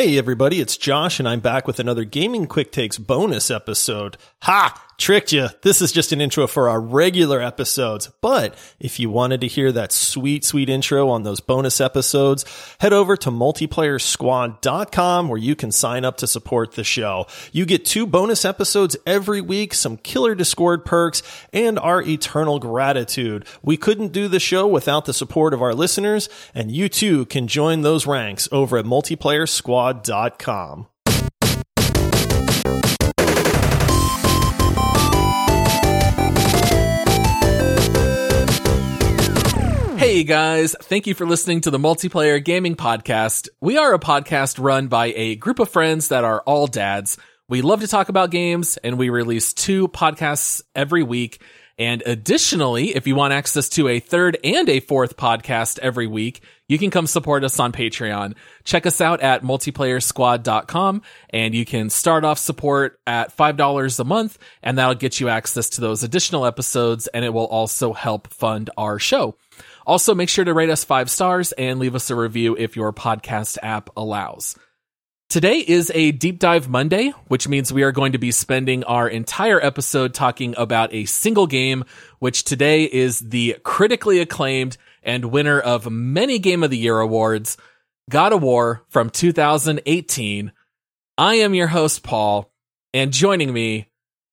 [0.00, 4.16] Hey everybody, it's Josh and I'm back with another Gaming Quick Takes bonus episode.
[4.44, 4.89] Ha!
[5.00, 5.48] Tricked you.
[5.62, 8.10] This is just an intro for our regular episodes.
[8.20, 12.44] But if you wanted to hear that sweet, sweet intro on those bonus episodes,
[12.80, 17.26] head over to multiplayersquad.com where you can sign up to support the show.
[17.50, 23.46] You get two bonus episodes every week, some killer Discord perks, and our eternal gratitude.
[23.62, 27.48] We couldn't do the show without the support of our listeners, and you too can
[27.48, 30.88] join those ranks over at multiplayersquad.com.
[40.20, 43.48] Hey guys, thank you for listening to the Multiplayer Gaming Podcast.
[43.62, 47.16] We are a podcast run by a group of friends that are all dads.
[47.48, 51.40] We love to talk about games and we release two podcasts every week.
[51.78, 56.42] And additionally, if you want access to a third and a fourth podcast every week,
[56.68, 58.34] you can come support us on Patreon.
[58.64, 61.00] Check us out at multiplayersquad.com
[61.30, 65.70] and you can start off support at $5 a month and that'll get you access
[65.70, 69.34] to those additional episodes and it will also help fund our show.
[69.86, 72.92] Also, make sure to rate us five stars and leave us a review if your
[72.92, 74.56] podcast app allows.
[75.30, 79.08] Today is a deep dive Monday, which means we are going to be spending our
[79.08, 81.84] entire episode talking about a single game,
[82.18, 87.56] which today is the critically acclaimed and winner of many Game of the Year awards,
[88.10, 90.50] God of War from 2018.
[91.16, 92.50] I am your host, Paul,
[92.92, 93.86] and joining me,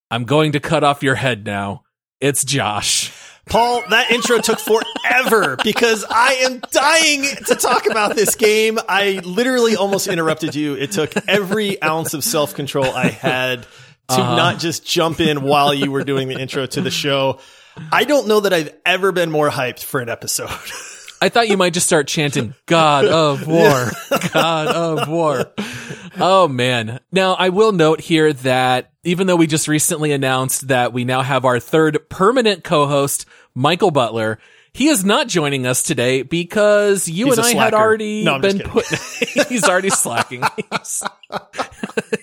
[0.10, 1.84] I'm going to cut off your head now.
[2.20, 3.14] It's Josh.
[3.50, 8.78] Paul, that intro took forever because I am dying to talk about this game.
[8.88, 10.74] I literally almost interrupted you.
[10.76, 13.68] It took every ounce of self control I had to
[14.10, 14.36] uh-huh.
[14.36, 17.40] not just jump in while you were doing the intro to the show.
[17.92, 20.50] I don't know that I've ever been more hyped for an episode.
[21.22, 23.92] I thought you might just start chanting God of War,
[24.34, 25.46] God of War.
[26.20, 27.00] Oh man.
[27.12, 31.22] Now I will note here that even though we just recently announced that we now
[31.22, 34.40] have our third permanent co-host, Michael Butler,
[34.74, 38.60] he is not joining us today because you he's and I had already no, been
[38.60, 38.86] put.
[39.50, 40.44] he's already slacking.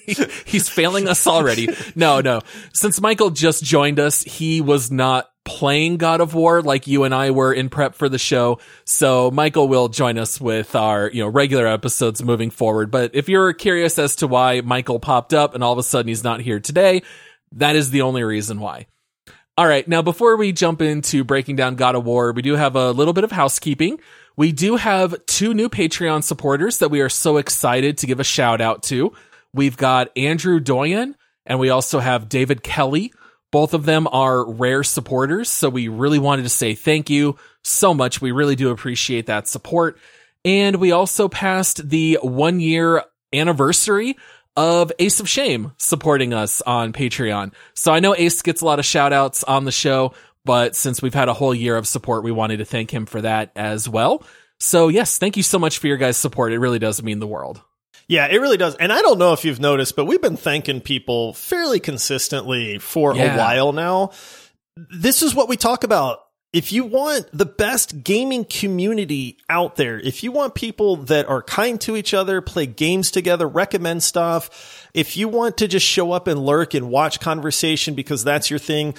[0.07, 1.69] He's, he's failing us already.
[1.97, 2.43] No, no.
[2.73, 7.15] Since Michael just joined us, he was not playing God of War like you and
[7.15, 8.59] I were in prep for the show.
[8.85, 12.91] So Michael will join us with our, you know, regular episodes moving forward.
[12.91, 16.09] But if you're curious as to why Michael popped up and all of a sudden
[16.09, 17.03] he's not here today,
[17.53, 18.87] that is the only reason why.
[19.57, 19.87] All right.
[19.87, 23.13] Now, before we jump into breaking down God of War, we do have a little
[23.13, 24.01] bit of housekeeping.
[24.37, 28.25] We do have two new Patreon supporters that we are so excited to give a
[28.25, 29.13] shout out to.
[29.53, 31.15] We've got Andrew Doyen
[31.47, 33.13] and we also have David Kelly.
[33.55, 37.95] Both of them are rare supporters, so we really wanted to say thank you so
[37.95, 38.21] much.
[38.21, 39.97] We really do appreciate that support.
[40.45, 44.17] And we also passed the one year anniversary
[44.57, 47.53] of Ace of Shame supporting us on Patreon.
[47.75, 51.01] So I know Ace gets a lot of shout outs on the show, but since
[51.01, 53.89] we've had a whole year of support, we wanted to thank him for that as
[53.89, 54.25] well.
[54.59, 56.53] So yes, thank you so much for your guys' support.
[56.53, 57.63] It really does mean the world.
[58.07, 58.75] Yeah, it really does.
[58.77, 63.15] And I don't know if you've noticed, but we've been thanking people fairly consistently for
[63.15, 63.35] yeah.
[63.35, 64.11] a while now.
[64.77, 66.21] This is what we talk about.
[66.53, 71.43] If you want the best gaming community out there, if you want people that are
[71.43, 76.13] kind to each other, play games together, recommend stuff, if you want to just show
[76.13, 78.95] up and lurk and watch conversation because that's your thing,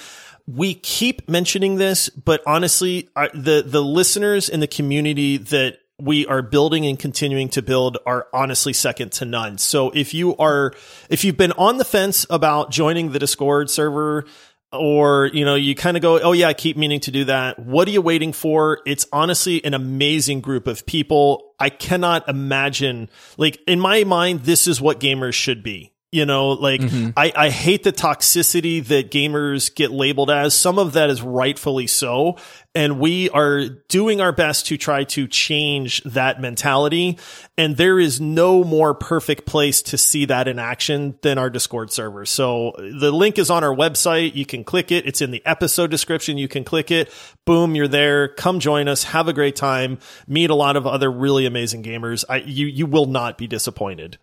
[0.46, 6.42] we keep mentioning this, but honestly, the the listeners in the community that we are
[6.42, 9.58] building and continuing to build are honestly second to none.
[9.58, 10.74] So if you are,
[11.08, 14.26] if you've been on the fence about joining the Discord server,
[14.72, 17.58] or you know you kind of go oh yeah i keep meaning to do that.
[17.58, 18.80] What are you waiting for?
[18.84, 21.54] It's honestly an amazing group of people.
[21.58, 23.08] I cannot imagine
[23.38, 27.10] like in my mind this is what gamers should be you know, like mm-hmm.
[27.14, 30.54] I, I hate the toxicity that gamers get labeled as.
[30.54, 32.38] Some of that is rightfully so.
[32.74, 37.18] And we are doing our best to try to change that mentality.
[37.58, 41.92] And there is no more perfect place to see that in action than our Discord
[41.92, 42.24] server.
[42.24, 44.34] So the link is on our website.
[44.34, 45.06] You can click it.
[45.06, 46.38] It's in the episode description.
[46.38, 47.12] You can click it.
[47.44, 48.28] Boom, you're there.
[48.28, 49.04] Come join us.
[49.04, 49.98] Have a great time.
[50.26, 52.24] Meet a lot of other really amazing gamers.
[52.26, 54.16] I, you, you will not be disappointed.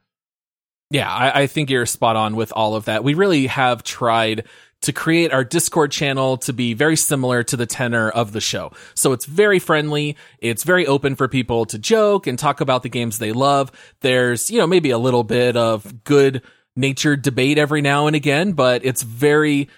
[0.93, 3.03] Yeah, I, I think you're spot on with all of that.
[3.03, 4.45] We really have tried
[4.81, 8.71] to create our Discord channel to be very similar to the tenor of the show.
[8.93, 10.17] So it's very friendly.
[10.37, 13.71] It's very open for people to joke and talk about the games they love.
[14.01, 16.43] There's, you know, maybe a little bit of good
[16.75, 19.69] natured debate every now and again, but it's very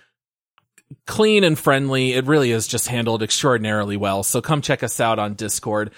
[1.07, 2.11] clean and friendly.
[2.11, 4.23] It really is just handled extraordinarily well.
[4.23, 5.91] So come check us out on Discord.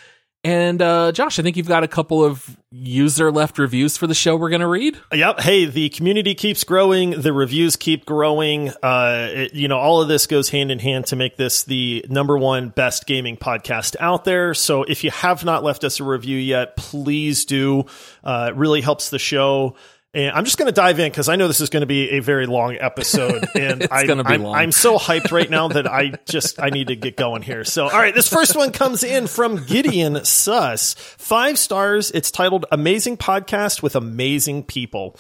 [0.48, 4.14] And uh, Josh, I think you've got a couple of user left reviews for the
[4.14, 4.98] show we're going to read.
[5.12, 5.42] Yep.
[5.42, 7.20] Hey, the community keeps growing.
[7.20, 8.70] The reviews keep growing.
[8.82, 12.06] Uh, it, you know, all of this goes hand in hand to make this the
[12.08, 14.54] number one best gaming podcast out there.
[14.54, 17.84] So if you have not left us a review yet, please do.
[18.24, 19.76] Uh, it really helps the show.
[20.14, 22.12] And I'm just going to dive in because I know this is going to be
[22.12, 24.56] a very long episode, and I, be I'm, long.
[24.56, 27.64] I'm so hyped right now that I just I need to get going here.
[27.64, 32.10] So, all right, this first one comes in from Gideon Suss, five stars.
[32.12, 35.18] It's titled "Amazing Podcast with Amazing People."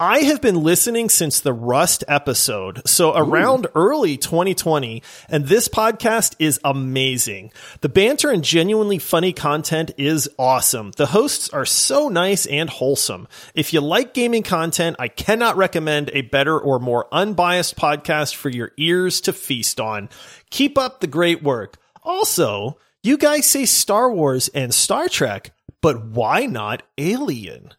[0.00, 6.34] I have been listening since the Rust episode, so around early 2020, and this podcast
[6.40, 7.52] is amazing.
[7.80, 10.90] The banter and genuinely funny content is awesome.
[10.96, 13.28] The hosts are so nice and wholesome.
[13.54, 18.48] If you like gaming content, I cannot recommend a better or more unbiased podcast for
[18.48, 20.08] your ears to feast on.
[20.50, 21.76] Keep up the great work.
[22.02, 27.70] Also, you guys say Star Wars and Star Trek, but why not Alien?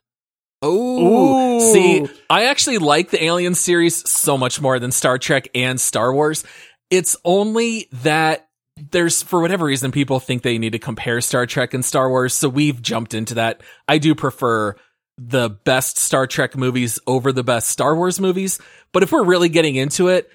[0.62, 5.80] Oh, see, I actually like the Alien series so much more than Star Trek and
[5.80, 6.44] Star Wars.
[6.90, 8.48] It's only that
[8.92, 12.34] there's, for whatever reason, people think they need to compare Star Trek and Star Wars.
[12.34, 13.62] So we've jumped into that.
[13.88, 14.76] I do prefer
[15.18, 18.60] the best Star Trek movies over the best Star Wars movies.
[18.92, 20.30] But if we're really getting into it,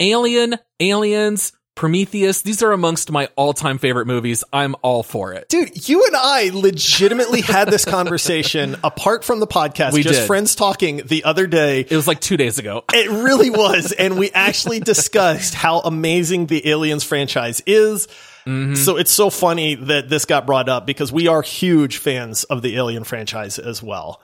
[0.00, 4.44] Alien, Aliens, Prometheus, these are amongst my all time favorite movies.
[4.52, 5.48] I'm all for it.
[5.48, 10.26] Dude, you and I legitimately had this conversation apart from the podcast, We just did.
[10.26, 11.80] friends talking the other day.
[11.80, 12.84] It was like two days ago.
[12.92, 13.92] It really was.
[13.92, 18.06] And we actually discussed how amazing the Aliens franchise is.
[18.46, 18.74] Mm-hmm.
[18.74, 22.60] So it's so funny that this got brought up because we are huge fans of
[22.60, 24.20] the Alien franchise as well.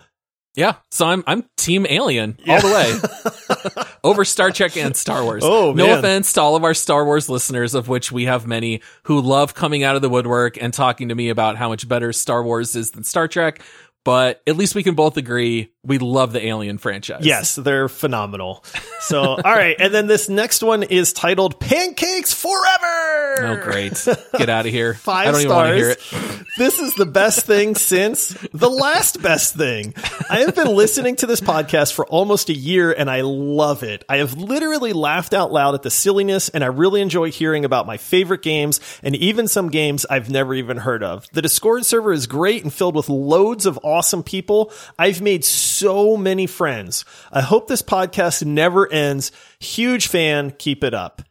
[0.58, 5.44] Yeah, so I'm I'm Team Alien all the way over Star Trek and Star Wars.
[5.46, 5.98] Oh, no man.
[6.00, 9.54] offense to all of our Star Wars listeners, of which we have many who love
[9.54, 12.74] coming out of the woodwork and talking to me about how much better Star Wars
[12.74, 13.62] is than Star Trek.
[14.04, 17.24] But at least we can both agree we love the Alien franchise.
[17.24, 18.62] Yes, they're phenomenal.
[19.00, 19.76] So, all right.
[19.80, 23.46] And then this next one is titled Pancakes Forever.
[23.46, 24.06] Oh, great!
[24.36, 24.94] Get out of here.
[25.08, 25.50] Five I don't stars.
[25.50, 26.44] want hear it.
[26.58, 29.94] This is the best thing since the last best thing.
[30.28, 34.04] I have been listening to this podcast for almost a year and I love it.
[34.08, 37.86] I have literally laughed out loud at the silliness and I really enjoy hearing about
[37.86, 41.28] my favorite games and even some games I've never even heard of.
[41.32, 44.72] The Discord server is great and filled with loads of awesome people.
[44.98, 47.04] I've made so many friends.
[47.32, 49.32] I hope this podcast never ends.
[49.60, 50.50] Huge fan.
[50.52, 51.22] Keep it up.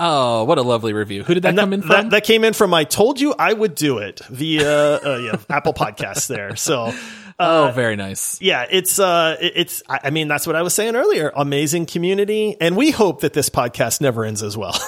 [0.00, 1.22] Oh, what a lovely review.
[1.22, 1.94] Who did that And come in that, from?
[1.96, 5.36] that, that came in from I told you I would do it via uh, yeah,
[5.48, 6.56] Apple Podcasts there.
[6.56, 6.92] So
[7.38, 8.40] oh, very nice.
[8.40, 11.32] yeah, it's uh it's I I mean that's what I was saying earlier.
[11.34, 14.76] Amazing community and we hope that this podcast never ends as well.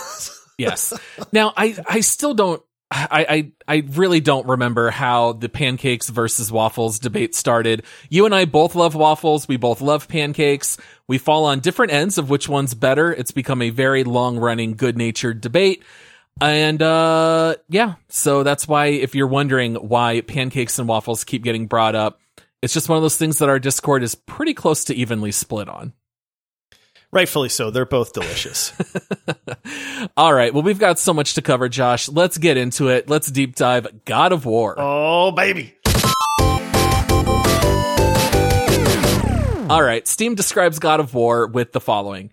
[0.57, 0.93] Yes.
[1.33, 2.63] Now I I still don't
[2.97, 3.27] I,
[3.67, 7.83] I I really don't remember how the pancakes versus waffles debate started.
[8.09, 9.49] You and I both love waffles.
[9.49, 10.79] We both love pancakes.
[11.09, 13.13] We fall on different ends of which one's better.
[13.13, 15.83] It's become a very long running, good natured debate.
[16.41, 21.67] And uh yeah, so that's why if you're wondering why pancakes and waffles keep getting
[21.67, 22.21] brought up,
[22.63, 25.69] it's just one of those things that our Discord is pretty close to evenly split
[25.69, 25.95] on.
[27.15, 27.71] Rightfully so.
[27.71, 28.73] They're both delicious.
[30.17, 30.53] All right.
[30.53, 32.09] Well, we've got so much to cover, Josh.
[32.09, 33.09] Let's get into it.
[33.09, 34.75] Let's deep dive God of War.
[34.77, 35.77] oh baby.
[39.71, 40.07] All right.
[40.09, 42.33] Steam describes God of War with the following.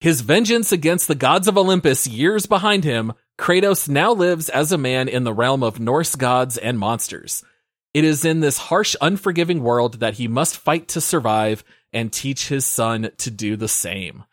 [0.00, 4.78] His vengeance against the gods of Olympus years behind him, Kratos now lives as a
[4.78, 7.44] man in the realm of Norse gods and monsters.
[7.92, 12.48] It is in this harsh, unforgiving world that he must fight to survive and teach
[12.48, 14.24] his son to do the same.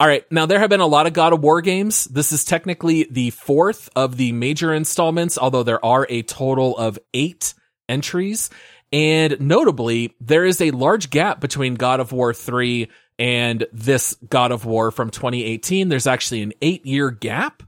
[0.00, 0.24] All right.
[0.32, 2.06] Now, there have been a lot of God of War games.
[2.06, 6.98] This is technically the fourth of the major installments, although there are a total of
[7.12, 7.52] eight
[7.86, 8.48] entries.
[8.94, 12.88] And notably, there is a large gap between God of War 3
[13.18, 15.90] and this God of War from 2018.
[15.90, 17.62] There's actually an eight year gap.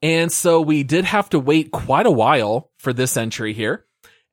[0.00, 3.84] And so we did have to wait quite a while for this entry here.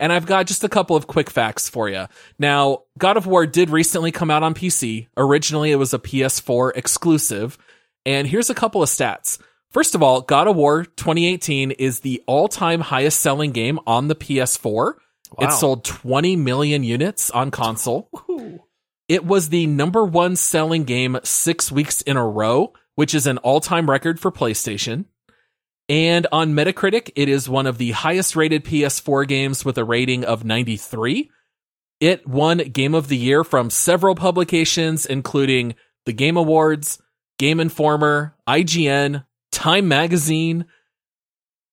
[0.02, 2.08] And I've got just a couple of quick facts for you.
[2.40, 5.08] Now, God of War did recently come out on PC.
[5.16, 7.56] Originally, it was a PS4 exclusive.
[8.04, 9.40] And here's a couple of stats.
[9.70, 14.08] First of all, God of War 2018 is the all time highest selling game on
[14.08, 14.96] the PS4.
[15.40, 18.10] It sold 20 million units on console.
[19.08, 23.38] It was the number one selling game six weeks in a row, which is an
[23.38, 25.06] all time record for PlayStation.
[25.92, 30.24] And on Metacritic, it is one of the highest rated PS4 games with a rating
[30.24, 31.30] of 93.
[32.00, 37.02] It won Game of the Year from several publications, including the Game Awards,
[37.40, 40.64] Game Informer, IGN, Time Magazine.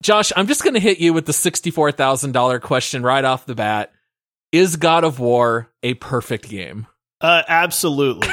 [0.02, 3.92] Josh, I'm just going to hit you with the $64,000 question right off the bat.
[4.50, 6.88] Is God of War a perfect game?
[7.20, 8.26] Uh, absolutely.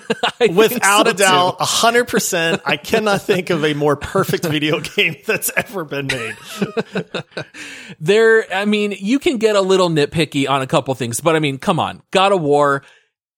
[0.54, 2.62] Without so a doubt, hundred percent.
[2.64, 6.36] I cannot think of a more perfect video game that's ever been made.
[8.00, 11.38] there, I mean, you can get a little nitpicky on a couple things, but I
[11.38, 12.82] mean, come on, God of War.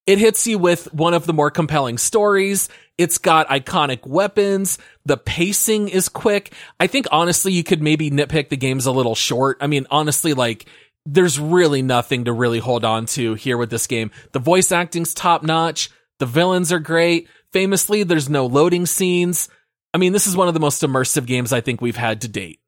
[0.07, 2.71] It hits you with one of the more compelling stories.
[2.97, 4.79] It's got iconic weapons.
[5.05, 6.55] The pacing is quick.
[6.81, 9.59] I think honestly, you could maybe nitpick the game's a little short.
[9.61, 10.67] I mean, honestly, like
[11.05, 14.11] there's really nothing to really hold on to here with this game.
[14.33, 15.91] The voice acting's top notch.
[16.19, 17.29] The villains are great.
[17.53, 19.49] Famously, there's no loading scenes.
[19.95, 22.29] I mean, this is one of the most immersive games I think we've had to
[22.29, 22.61] date.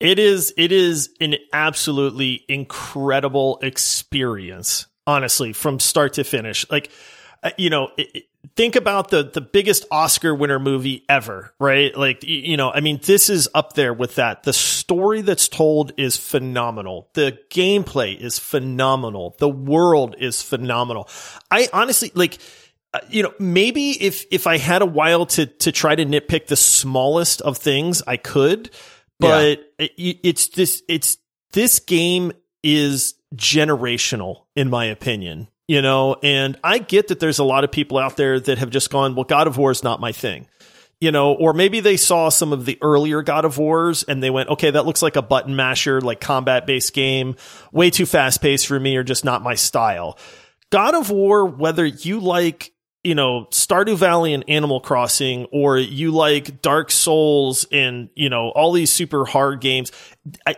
[0.00, 6.68] It is it is an absolutely incredible experience, honestly, from start to finish.
[6.70, 6.90] Like
[7.44, 7.90] uh, you know,
[8.56, 11.96] think about the the biggest Oscar winner movie ever, right?
[11.96, 14.42] Like you know, I mean, this is up there with that.
[14.44, 17.08] The story that's told is phenomenal.
[17.14, 19.36] The gameplay is phenomenal.
[19.38, 21.08] The world is phenomenal.
[21.50, 22.38] I honestly like
[22.94, 26.46] uh, you know, maybe if if I had a while to to try to nitpick
[26.46, 28.70] the smallest of things, I could.
[29.18, 29.88] But yeah.
[29.96, 31.18] it, it's this it's
[31.52, 32.32] this game
[32.62, 37.72] is generational in my opinion you know, and I get that there's a lot of
[37.72, 40.46] people out there that have just gone, well, God of War is not my thing.
[41.00, 44.28] You know, or maybe they saw some of the earlier God of Wars and they
[44.30, 47.36] went, okay, that looks like a button masher, like combat based game,
[47.72, 50.18] way too fast paced for me or just not my style.
[50.70, 52.72] God of War, whether you like
[53.04, 58.50] you know, Stardew Valley and Animal Crossing, or you like Dark Souls and, you know,
[58.50, 59.90] all these super hard games,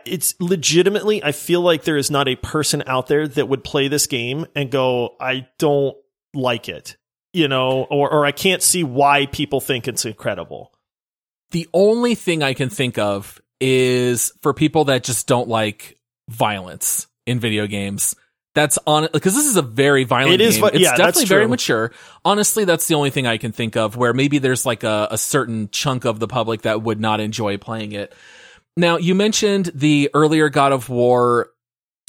[0.05, 3.89] it's legitimately, I feel like there is not a person out there that would play
[3.89, 5.97] this game and go, I don't
[6.35, 6.97] like it,
[7.33, 10.71] you know, or, or I can't see why people think it's incredible.
[11.53, 15.99] The only thing I can think of is for people that just don't like
[16.29, 18.17] violence in video games
[18.55, 20.67] that's on because this is a very violent it is, game.
[20.67, 21.93] It's yeah, definitely very mature.
[22.25, 25.19] Honestly, that's the only thing I can think of where maybe there's like a, a
[25.19, 28.15] certain chunk of the public that would not enjoy playing it.
[28.77, 31.51] Now, you mentioned the earlier God of War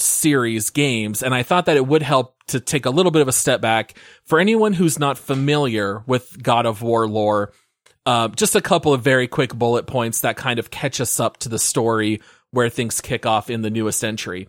[0.00, 3.28] series games, and I thought that it would help to take a little bit of
[3.28, 7.52] a step back for anyone who's not familiar with God of War lore.
[8.04, 11.38] Uh, just a couple of very quick bullet points that kind of catch us up
[11.38, 12.20] to the story
[12.52, 14.48] where things kick off in the newest entry.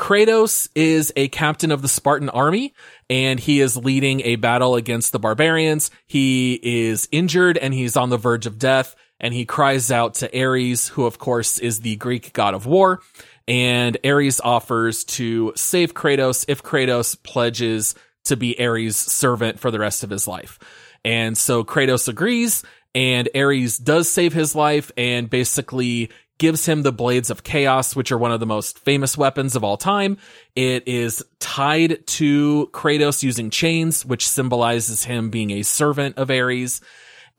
[0.00, 2.72] Kratos is a captain of the Spartan army
[3.10, 5.90] and he is leading a battle against the barbarians.
[6.06, 10.40] He is injured and he's on the verge of death and he cries out to
[10.40, 13.00] Ares, who of course is the Greek god of war.
[13.46, 19.78] And Ares offers to save Kratos if Kratos pledges to be Ares' servant for the
[19.78, 20.58] rest of his life.
[21.04, 22.64] And so Kratos agrees
[22.94, 26.10] and Ares does save his life and basically
[26.40, 29.62] gives him the Blades of Chaos, which are one of the most famous weapons of
[29.62, 30.16] all time.
[30.56, 36.80] It is tied to Kratos using chains, which symbolizes him being a servant of Ares.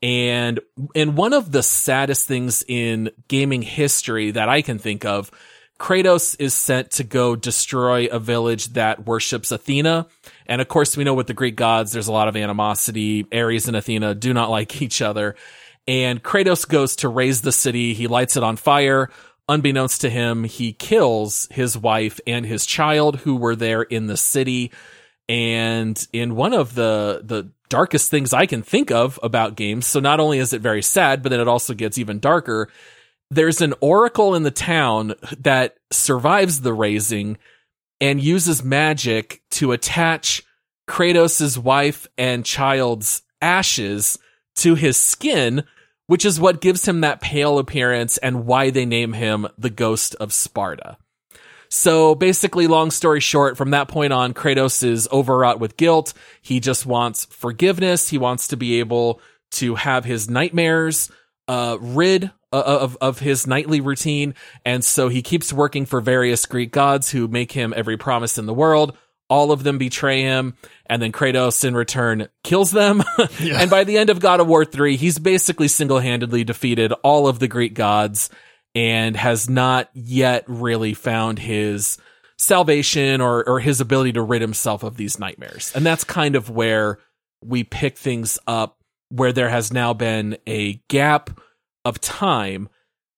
[0.02, 0.60] And,
[0.94, 5.32] and one of the saddest things in gaming history that I can think of,
[5.80, 10.06] Kratos is sent to go destroy a village that worships Athena.
[10.46, 13.26] And of course, we know with the Greek gods, there's a lot of animosity.
[13.32, 15.34] Ares and Athena do not like each other
[15.86, 17.94] and Kratos goes to raze the city.
[17.94, 19.10] He lights it on fire.
[19.48, 24.16] Unbeknownst to him, he kills his wife and his child who were there in the
[24.16, 24.70] city.
[25.28, 29.98] And in one of the, the darkest things I can think of about games, so
[29.98, 32.68] not only is it very sad, but then it also gets even darker.
[33.30, 37.38] There's an oracle in the town that survives the razing
[38.00, 40.42] and uses magic to attach
[40.88, 44.18] Kratos' wife and child's ashes
[44.56, 45.64] to his skin,
[46.06, 50.14] which is what gives him that pale appearance and why they name him the Ghost
[50.16, 50.96] of Sparta.
[51.68, 56.12] So basically, long story short, from that point on, Kratos is overwrought with guilt.
[56.42, 58.10] He just wants forgiveness.
[58.10, 61.10] He wants to be able to have his nightmares
[61.48, 66.70] uh, rid of of his nightly routine, and so he keeps working for various Greek
[66.70, 68.96] gods who make him every promise in the world
[69.32, 73.02] all of them betray him, and then Kratos in return kills them.
[73.40, 73.62] Yeah.
[73.62, 77.26] and by the end of God of War 3, he's basically single handedly defeated all
[77.26, 78.28] of the Greek gods
[78.74, 81.96] and has not yet really found his
[82.36, 85.72] salvation or, or his ability to rid himself of these nightmares.
[85.74, 86.98] And that's kind of where
[87.42, 88.76] we pick things up,
[89.08, 91.30] where there has now been a gap
[91.86, 92.68] of time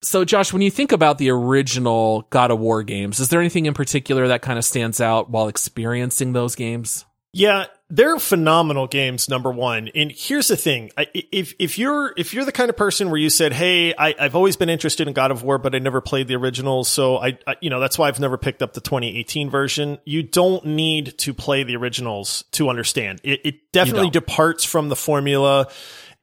[0.04, 3.66] so, Josh, when you think about the original God of War games, is there anything
[3.66, 7.04] in particular that kind of stands out while experiencing those games?
[7.32, 9.28] Yeah, they're phenomenal games.
[9.28, 13.10] Number one, and here's the thing: if if you're if you're the kind of person
[13.10, 15.80] where you said, "Hey, I, have always been interested in God of War, but I
[15.80, 18.72] never played the originals, so I, I, you know that's why I've never picked up
[18.72, 23.20] the 2018 version." You don't need to play the originals to understand.
[23.24, 25.68] It, it definitely departs from the formula.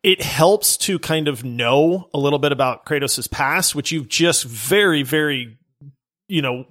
[0.03, 4.43] It helps to kind of know a little bit about Kratos' past, which you've just
[4.43, 5.57] very, very,
[6.27, 6.65] you know,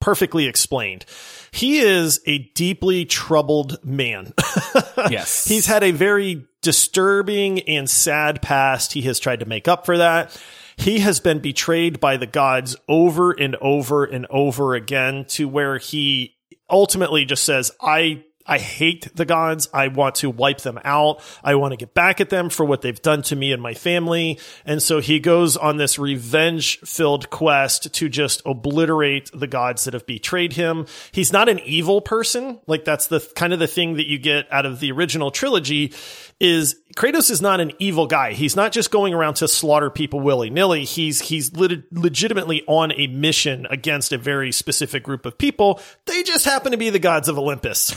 [0.00, 1.06] perfectly explained.
[1.50, 4.34] He is a deeply troubled man.
[5.10, 5.46] yes.
[5.46, 8.92] He's had a very disturbing and sad past.
[8.92, 10.38] He has tried to make up for that.
[10.76, 15.78] He has been betrayed by the gods over and over and over again to where
[15.78, 16.36] he
[16.68, 19.68] ultimately just says, I I hate the gods.
[19.72, 21.20] I want to wipe them out.
[21.42, 23.74] I want to get back at them for what they've done to me and my
[23.74, 24.38] family.
[24.66, 29.94] And so he goes on this revenge filled quest to just obliterate the gods that
[29.94, 30.86] have betrayed him.
[31.12, 32.60] He's not an evil person.
[32.66, 35.92] Like that's the kind of the thing that you get out of the original trilogy
[36.40, 38.32] is Kratos is not an evil guy.
[38.32, 40.84] He's not just going around to slaughter people willy nilly.
[40.84, 45.80] He's he's lit- legitimately on a mission against a very specific group of people.
[46.06, 47.94] They just happen to be the gods of Olympus.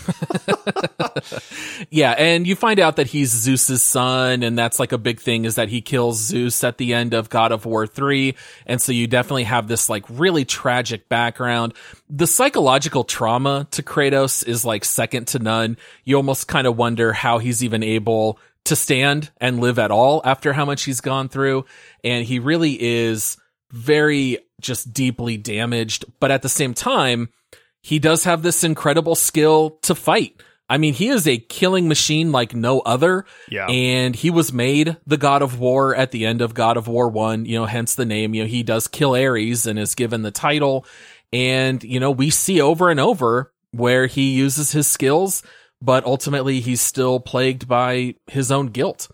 [1.92, 5.46] yeah, and you find out that he's Zeus's son, and that's like a big thing
[5.46, 8.36] is that he kills Zeus at the end of God of War three,
[8.66, 11.74] and so you definitely have this like really tragic background.
[12.10, 15.78] The psychological trauma to Kratos is like second to none.
[16.04, 20.22] You almost kind of wonder how he's even able to stand and live at all
[20.24, 21.66] after how much he's gone through.
[22.04, 23.38] And he really is
[23.72, 26.06] very just deeply damaged.
[26.20, 27.30] But at the same time,
[27.82, 30.42] he does have this incredible skill to fight.
[30.70, 33.26] I mean, he is a killing machine like no other.
[33.50, 33.68] Yeah.
[33.68, 37.08] And he was made the god of war at the end of God of War
[37.08, 38.34] 1, you know, hence the name.
[38.34, 40.86] You know, he does kill Ares and is given the title.
[41.32, 45.44] And, you know, we see over and over where he uses his skills
[45.82, 49.10] but ultimately he's still plagued by his own guilt.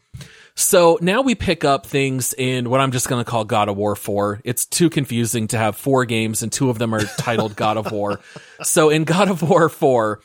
[0.56, 3.78] So now we pick up things in what I'm just going to call God of
[3.78, 4.42] War 4.
[4.44, 7.92] It's too confusing to have four games and two of them are titled God of
[7.92, 8.20] War.
[8.62, 10.22] So in God of War 4,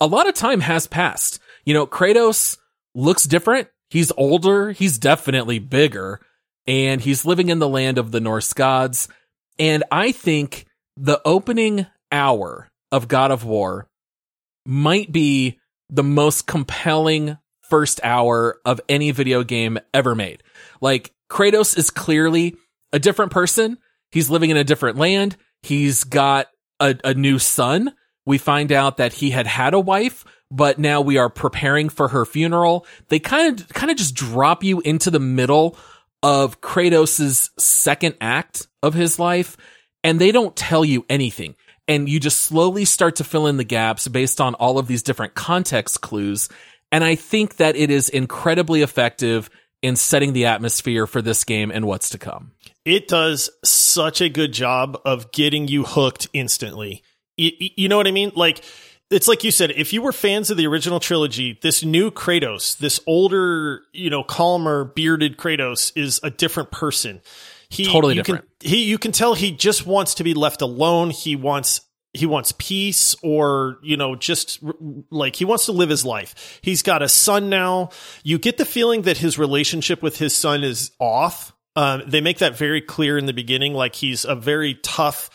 [0.00, 1.40] a lot of time has passed.
[1.64, 2.56] You know, Kratos
[2.94, 3.66] looks different.
[3.88, 4.70] He's older.
[4.70, 6.20] He's definitely bigger
[6.68, 9.08] and he's living in the land of the Norse gods.
[9.58, 13.88] And I think the opening hour of God of War
[14.64, 15.58] might be
[15.90, 20.42] the most compelling first hour of any video game ever made.
[20.80, 22.56] Like Kratos is clearly
[22.92, 23.78] a different person.
[24.10, 25.36] He's living in a different land.
[25.62, 26.48] He's got
[26.80, 27.94] a, a new son.
[28.26, 32.08] We find out that he had had a wife, but now we are preparing for
[32.08, 32.86] her funeral.
[33.08, 35.76] They kind of, kind of just drop you into the middle
[36.22, 39.56] of Kratos's second act of his life
[40.02, 41.54] and they don't tell you anything
[41.90, 45.02] and you just slowly start to fill in the gaps based on all of these
[45.02, 46.48] different context clues.
[46.92, 49.50] And I think that it is incredibly effective
[49.82, 52.52] in setting the atmosphere for this game and what's to come.
[52.84, 57.02] It does such a good job of getting you hooked instantly.
[57.36, 58.30] You, you know what I mean?
[58.36, 58.62] Like,
[59.10, 62.78] it's like you said, if you were fans of the original trilogy, this new Kratos,
[62.78, 67.20] this older, you know, calmer, bearded Kratos is a different person.
[67.70, 68.46] He totally you different.
[68.58, 71.10] Can, he you can tell he just wants to be left alone.
[71.10, 71.80] He wants
[72.12, 74.60] he wants peace or you know just
[75.10, 76.58] like he wants to live his life.
[76.62, 77.90] He's got a son now.
[78.24, 81.52] You get the feeling that his relationship with his son is off.
[81.76, 85.30] Um, they make that very clear in the beginning like he's a very tough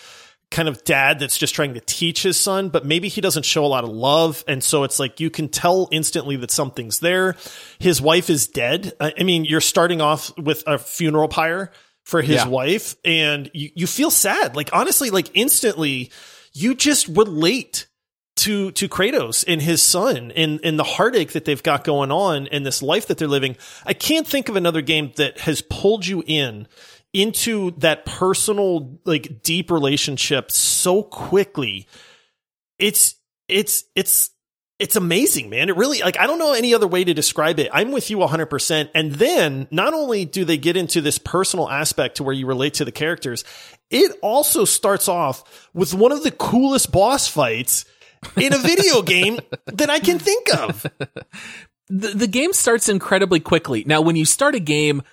[0.52, 3.66] kind of dad that's just trying to teach his son but maybe he doesn't show
[3.66, 4.44] a lot of love.
[4.46, 7.38] And so it's like you can tell instantly that something's there.
[7.80, 8.92] His wife is dead.
[9.00, 11.72] I mean you're starting off with a funeral pyre
[12.06, 12.48] for his yeah.
[12.48, 14.56] wife and you, you feel sad.
[14.56, 16.12] Like honestly, like instantly
[16.54, 17.88] you just relate
[18.38, 22.48] to to Kratos and his son and and the heartache that they've got going on
[22.48, 23.58] and this life that they're living.
[23.86, 26.68] I can't think of another game that has pulled you in
[27.12, 31.88] into that personal like deep relationship so quickly.
[32.78, 33.16] It's
[33.48, 34.30] it's it's
[34.78, 35.70] it's amazing, man.
[35.70, 37.70] It really, like, I don't know any other way to describe it.
[37.72, 38.90] I'm with you 100%.
[38.94, 42.76] And then not only do they get into this personal aspect to where you relate
[42.76, 43.46] to the characters,
[43.90, 47.86] it also starts off with one of the coolest boss fights
[48.36, 50.86] in a video game that I can think of.
[51.88, 53.84] The, the game starts incredibly quickly.
[53.86, 55.04] Now, when you start a game,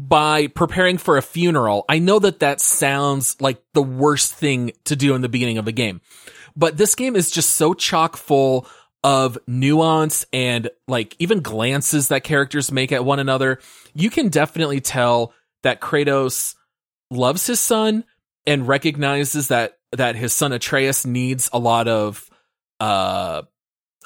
[0.00, 4.96] by preparing for a funeral, I know that that sounds like the worst thing to
[4.96, 6.00] do in the beginning of a game.
[6.56, 8.66] But this game is just so chock full
[9.02, 13.58] of nuance and like even glances that characters make at one another,
[13.94, 15.32] you can definitely tell
[15.62, 16.54] that Kratos
[17.10, 18.04] loves his son
[18.46, 22.28] and recognizes that that his son Atreus needs a lot of
[22.78, 23.42] uh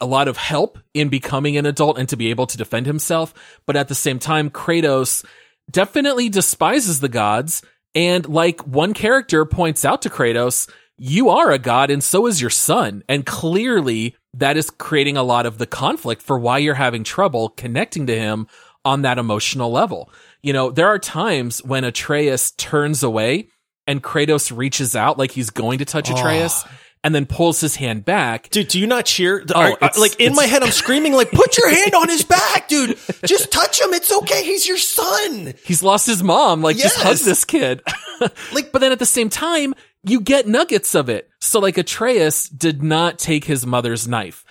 [0.00, 3.32] a lot of help in becoming an adult and to be able to defend himself.
[3.66, 5.24] But at the same time, Kratos
[5.70, 7.62] definitely despises the gods.
[7.94, 12.40] And like one character points out to Kratos, you are a god and so is
[12.40, 13.04] your son.
[13.08, 17.50] And clearly that is creating a lot of the conflict for why you're having trouble
[17.50, 18.46] connecting to him
[18.84, 20.10] on that emotional level.
[20.42, 23.48] You know, there are times when Atreus turns away
[23.86, 26.16] and Kratos reaches out like he's going to touch ah.
[26.16, 26.64] Atreus.
[26.66, 26.70] Oh
[27.04, 28.48] and then pulls his hand back.
[28.48, 29.44] Dude, do you not cheer?
[29.54, 32.24] Oh, Are, uh, like in my head, I'm screaming like, put your hand on his
[32.24, 32.98] back, dude.
[33.26, 33.92] Just touch him.
[33.92, 34.42] It's okay.
[34.42, 35.52] He's your son.
[35.64, 36.62] He's lost his mom.
[36.62, 36.94] Like yes.
[36.94, 37.82] just hug this kid.
[38.52, 41.30] like, but then at the same time, you get nuggets of it.
[41.40, 44.44] So like Atreus did not take his mother's knife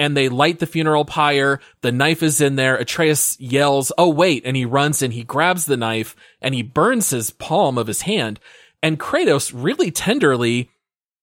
[0.00, 1.60] and they light the funeral pyre.
[1.82, 2.76] The knife is in there.
[2.76, 4.44] Atreus yells, Oh, wait.
[4.46, 8.02] And he runs and he grabs the knife and he burns his palm of his
[8.02, 8.40] hand.
[8.82, 10.70] And Kratos really tenderly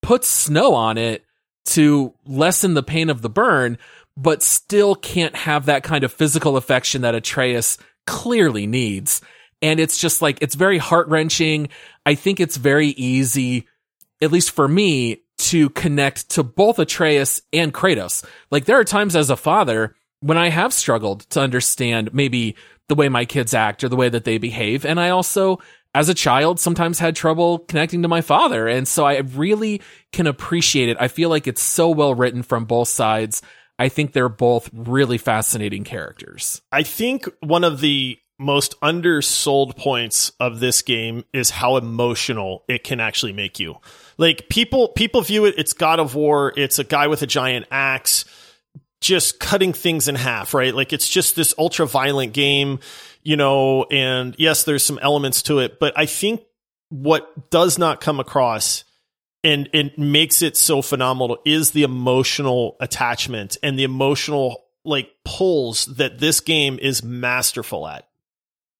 [0.03, 1.25] puts snow on it
[1.65, 3.79] to lessen the pain of the burn,
[4.15, 9.21] but still can't have that kind of physical affection that Atreus clearly needs.
[9.61, 11.69] And it's just like, it's very heart wrenching.
[12.05, 13.67] I think it's very easy,
[14.21, 18.25] at least for me, to connect to both Atreus and Kratos.
[18.49, 22.55] Like there are times as a father when I have struggled to understand maybe
[22.89, 24.85] the way my kids act or the way that they behave.
[24.85, 25.59] And I also
[25.93, 28.67] as a child sometimes had trouble connecting to my father.
[28.67, 30.97] And so I really can appreciate it.
[30.99, 33.41] I feel like it's so well written from both sides.
[33.79, 36.61] I think they're both really fascinating characters.
[36.71, 42.83] I think one of the most undersold points of this game is how emotional it
[42.83, 43.77] can actually make you.
[44.17, 47.65] Like people people view it it's God of War, it's a guy with a giant
[47.71, 48.25] axe
[48.99, 50.73] just cutting things in half, right?
[50.73, 52.79] Like it's just this ultra violent game
[53.27, 56.43] you know, and yes, there's some elements to it, but I think
[56.87, 58.85] what does not come across
[59.43, 65.87] and it makes it so phenomenal is the emotional attachment and the emotional like pulls
[65.97, 68.07] that this game is masterful at.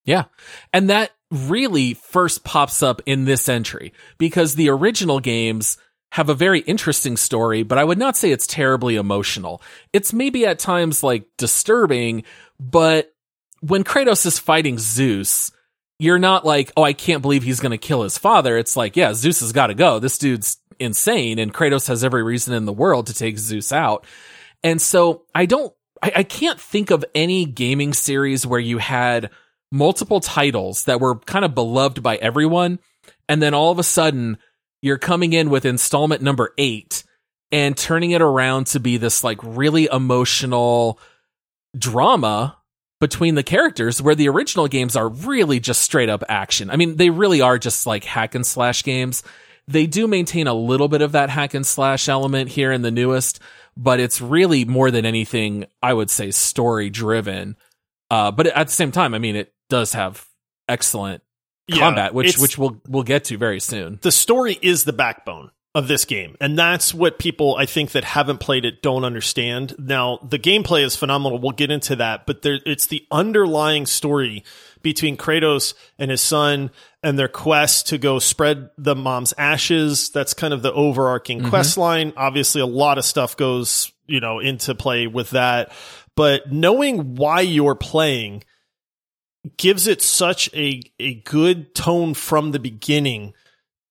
[0.06, 0.24] Yeah.
[0.72, 5.76] And that really first pops up in this entry because the original games
[6.12, 9.60] have a very interesting story, but I would not say it's terribly emotional.
[9.92, 12.24] It's maybe at times like disturbing,
[12.58, 13.12] but
[13.60, 15.52] when Kratos is fighting Zeus,
[15.98, 18.56] you're not like, oh, I can't believe he's going to kill his father.
[18.56, 19.98] It's like, yeah, Zeus has got to go.
[19.98, 21.38] This dude's insane.
[21.38, 24.06] And Kratos has every reason in the world to take Zeus out.
[24.62, 29.30] And so I don't, I, I can't think of any gaming series where you had
[29.70, 32.78] multiple titles that were kind of beloved by everyone.
[33.28, 34.38] And then all of a sudden
[34.80, 37.04] you're coming in with installment number eight
[37.50, 40.98] and turning it around to be this like really emotional
[41.76, 42.56] drama
[43.00, 46.70] between the characters where the original games are really just straight up action.
[46.70, 49.22] I mean, they really are just like hack and slash games.
[49.68, 52.90] They do maintain a little bit of that hack and slash element here in the
[52.90, 53.40] newest,
[53.76, 57.56] but it's really more than anything, I would say, story driven.
[58.10, 60.26] Uh, but at the same time, I mean, it does have
[60.68, 61.22] excellent
[61.66, 63.98] yeah, combat, which which we'll we'll get to very soon.
[64.02, 66.36] The story is the backbone of this game.
[66.40, 69.74] And that's what people I think that haven't played it don't understand.
[69.78, 71.38] Now, the gameplay is phenomenal.
[71.38, 74.44] We'll get into that, but there, it's the underlying story
[74.82, 76.70] between Kratos and his son
[77.02, 80.10] and their quest to go spread the mom's ashes.
[80.10, 81.48] That's kind of the overarching mm-hmm.
[81.50, 82.12] quest line.
[82.16, 85.70] Obviously, a lot of stuff goes, you know, into play with that.
[86.16, 88.42] But knowing why you're playing
[89.56, 93.34] gives it such a, a good tone from the beginning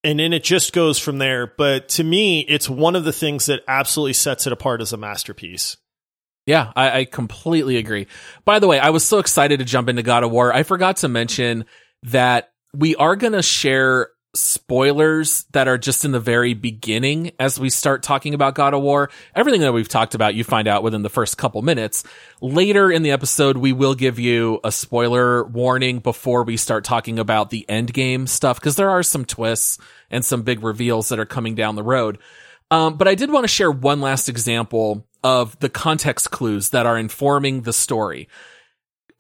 [0.04, 1.54] and then it just goes from there.
[1.58, 4.98] But to me, it's one of the things that absolutely sets it apart as a
[4.98, 5.76] masterpiece.
[6.46, 8.08] Yeah, I, I, completely agree.
[8.46, 10.54] By the way, I was so excited to jump into God of War.
[10.54, 11.66] I forgot to mention
[12.04, 17.60] that we are going to share spoilers that are just in the very beginning as
[17.60, 19.10] we start talking about God of War.
[19.36, 22.04] Everything that we've talked about, you find out within the first couple minutes.
[22.42, 27.20] Later in the episode, we will give you a spoiler warning before we start talking
[27.20, 29.78] about the end game stuff because there are some twists
[30.10, 32.18] and some big reveals that are coming down the road.
[32.70, 36.86] Um, but I did want to share one last example of the context clues that
[36.86, 38.28] are informing the story.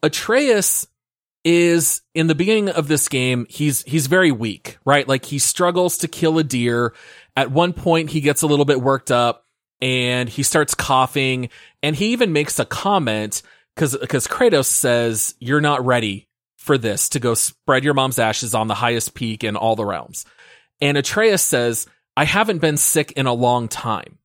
[0.03, 0.87] Atreus
[1.47, 5.07] is in the beginning of this game, he's, he's very weak, right?
[5.07, 6.93] Like he struggles to kill a deer.
[7.37, 9.45] At one point, he gets a little bit worked up
[9.79, 11.47] and he starts coughing
[11.81, 17.07] and he even makes a comment because, because Kratos says, you're not ready for this
[17.09, 20.25] to go spread your mom's ashes on the highest peak in all the realms.
[20.81, 24.17] And Atreus says, I haven't been sick in a long time.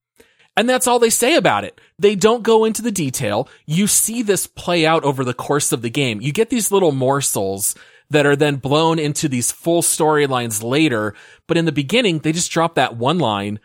[0.55, 1.79] And that's all they say about it.
[1.97, 3.49] They don't go into the detail.
[3.65, 6.21] You see this play out over the course of the game.
[6.21, 7.75] You get these little morsels
[8.09, 11.15] that are then blown into these full storylines later.
[11.47, 13.59] But in the beginning, they just drop that one line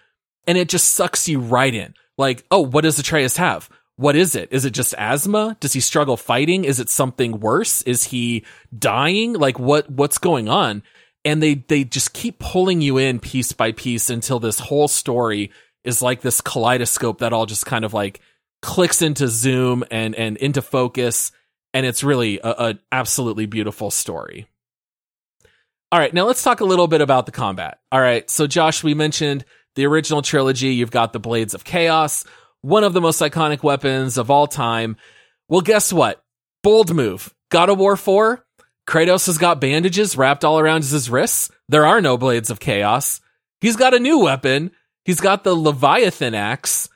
[0.47, 1.95] and it just sucks you right in.
[2.17, 3.69] Like, oh, what does Atreus have?
[3.99, 4.49] what is it?
[4.53, 5.57] Is it just asthma?
[5.59, 6.65] Does he struggle fighting?
[6.65, 7.83] Is it something worse?
[7.83, 8.45] Is he
[8.77, 9.33] dying?
[9.33, 10.85] Like what, what's going on?
[11.25, 15.51] And they, they just keep pulling you in piece by piece until this whole story
[15.85, 18.21] is like this kaleidoscope that all just kind of like
[18.63, 21.33] clicks into zoom and, and into focus.
[21.73, 24.49] And it's really a, a absolutely beautiful story.
[25.91, 26.13] All right.
[26.13, 27.79] Now let's talk a little bit about the combat.
[27.91, 28.29] All right.
[28.29, 30.75] So Josh, we mentioned the original trilogy.
[30.75, 32.25] You've got the Blades of Chaos
[32.63, 34.97] one of the most iconic weapons of all time.
[35.49, 36.23] Well, guess what?
[36.63, 37.33] Bold move.
[37.51, 38.45] God of War 4.
[38.87, 41.51] Kratos has got bandages wrapped all around his wrists.
[41.69, 43.21] There are no blades of chaos.
[43.61, 44.71] He's got a new weapon.
[45.09, 46.91] He's got the Leviathan axe.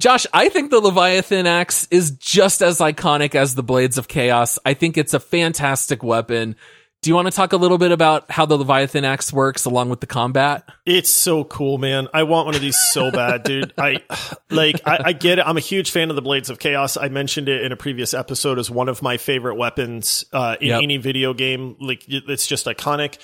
[0.00, 4.58] Josh, I think the Leviathan axe is just as iconic as the Blades of Chaos.
[4.64, 6.56] I think it's a fantastic weapon.
[7.02, 9.90] Do you want to talk a little bit about how the Leviathan axe works along
[9.90, 10.66] with the combat?
[10.86, 12.08] It's so cool, man.
[12.14, 13.74] I want one of these so bad, dude.
[13.76, 14.04] I
[14.48, 15.44] like, I, I, get it.
[15.46, 16.96] I'm a huge fan of the Blades of Chaos.
[16.96, 20.68] I mentioned it in a previous episode as one of my favorite weapons uh, in
[20.68, 20.82] yep.
[20.82, 21.76] any video game.
[21.78, 23.18] Like, it's just iconic.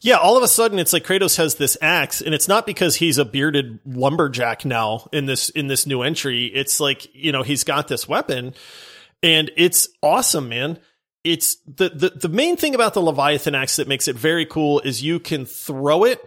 [0.00, 2.96] Yeah, all of a sudden it's like Kratos has this axe, and it's not because
[2.96, 6.46] he's a bearded lumberjack now in this in this new entry.
[6.46, 8.54] It's like you know he's got this weapon,
[9.22, 10.78] and it's awesome, man
[11.22, 14.80] it's the, the the main thing about the Leviathan axe that makes it very cool
[14.80, 16.18] is you can throw it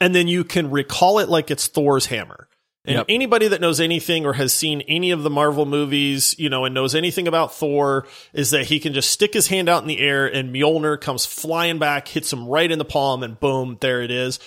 [0.00, 2.48] and then you can recall it like it's Thor's hammer.
[2.84, 3.06] And yep.
[3.08, 6.74] anybody that knows anything or has seen any of the Marvel movies, you know, and
[6.74, 10.00] knows anything about Thor is that he can just stick his hand out in the
[10.00, 14.02] air and Mjolnir comes flying back, hits him right in the palm, and boom, there
[14.02, 14.40] it is.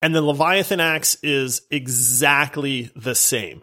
[0.00, 3.62] And the Leviathan axe is exactly the same.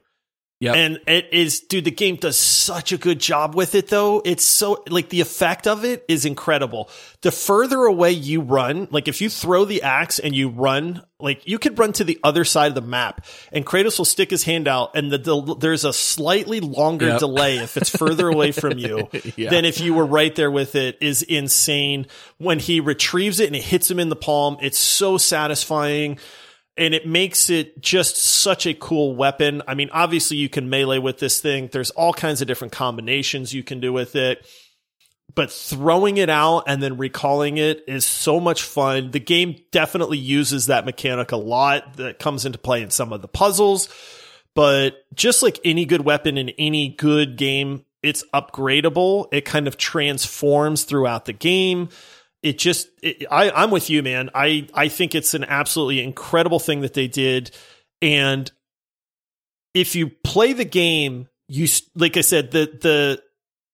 [0.62, 0.74] Yeah.
[0.74, 4.22] And it is, dude, the game does such a good job with it though.
[4.24, 6.90] It's so, like, the effect of it is incredible.
[7.22, 11.46] The further away you run, like, if you throw the axe and you run, like,
[11.46, 14.44] you could run to the other side of the map and Kratos will stick his
[14.44, 17.20] hand out and the, the there's a slightly longer yep.
[17.20, 19.50] delay if it's further away from you yeah.
[19.50, 22.08] than if you were right there with it is insane.
[22.38, 26.18] When he retrieves it and it hits him in the palm, it's so satisfying
[26.78, 29.62] and it makes it just such a cool weapon.
[29.68, 31.70] I mean, obviously you can melee with this thing.
[31.72, 34.46] There's all kinds of different combinations you can do with it.
[35.34, 39.12] But throwing it out and then recalling it is so much fun.
[39.12, 43.22] The game definitely uses that mechanic a lot that comes into play in some of
[43.22, 43.90] the puzzles.
[44.54, 49.28] But just like any good weapon in any good game, it's upgradable.
[49.34, 51.90] It kind of transforms throughout the game
[52.46, 54.30] it just it, I, I'm with you, man.
[54.36, 57.50] I I think it's an absolutely incredible thing that they did,
[58.04, 58.50] and
[59.74, 63.24] if you play the game, you like I said the the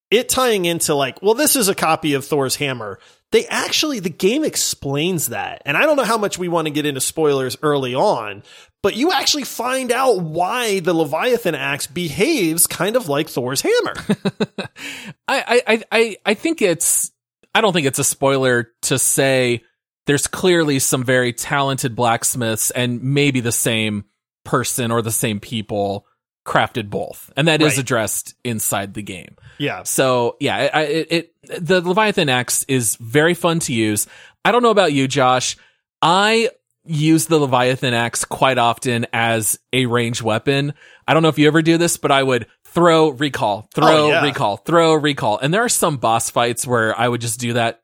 [0.09, 2.99] it tying into like well this is a copy of Thor's hammer.
[3.33, 6.73] They actually the game explains that, and I don't know how much we want to
[6.73, 8.41] get into spoilers early on,
[8.81, 13.95] but you actually find out why the Leviathan axe behaves kind of like Thor's hammer.
[15.27, 17.11] I, I I I think it's
[17.53, 19.63] I don't think it's a spoiler to say
[20.07, 24.05] there's clearly some very talented blacksmiths and maybe the same
[24.43, 26.05] person or the same people
[26.45, 27.31] crafted both.
[27.37, 27.71] And that right.
[27.71, 29.35] is addressed inside the game.
[29.59, 29.83] Yeah.
[29.83, 34.07] So yeah I, it, it the leviathan axe is very fun to use.
[34.43, 35.57] I don't know about you josh.
[36.01, 36.49] I
[36.83, 40.73] use the leviathan axe quite often as a range weapon.
[41.07, 44.09] I don't know if you ever do this but i would throw, recall, throw, oh,
[44.09, 44.23] yeah.
[44.23, 45.37] recall, throw, recall.
[45.37, 47.81] And there are some boss fights where I would just do that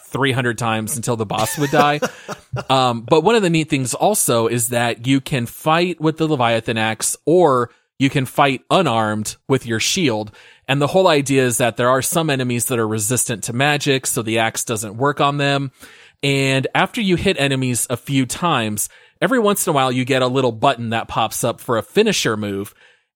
[0.00, 2.00] 300 times until the boss would die.
[2.70, 6.26] um, but one of the neat things also is that you can fight with the
[6.28, 10.32] Leviathan axe or you can fight unarmed with your shield.
[10.66, 14.06] And the whole idea is that there are some enemies that are resistant to magic,
[14.06, 15.72] so the axe doesn't work on them.
[16.22, 18.88] And after you hit enemies a few times,
[19.20, 21.82] every once in a while you get a little button that pops up for a
[21.82, 22.74] finisher move.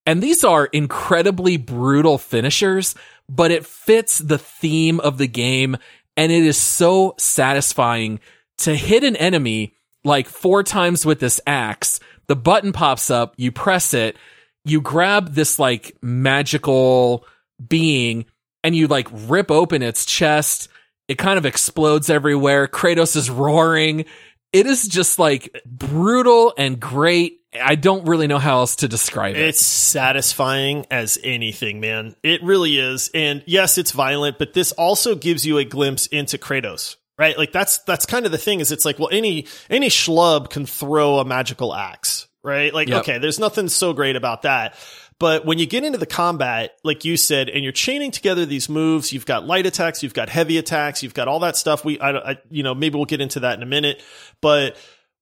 [0.09, 2.94] And these are incredibly brutal finishers,
[3.29, 5.77] but it fits the theme of the game.
[6.16, 8.18] And it is so satisfying
[8.61, 12.01] to hit an enemy like four times with this axe.
[12.27, 14.16] The button pops up, you press it,
[14.64, 17.27] you grab this like magical
[17.68, 18.25] being
[18.64, 20.71] and you like rip open its chest.
[21.07, 22.66] It kind of explodes everywhere.
[22.66, 24.07] Kratos is roaring.
[24.52, 29.34] It is just like brutal and great I don't really know how else to describe
[29.34, 29.40] it.
[29.40, 32.14] It's satisfying as anything, man.
[32.22, 33.11] It really is.
[33.14, 37.38] And yes, it's violent, but this also gives you a glimpse into Kratos, right?
[37.38, 40.66] Like that's that's kind of the thing is it's like, well, any any schlub can
[40.66, 42.72] throw a magical axe, right?
[42.72, 43.00] Like, yep.
[43.00, 44.74] okay, there's nothing so great about that.
[45.20, 48.68] But when you get into the combat, like you said, and you're chaining together these
[48.68, 51.85] moves, you've got light attacks, you've got heavy attacks, you've got all that stuff.
[51.85, 54.00] We, I, I you know, maybe we'll get into that in a minute,
[54.40, 54.76] but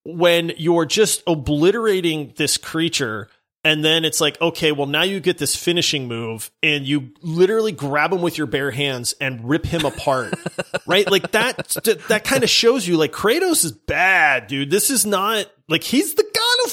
[0.05, 3.29] when you're just obliterating this creature
[3.67, 7.73] And then it's like, okay, well, now you get this finishing move and you literally
[7.73, 10.35] grab him with your bare hands and rip him apart.
[10.87, 11.11] right?
[11.11, 11.77] Like that,
[12.09, 14.71] that kind of shows you like Kratos is bad, dude.
[14.71, 16.23] This is not like he's the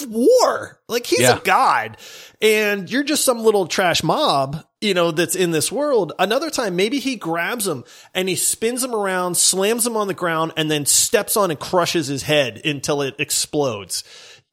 [0.02, 0.80] of war.
[0.88, 1.38] Like he's yeah.
[1.38, 1.98] a god
[2.42, 6.12] and you're just some little trash mob, you know, that's in this world.
[6.20, 10.14] Another time, maybe he grabs him and he spins him around, slams him on the
[10.14, 14.04] ground and then steps on and crushes his head until it explodes.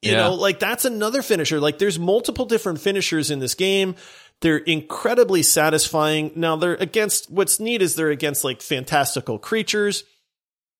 [0.01, 0.17] You yeah.
[0.23, 1.59] know, like that's another finisher.
[1.59, 3.95] Like there's multiple different finishers in this game.
[4.39, 6.31] They're incredibly satisfying.
[6.35, 10.03] Now they're against what's neat is they're against like fantastical creatures.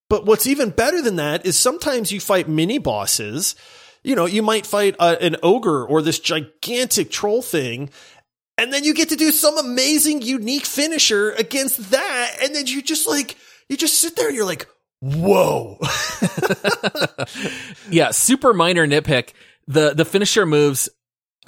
[0.09, 3.55] But what's even better than that is sometimes you fight mini bosses.
[4.03, 7.89] You know, you might fight a, an ogre or this gigantic troll thing.
[8.57, 12.37] And then you get to do some amazing, unique finisher against that.
[12.43, 13.35] And then you just like,
[13.69, 14.67] you just sit there and you're like,
[15.01, 15.79] whoa.
[17.89, 19.29] yeah, super minor nitpick.
[19.67, 20.89] The the finisher moves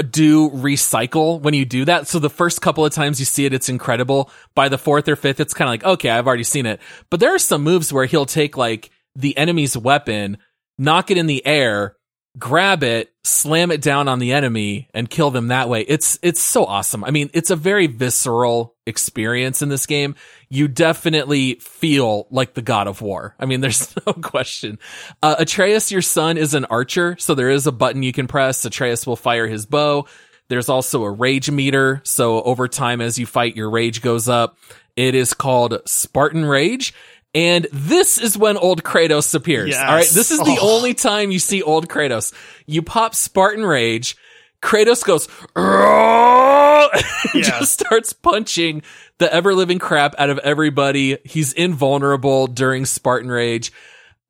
[0.09, 2.07] do recycle when you do that.
[2.07, 4.31] So the first couple of times you see it, it's incredible.
[4.55, 6.79] By the fourth or fifth, it's kind of like, okay, I've already seen it.
[7.09, 10.37] But there are some moves where he'll take like the enemy's weapon,
[10.77, 11.95] knock it in the air,
[12.37, 15.81] grab it, slam it down on the enemy and kill them that way.
[15.81, 17.03] It's it's so awesome.
[17.03, 20.15] I mean, it's a very visceral experience in this game.
[20.49, 23.35] You definitely feel like the god of war.
[23.39, 24.79] I mean, there's no question.
[25.21, 28.65] Uh, Atreus, your son, is an archer, so there is a button you can press.
[28.65, 30.07] Atreus will fire his bow.
[30.49, 34.57] There's also a rage meter, so over time as you fight, your rage goes up.
[34.95, 36.93] It is called Spartan Rage.
[37.33, 39.69] And this is when old Kratos appears.
[39.69, 39.79] Yes.
[39.79, 40.07] All right.
[40.07, 40.75] This is the oh.
[40.75, 42.33] only time you see old Kratos.
[42.67, 44.17] You pop Spartan Rage.
[44.61, 45.27] Kratos goes,
[47.43, 48.81] just starts punching
[49.17, 51.17] the ever living crap out of everybody.
[51.25, 53.73] He's invulnerable during Spartan Rage.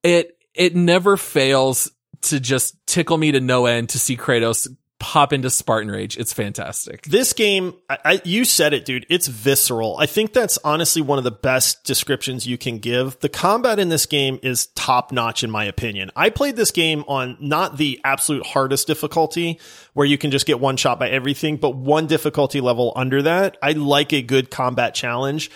[0.01, 1.91] It, it never fails
[2.23, 4.67] to just tickle me to no end to see Kratos
[5.03, 6.17] hop into Spartan Rage.
[6.17, 7.03] It's fantastic.
[7.03, 9.05] This game, I, I, you said it, dude.
[9.09, 9.97] It's visceral.
[9.97, 13.19] I think that's honestly one of the best descriptions you can give.
[13.19, 16.09] The combat in this game is top notch, in my opinion.
[16.15, 19.59] I played this game on not the absolute hardest difficulty
[19.93, 23.57] where you can just get one shot by everything, but one difficulty level under that.
[23.61, 25.51] I like a good combat challenge.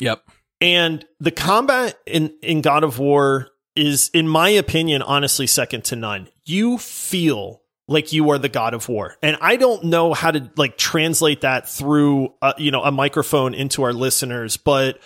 [0.00, 0.22] Yep.
[0.60, 5.96] And the combat in, in God of War is, in my opinion, honestly second to
[5.96, 6.28] none.
[6.44, 9.16] You feel like you are the god of war.
[9.22, 13.54] And I don't know how to like translate that through uh, you know a microphone
[13.54, 15.00] into our listeners, but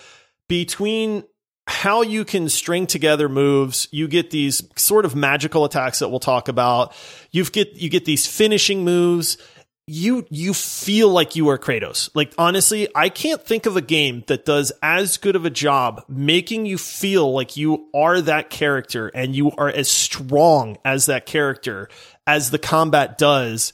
[0.49, 1.25] between
[1.67, 6.19] how you can string together moves, you get these sort of magical attacks that we'll
[6.19, 6.93] talk about.
[7.31, 9.39] You get you get these finishing moves.
[9.87, 12.11] You you feel like you are Kratos.
[12.15, 16.05] Like honestly, I can't think of a game that does as good of a job
[16.09, 21.27] making you feel like you are that character and you are as strong as that
[21.27, 21.89] character
[22.27, 23.73] as the combat does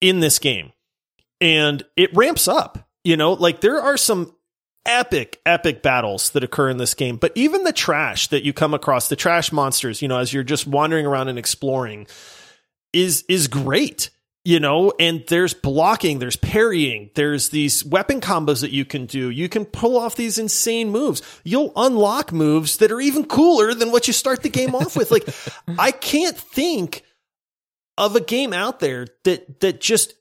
[0.00, 0.72] in this game.
[1.40, 4.34] And it ramps up, you know, like there are some
[4.86, 7.16] epic, epic battles that occur in this game.
[7.16, 10.44] But even the trash that you come across, the trash monsters, you know, as you're
[10.44, 12.06] just wandering around and exploring
[12.92, 14.10] is, is great,
[14.44, 19.28] you know, and there's blocking, there's parrying, there's these weapon combos that you can do.
[19.28, 21.20] You can pull off these insane moves.
[21.44, 25.10] You'll unlock moves that are even cooler than what you start the game off with.
[25.10, 25.28] Like,
[25.78, 27.02] I can't think
[27.98, 30.14] of a game out there that that just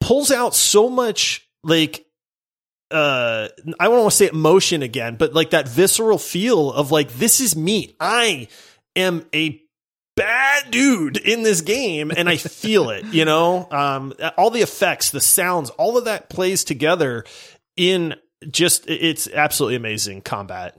[0.00, 2.04] pulls out so much like
[2.90, 3.48] uh
[3.80, 7.40] I don't want to say emotion again, but like that visceral feel of like this
[7.40, 7.96] is me.
[7.98, 8.48] I
[8.96, 9.62] am a
[10.14, 13.66] bad dude in this game and I feel it, you know?
[13.70, 17.24] Um all the effects, the sounds, all of that plays together
[17.76, 18.14] in
[18.50, 20.78] just it's absolutely amazing combat.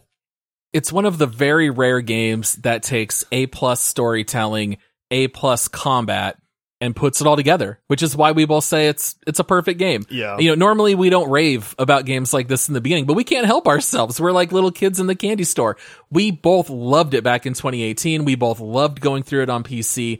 [0.73, 4.77] It's one of the very rare games that takes A plus storytelling
[5.13, 6.37] a plus combat
[6.81, 9.79] and puts it all together, which is why we both say it's it's a perfect
[9.79, 10.05] game.
[10.09, 10.37] Yeah.
[10.39, 13.23] You know, normally we don't rave about games like this in the beginning, but we
[13.23, 14.19] can't help ourselves.
[14.19, 15.77] We're like little kids in the candy store.
[16.09, 18.25] We both loved it back in 2018.
[18.25, 20.19] We both loved going through it on PC.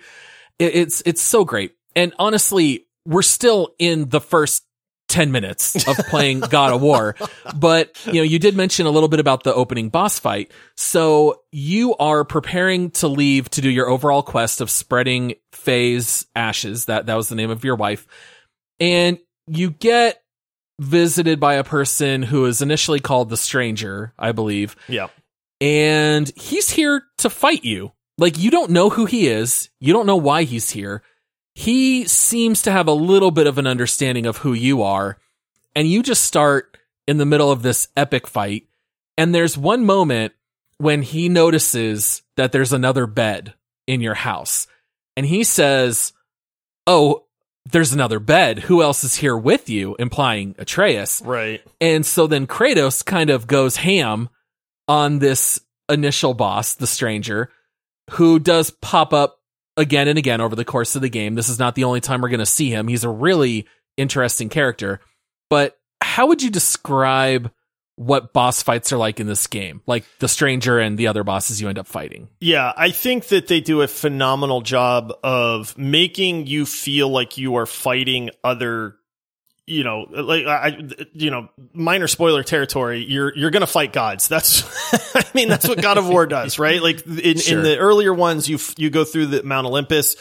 [0.59, 1.73] It, it's it's so great.
[1.95, 4.63] And honestly, we're still in the first
[5.13, 7.15] 10 minutes of playing God of War.
[7.55, 10.51] But, you know, you did mention a little bit about the opening boss fight.
[10.75, 16.85] So you are preparing to leave to do your overall quest of spreading Faye's ashes.
[16.85, 18.07] That, that was the name of your wife.
[18.79, 20.19] And you get
[20.79, 24.75] visited by a person who is initially called the stranger, I believe.
[24.87, 25.09] Yeah.
[25.61, 27.91] And he's here to fight you.
[28.17, 29.69] Like you don't know who he is.
[29.79, 31.03] You don't know why he's here
[31.55, 35.17] he seems to have a little bit of an understanding of who you are.
[35.75, 36.77] And you just start
[37.07, 38.67] in the middle of this epic fight.
[39.17, 40.33] And there's one moment
[40.77, 43.53] when he notices that there's another bed
[43.87, 44.67] in your house.
[45.15, 46.13] And he says,
[46.87, 47.25] Oh,
[47.65, 48.59] there's another bed.
[48.59, 49.95] Who else is here with you?
[49.97, 51.21] Implying Atreus.
[51.23, 51.61] Right.
[51.79, 54.29] And so then Kratos kind of goes ham
[54.87, 57.49] on this initial boss, the stranger,
[58.11, 59.39] who does pop up
[59.77, 61.35] again and again over the course of the game.
[61.35, 62.87] This is not the only time we're going to see him.
[62.87, 63.67] He's a really
[63.97, 64.99] interesting character.
[65.49, 67.51] But how would you describe
[67.95, 71.61] what boss fights are like in this game, like the stranger and the other bosses
[71.61, 72.27] you end up fighting.
[72.39, 77.55] Yeah, I think that they do a phenomenal job of making you feel like you
[77.55, 78.95] are fighting other
[79.65, 80.77] you know, like I,
[81.13, 83.05] you know, minor spoiler territory.
[83.07, 84.27] You're you're gonna fight gods.
[84.27, 84.63] That's,
[85.15, 86.81] I mean, that's what God of War does, right?
[86.81, 87.59] Like in, sure.
[87.59, 90.15] in the earlier ones, you you go through the Mount Olympus.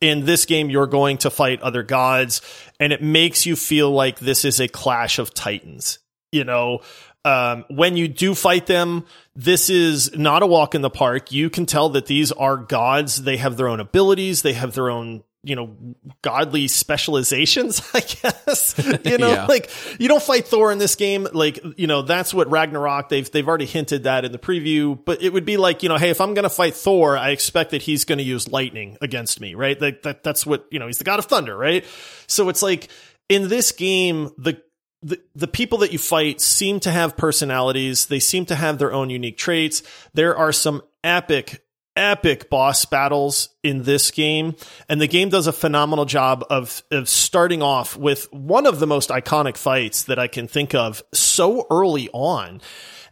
[0.00, 2.40] In this game, you're going to fight other gods,
[2.78, 5.98] and it makes you feel like this is a clash of titans.
[6.30, 6.82] You know,
[7.24, 11.32] um, when you do fight them, this is not a walk in the park.
[11.32, 13.22] You can tell that these are gods.
[13.22, 14.42] They have their own abilities.
[14.42, 15.74] They have their own you know
[16.22, 18.74] godly specializations i guess
[19.04, 19.46] you know yeah.
[19.46, 23.30] like you don't fight thor in this game like you know that's what ragnarok they've
[23.32, 26.10] they've already hinted that in the preview but it would be like you know hey
[26.10, 29.40] if i'm going to fight thor i expect that he's going to use lightning against
[29.40, 31.84] me right like that that's what you know he's the god of thunder right
[32.26, 32.88] so it's like
[33.28, 34.60] in this game the
[35.02, 38.06] the, the people that you fight seem to have personalities.
[38.06, 39.82] They seem to have their own unique traits.
[40.12, 41.64] There are some epic,
[41.98, 44.54] epic boss battles in this game.
[44.88, 48.86] And the game does a phenomenal job of, of starting off with one of the
[48.86, 52.60] most iconic fights that I can think of so early on.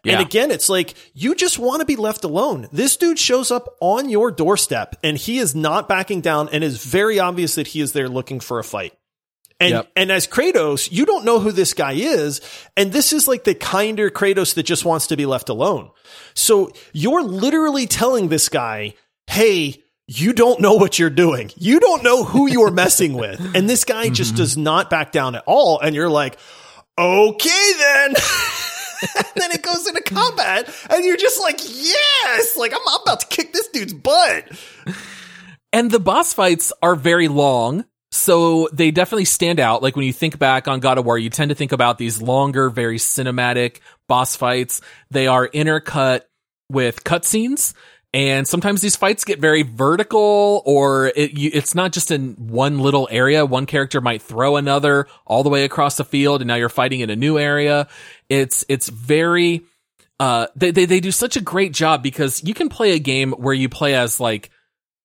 [0.04, 0.18] Yeah.
[0.18, 2.68] And again, it's like you just want to be left alone.
[2.70, 6.84] This dude shows up on your doorstep and he is not backing down and is
[6.84, 8.92] very obvious that he is there looking for a fight.
[9.58, 9.90] And yep.
[9.96, 12.42] and as Kratos, you don't know who this guy is,
[12.76, 15.90] and this is like the kinder Kratos that just wants to be left alone.
[16.34, 18.94] So you're literally telling this guy,
[19.26, 21.50] "Hey, you don't know what you're doing.
[21.56, 24.14] You don't know who you're messing with." And this guy mm-hmm.
[24.14, 26.38] just does not back down at all, and you're like,
[26.98, 28.14] "Okay then."
[29.16, 33.20] and then it goes into combat, and you're just like, "Yes!" Like I'm, I'm about
[33.20, 34.50] to kick this dude's butt.
[35.72, 37.86] And the boss fights are very long
[38.26, 39.84] so they definitely stand out.
[39.84, 42.20] Like when you think back on God of War, you tend to think about these
[42.20, 44.80] longer, very cinematic boss fights.
[45.12, 46.22] They are intercut
[46.68, 47.72] with cutscenes.
[48.12, 52.80] And sometimes these fights get very vertical or it, you, it's not just in one
[52.80, 53.46] little area.
[53.46, 57.00] One character might throw another all the way across the field and now you're fighting
[57.00, 57.86] in a new area.
[58.28, 59.62] It's, it's very,
[60.18, 63.30] uh, they, they, they do such a great job because you can play a game
[63.34, 64.50] where you play as like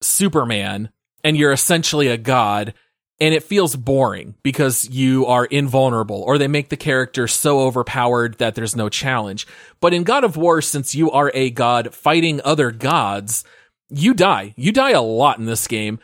[0.02, 0.90] Superman
[1.24, 2.74] and you're essentially a god
[3.22, 8.40] and it feels boring because you are invulnerable or they make the character so overpowered
[8.40, 9.46] that there's no challenge.
[9.80, 13.44] But in God of War, since you are a god fighting other gods,
[13.90, 14.56] you die.
[14.58, 16.00] You die a lot in this game.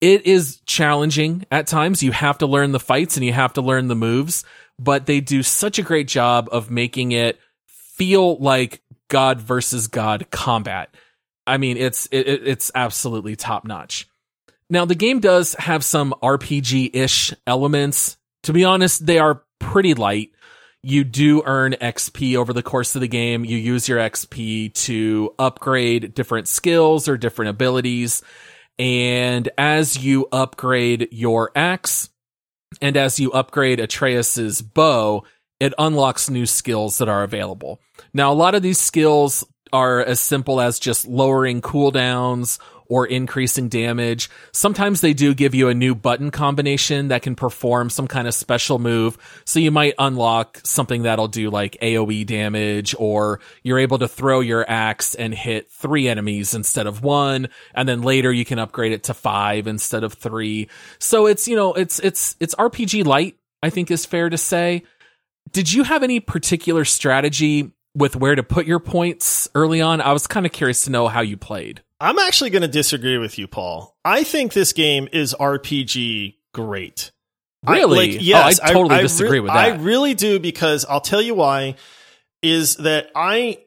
[0.00, 2.02] It is challenging at times.
[2.02, 4.42] You have to learn the fights and you have to learn the moves,
[4.78, 10.30] but they do such a great job of making it feel like God versus God
[10.30, 10.96] combat.
[11.46, 14.08] I mean, it's, it, it's absolutely top notch.
[14.72, 18.16] Now, the game does have some RPG ish elements.
[18.44, 20.30] To be honest, they are pretty light.
[20.82, 23.44] You do earn XP over the course of the game.
[23.44, 28.22] You use your XP to upgrade different skills or different abilities.
[28.78, 32.08] And as you upgrade your axe
[32.80, 35.24] and as you upgrade Atreus's bow,
[35.60, 37.78] it unlocks new skills that are available.
[38.14, 42.58] Now, a lot of these skills are as simple as just lowering cooldowns
[42.92, 44.28] or increasing damage.
[44.52, 48.34] Sometimes they do give you a new button combination that can perform some kind of
[48.34, 49.16] special move.
[49.46, 54.40] So you might unlock something that'll do like AoE damage or you're able to throw
[54.40, 57.48] your axe and hit three enemies instead of one.
[57.74, 60.68] And then later you can upgrade it to five instead of three.
[60.98, 64.82] So it's, you know, it's, it's, it's RPG light, I think is fair to say.
[65.50, 70.00] Did you have any particular strategy with where to put your points early on?
[70.00, 71.82] I was kind of curious to know how you played.
[72.00, 73.96] I'm actually going to disagree with you, Paul.
[74.04, 77.12] I think this game is RPG great.
[77.64, 78.10] Really?
[78.10, 79.56] I, like, yes, oh, I totally I, disagree re- with that.
[79.56, 81.76] I really do because I'll tell you why.
[82.42, 83.58] Is that I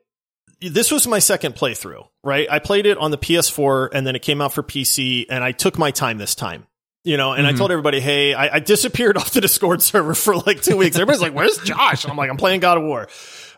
[0.59, 2.47] this was my second playthrough, right?
[2.49, 5.51] I played it on the PS4 and then it came out for PC and I
[5.51, 6.67] took my time this time.
[7.03, 7.55] You know, and mm-hmm.
[7.55, 10.95] I told everybody, hey, I, I, disappeared off the Discord server for like two weeks.
[10.95, 12.03] Everybody's like, where's Josh?
[12.03, 13.07] And I'm like, I'm playing God of War.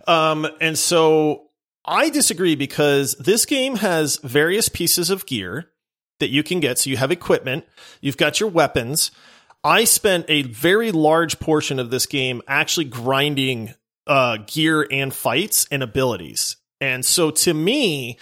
[0.07, 1.49] Um, and so
[1.85, 5.69] I disagree because this game has various pieces of gear
[6.19, 6.79] that you can get.
[6.79, 7.65] So you have equipment,
[8.01, 9.11] you've got your weapons.
[9.63, 13.73] I spent a very large portion of this game actually grinding
[14.05, 16.55] uh, gear and fights and abilities.
[16.79, 18.17] And so to me,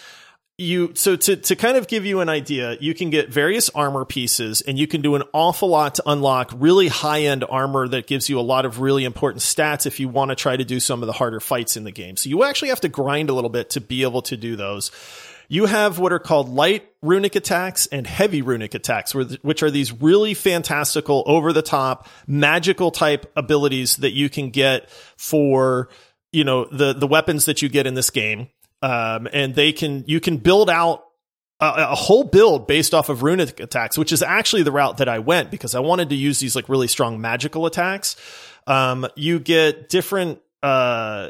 [0.57, 4.05] you so to to kind of give you an idea, you can get various armor
[4.05, 8.29] pieces and you can do an awful lot to unlock really high-end armor that gives
[8.29, 11.03] you a lot of really important stats if you want to try to do some
[11.03, 12.15] of the harder fights in the game.
[12.15, 14.91] So you actually have to grind a little bit to be able to do those.
[15.47, 19.91] You have what are called light runic attacks and heavy runic attacks, which are these
[19.91, 25.89] really fantastical, over the top, magical type abilities that you can get for,
[26.31, 28.47] you know, the, the weapons that you get in this game.
[28.81, 31.05] Um, and they can, you can build out
[31.59, 35.09] a, a, whole build based off of runic attacks, which is actually the route that
[35.09, 38.15] I went because I wanted to use these like really strong magical attacks.
[38.67, 41.29] Um, you get different, uh,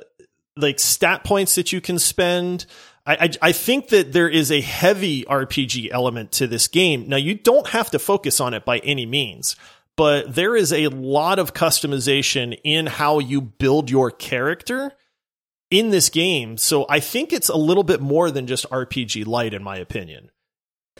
[0.57, 2.65] like stat points that you can spend.
[3.05, 7.07] I, I, think that there is a heavy RPG element to this game.
[7.07, 9.55] Now you don't have to focus on it by any means,
[9.95, 14.91] but there is a lot of customization in how you build your character
[15.69, 16.57] in this game.
[16.57, 20.31] So I think it's a little bit more than just RPG light, in my opinion.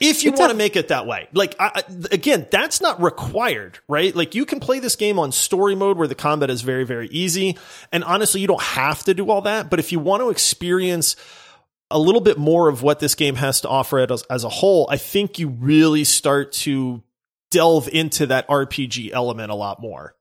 [0.02, 4.14] If you want to make it that way, like I, again, that's not required, right?
[4.14, 7.08] Like you can play this game on story mode where the combat is very, very
[7.08, 7.58] easy.
[7.94, 9.70] And honestly, you don't have to do all that.
[9.70, 11.16] But if you want to experience
[11.90, 14.86] a little bit more of what this game has to offer as, as a whole,
[14.90, 17.02] I think you really start to
[17.52, 20.14] delve into that RPG element a lot more.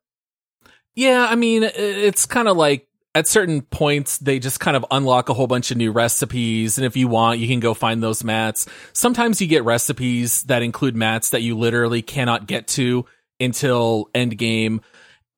[0.94, 5.28] Yeah, I mean, it's kind of like at certain points, they just kind of unlock
[5.28, 6.78] a whole bunch of new recipes.
[6.78, 8.66] And if you want, you can go find those mats.
[8.92, 13.06] Sometimes you get recipes that include mats that you literally cannot get to
[13.38, 14.80] until end game.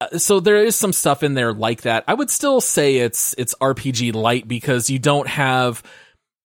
[0.00, 2.04] Uh, so there is some stuff in there like that.
[2.08, 5.82] I would still say it's, it's RPG light because you don't have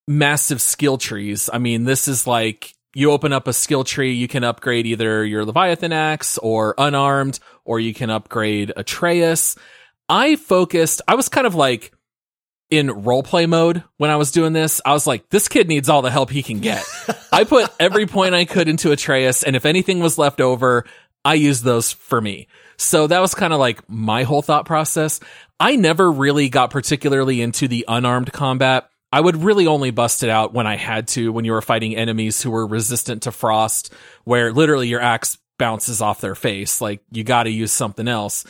[0.06, 1.48] massive skill trees.
[1.52, 5.24] I mean, this is like you open up a skill tree, you can upgrade either
[5.24, 9.56] your Leviathan axe or unarmed, or you can upgrade Atreus.
[10.08, 11.92] I focused, I was kind of like
[12.70, 14.80] in role play mode when I was doing this.
[14.84, 16.84] I was like, this kid needs all the help he can get.
[17.32, 20.84] I put every point I could into Atreus, and if anything was left over,
[21.24, 22.48] I used those for me.
[22.78, 25.20] So that was kind of like my whole thought process.
[25.60, 28.88] I never really got particularly into the unarmed combat.
[29.12, 31.94] I would really only bust it out when I had to, when you were fighting
[31.94, 33.92] enemies who were resistant to frost,
[34.24, 36.80] where literally your axe bounces off their face.
[36.80, 38.44] Like you got to use something else.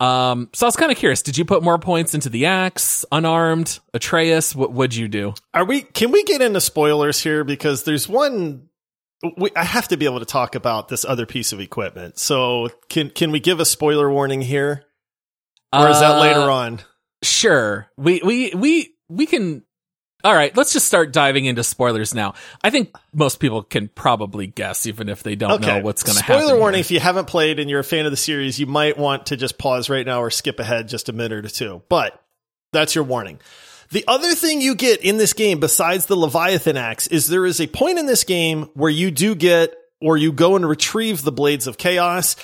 [0.00, 1.22] Um, so I was kind of curious.
[1.22, 4.54] Did you put more points into the axe, unarmed, Atreus?
[4.54, 5.34] What would you do?
[5.52, 5.82] Are we?
[5.82, 7.44] Can we get into spoilers here?
[7.44, 8.68] Because there's one.
[9.36, 12.18] We, I have to be able to talk about this other piece of equipment.
[12.18, 14.84] So can can we give a spoiler warning here,
[15.72, 16.80] or is that uh, later on?
[17.22, 17.88] Sure.
[17.96, 19.63] We we we we can
[20.24, 22.32] all right, let's just start diving into spoilers now.
[22.62, 25.66] I think most people can probably guess, even if they don't okay.
[25.66, 26.42] know what's going to happen.
[26.42, 26.80] Spoiler warning: here.
[26.80, 29.36] if you haven't played and you're a fan of the series, you might want to
[29.36, 31.82] just pause right now or skip ahead just a minute or two.
[31.90, 32.18] But
[32.72, 33.38] that's your warning.
[33.90, 37.60] The other thing you get in this game, besides the Leviathan axe, is there is
[37.60, 41.32] a point in this game where you do get or you go and retrieve the
[41.32, 42.36] blades of chaos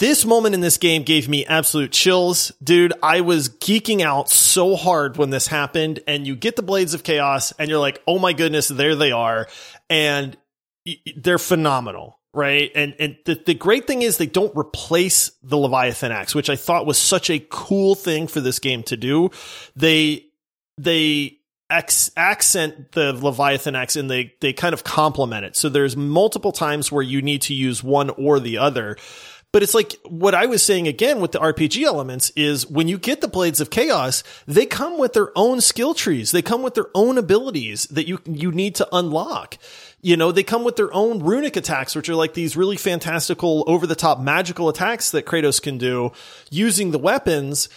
[0.00, 2.52] this moment in this game gave me absolute chills.
[2.62, 6.94] Dude, I was geeking out so hard when this happened and you get the Blades
[6.94, 9.46] of Chaos and you're like, "Oh my goodness, there they are."
[9.90, 10.36] And
[11.16, 12.72] they're phenomenal, right?
[12.74, 16.56] And and the, the great thing is they don't replace the Leviathan axe, which I
[16.56, 19.30] thought was such a cool thing for this game to do.
[19.76, 20.24] They
[20.78, 21.40] they
[21.70, 25.56] accent the Leviathan axe and they, they kind of complement it.
[25.56, 28.96] So there's multiple times where you need to use one or the other.
[29.52, 32.98] But it's like what I was saying again with the RPG elements is when you
[32.98, 36.30] get the Blades of Chaos, they come with their own skill trees.
[36.30, 39.58] They come with their own abilities that you, you need to unlock.
[40.02, 43.64] You know, they come with their own runic attacks, which are like these really fantastical
[43.66, 46.12] over the top magical attacks that Kratos can do
[46.50, 47.68] using the weapons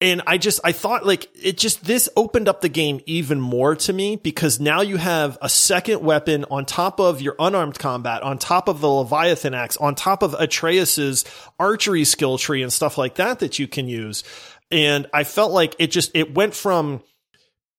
[0.00, 3.74] and I just, I thought like it just, this opened up the game even more
[3.76, 8.22] to me because now you have a second weapon on top of your unarmed combat,
[8.22, 11.24] on top of the Leviathan axe, on top of Atreus's
[11.58, 14.22] archery skill tree and stuff like that that you can use.
[14.70, 17.02] And I felt like it just, it went from,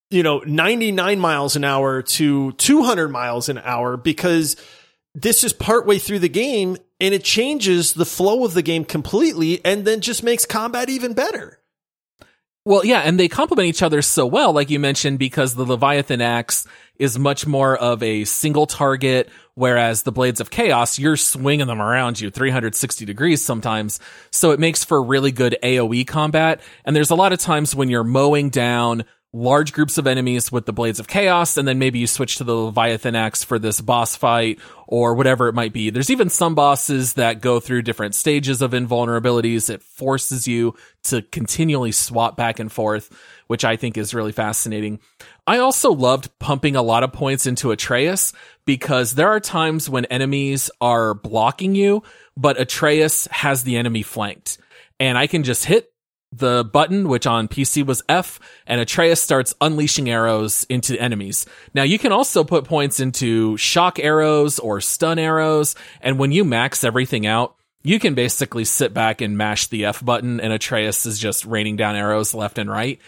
[0.10, 4.56] you know, 99 miles an hour to 200 miles an hour because
[5.14, 9.64] this is partway through the game and it changes the flow of the game completely
[9.64, 11.60] and then just makes combat even better.
[12.68, 16.20] Well, yeah, and they complement each other so well, like you mentioned, because the Leviathan
[16.20, 16.68] axe
[17.00, 21.82] is much more of a single target, whereas the Blades of Chaos, you're swinging them
[21.82, 24.02] around you 360 degrees sometimes.
[24.32, 26.60] So it makes for really good AoE combat.
[26.84, 29.06] And there's a lot of times when you're mowing down
[29.38, 32.44] large groups of enemies with the Blades of Chaos, and then maybe you switch to
[32.44, 35.90] the Leviathan Axe for this boss fight or whatever it might be.
[35.90, 39.70] There's even some bosses that go through different stages of invulnerabilities.
[39.70, 43.16] It forces you to continually swap back and forth,
[43.48, 45.00] which I think is really fascinating.
[45.46, 48.34] I also loved pumping a lot of points into Atreus
[48.66, 52.04] because there are times when enemies are blocking you,
[52.36, 54.58] but Atreus has the enemy flanked.
[55.00, 55.92] And I can just hit
[56.32, 61.46] the button, which on PC was F, and Atreus starts unleashing arrows into enemies.
[61.74, 66.44] Now you can also put points into shock arrows or stun arrows, and when you
[66.44, 71.06] max everything out, you can basically sit back and mash the F button and Atreus
[71.06, 73.00] is just raining down arrows left and right.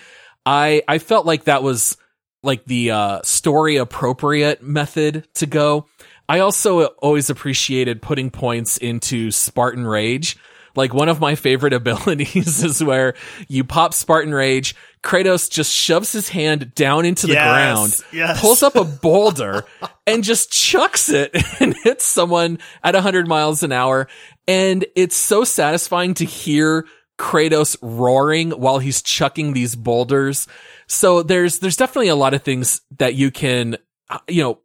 [0.46, 1.98] I, I felt like that was
[2.44, 5.86] like the, uh, story appropriate method to go.
[6.30, 10.38] I also always appreciated putting points into Spartan Rage
[10.80, 13.14] like one of my favorite abilities is where
[13.48, 18.42] you pop Spartan Rage, Kratos just shoves his hand down into the yes, ground, yes.
[18.42, 19.66] pulls up a boulder,
[20.08, 24.08] and just chucks it and hits someone at 100 miles an hour.
[24.48, 30.48] And it's so satisfying to hear Kratos roaring while he's chucking these boulders.
[30.88, 33.78] So there's, there's definitely a lot of things that you can,
[34.10, 34.60] uh, you know,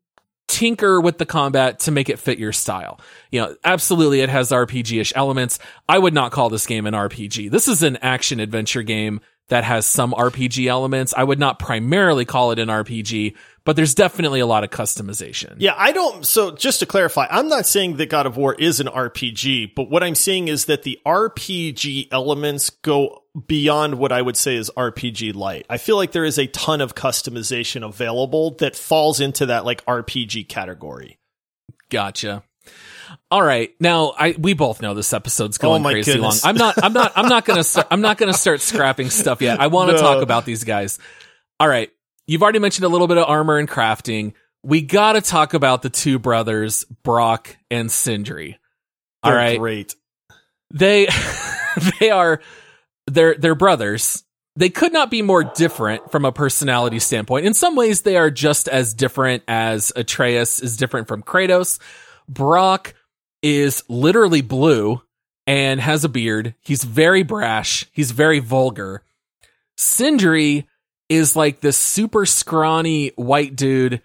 [0.48, 3.00] tinker with the combat to make it fit your style.
[3.30, 5.58] You know, absolutely it has RPG-ish elements.
[5.88, 7.50] I would not call this game an RPG.
[7.50, 11.14] This is an action adventure game that has some RPG elements.
[11.16, 15.56] I would not primarily call it an RPG, but there's definitely a lot of customization.
[15.58, 16.26] Yeah, I don't.
[16.26, 19.90] So just to clarify, I'm not saying that God of War is an RPG, but
[19.90, 24.70] what I'm saying is that the RPG elements go beyond what I would say is
[24.76, 25.66] RPG light.
[25.68, 29.84] I feel like there is a ton of customization available that falls into that like
[29.86, 31.18] RPG category.
[31.90, 32.44] Gotcha.
[33.30, 33.74] All right.
[33.80, 36.44] Now, I we both know this episode's oh going oh crazy goodness.
[36.44, 36.50] long.
[36.50, 39.60] I'm not I'm not I'm not going to I'm not to start scrapping stuff yet.
[39.60, 40.02] I want to no.
[40.02, 40.98] talk about these guys.
[41.60, 41.90] All right.
[42.26, 44.32] You've already mentioned a little bit of armor and crafting.
[44.62, 48.58] We got to talk about the two brothers, Brok and Sindri.
[49.22, 49.58] All They're right.
[49.58, 49.94] Great.
[50.72, 51.08] They
[52.00, 52.40] they are
[53.06, 54.24] they're they're brothers.
[54.56, 57.44] They could not be more different from a personality standpoint.
[57.44, 61.80] In some ways, they are just as different as Atreus is different from Kratos.
[62.28, 62.94] Brok
[63.42, 65.02] is literally blue
[65.46, 66.54] and has a beard.
[66.60, 67.86] He's very brash.
[67.92, 69.02] He's very vulgar.
[69.76, 70.66] Sindri
[71.08, 74.00] is like this super scrawny white dude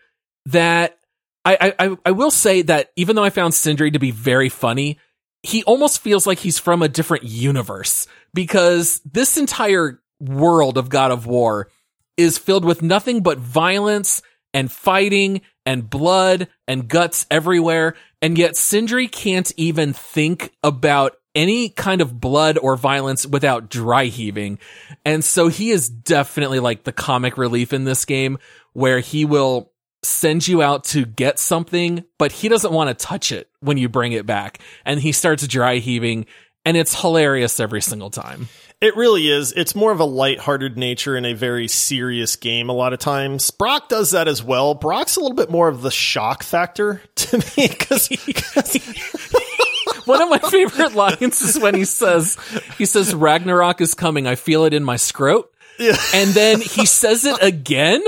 [0.47, 0.97] that
[1.45, 4.99] I, I, I will say that even though I found Sindri to be very funny,
[5.41, 11.11] he almost feels like he's from a different universe because this entire world of God
[11.11, 11.69] of War
[12.17, 14.21] is filled with nothing but violence
[14.53, 17.95] and fighting and blood and guts everywhere.
[18.21, 24.05] And yet Sindri can't even think about any kind of blood or violence without dry
[24.05, 24.59] heaving.
[25.05, 28.39] And so he is definitely like the comic relief in this game
[28.73, 29.71] where he will
[30.03, 33.89] send you out to get something, but he doesn't want to touch it when you
[33.89, 34.59] bring it back.
[34.85, 36.25] And he starts dry heaving
[36.65, 38.47] and it's hilarious every single time.
[38.81, 39.51] It really is.
[39.51, 43.51] It's more of a light-hearted nature in a very serious game a lot of times.
[43.51, 44.73] Brok does that as well.
[44.73, 48.07] Brok's a little bit more of the shock factor to me because
[50.05, 52.37] one of my favorite lines is when he says
[52.77, 54.27] he says Ragnarok is coming.
[54.27, 55.49] I feel it in my scrot.
[55.77, 55.97] Yeah.
[56.13, 58.01] And then he says it again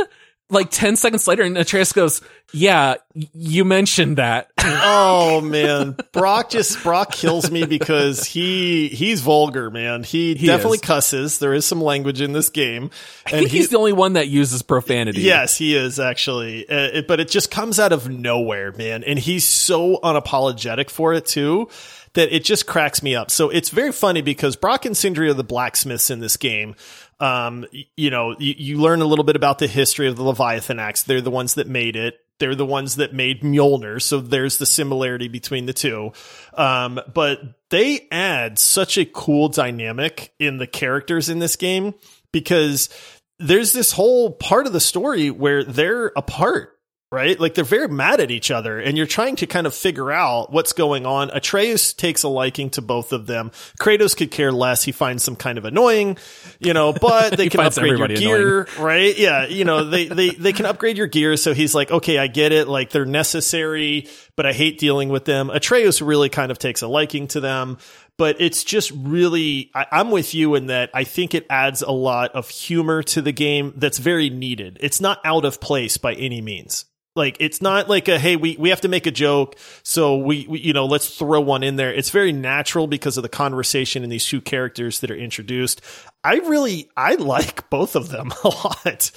[0.52, 2.22] like 10 seconds later and Atreus goes,
[2.54, 4.52] yeah, you mentioned that.
[4.60, 5.95] oh man.
[6.12, 10.04] Brok just, Brok kills me because he, he's vulgar, man.
[10.04, 10.82] He, he definitely is.
[10.82, 11.39] cusses.
[11.39, 12.91] There is some language in this game.
[13.26, 15.22] And I think he's the only one that uses profanity.
[15.22, 16.68] Yes, he is actually.
[16.70, 19.04] Uh, it, but it just comes out of nowhere, man.
[19.04, 21.70] And he's so unapologetic for it too
[22.14, 23.32] that it just cracks me up.
[23.32, 26.76] So it's very funny because Brok and Sindri are the blacksmiths in this game.
[27.22, 27.66] Um,
[27.96, 31.04] you know, you, you learn a little bit about the history of the Leviathan axe.
[31.04, 32.16] They're the ones that made it.
[32.40, 34.02] They're the ones that made Mjolnir.
[34.02, 36.14] So there's the similarity between the two.
[36.56, 41.94] Um, but they add such a cool dynamic in the characters in this game
[42.32, 42.90] because
[43.38, 46.80] there's this whole part of the story where they're apart
[47.12, 47.38] right?
[47.38, 50.51] Like they're very mad at each other and you're trying to kind of figure out
[50.51, 51.30] what's going on.
[51.32, 53.51] Atreus takes a liking to both of them.
[53.80, 54.84] Kratos could care less.
[54.84, 56.18] He finds some kind of annoying,
[56.59, 58.68] you know, but they can upgrade your gear, annoying.
[58.80, 59.18] right?
[59.18, 59.45] Yeah.
[59.45, 61.36] You know, they, they, they can upgrade your gear.
[61.36, 62.70] So he's like, okay, I get it.
[62.70, 64.07] Like they're necessary,
[64.38, 65.49] but I hate dealing with them.
[65.49, 67.78] Atreus really kind of takes a liking to them
[68.18, 71.91] but it's just really I, am with you in that I think it adds a
[71.91, 74.78] lot of humor to the game that's very needed.
[74.80, 76.86] It's not out of place by any means.
[77.16, 80.47] Like it's not like a hey we we have to make a joke so we,
[80.47, 81.93] we, you know let's throw one in there.
[81.93, 85.82] It's very natural because of the conversation and these two characters that are introduced.
[86.24, 89.12] I really I like both of them a lot.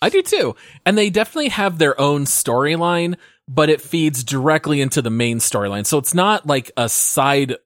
[0.00, 0.54] I do too.
[0.86, 3.16] And they definitely have their own storyline,
[3.48, 5.86] but it feeds directly into the main storyline.
[5.86, 7.56] So it's not like a side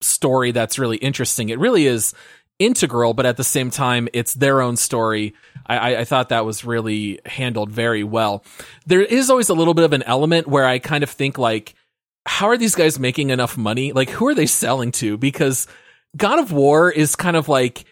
[0.00, 1.48] story that's really interesting.
[1.48, 2.14] It really is
[2.60, 5.34] integral, but at the same time, it's their own story.
[5.78, 8.44] I, I, thought that was really handled very well.
[8.86, 11.74] There is always a little bit of an element where I kind of think like,
[12.26, 13.92] how are these guys making enough money?
[13.92, 15.16] Like, who are they selling to?
[15.16, 15.66] Because
[16.16, 17.84] God of War is kind of like,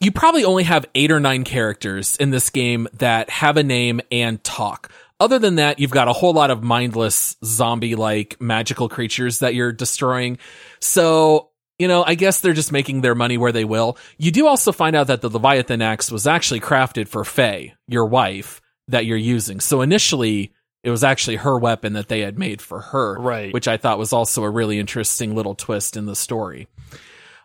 [0.00, 4.00] you probably only have eight or nine characters in this game that have a name
[4.12, 4.90] and talk.
[5.18, 9.54] Other than that, you've got a whole lot of mindless zombie like magical creatures that
[9.54, 10.38] you're destroying.
[10.80, 13.98] So, you know, I guess they're just making their money where they will.
[14.18, 18.06] You do also find out that the Leviathan axe was actually crafted for Faye, your
[18.06, 19.60] wife, that you're using.
[19.60, 20.52] So initially,
[20.82, 23.18] it was actually her weapon that they had made for her.
[23.18, 23.52] Right.
[23.52, 26.68] Which I thought was also a really interesting little twist in the story.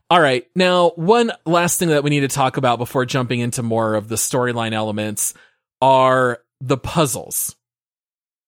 [0.09, 0.45] All right.
[0.55, 4.09] Now, one last thing that we need to talk about before jumping into more of
[4.09, 5.33] the storyline elements
[5.81, 7.55] are the puzzles.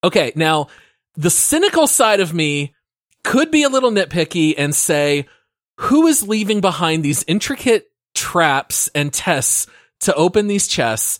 [0.03, 0.31] Okay.
[0.35, 0.67] Now,
[1.15, 2.75] the cynical side of me
[3.23, 5.27] could be a little nitpicky and say,
[5.75, 9.67] who is leaving behind these intricate traps and tests
[10.01, 11.19] to open these chests?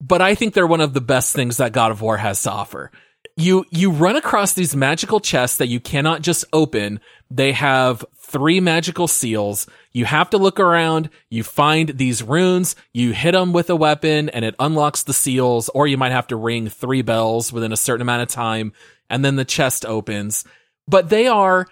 [0.00, 2.50] But I think they're one of the best things that God of War has to
[2.50, 2.90] offer
[3.36, 7.00] you you run across these magical chests that you cannot just open.
[7.30, 9.66] They have three magical seals.
[9.92, 11.10] You have to look around.
[11.30, 12.76] You find these runes.
[12.92, 15.68] You hit them with a weapon, and it unlocks the seals.
[15.70, 18.72] Or you might have to ring three bells within a certain amount of time,
[19.08, 20.44] and then the chest opens.
[20.86, 21.66] But they are,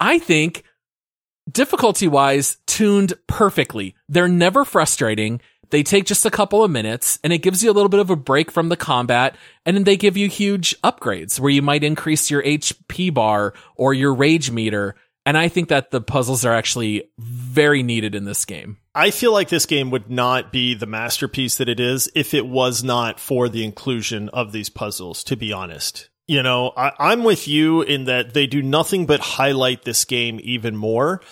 [0.00, 0.64] I think,
[1.50, 3.94] difficulty wise, tuned perfectly.
[4.08, 5.40] They're never frustrating.
[5.70, 8.10] They take just a couple of minutes and it gives you a little bit of
[8.10, 9.36] a break from the combat.
[9.66, 13.92] And then they give you huge upgrades where you might increase your HP bar or
[13.92, 14.94] your rage meter.
[15.26, 18.78] And I think that the puzzles are actually very needed in this game.
[18.94, 22.46] I feel like this game would not be the masterpiece that it is if it
[22.46, 26.08] was not for the inclusion of these puzzles, to be honest.
[26.28, 30.38] You know, I, am with you in that they do nothing but highlight this game
[30.42, 31.22] even more.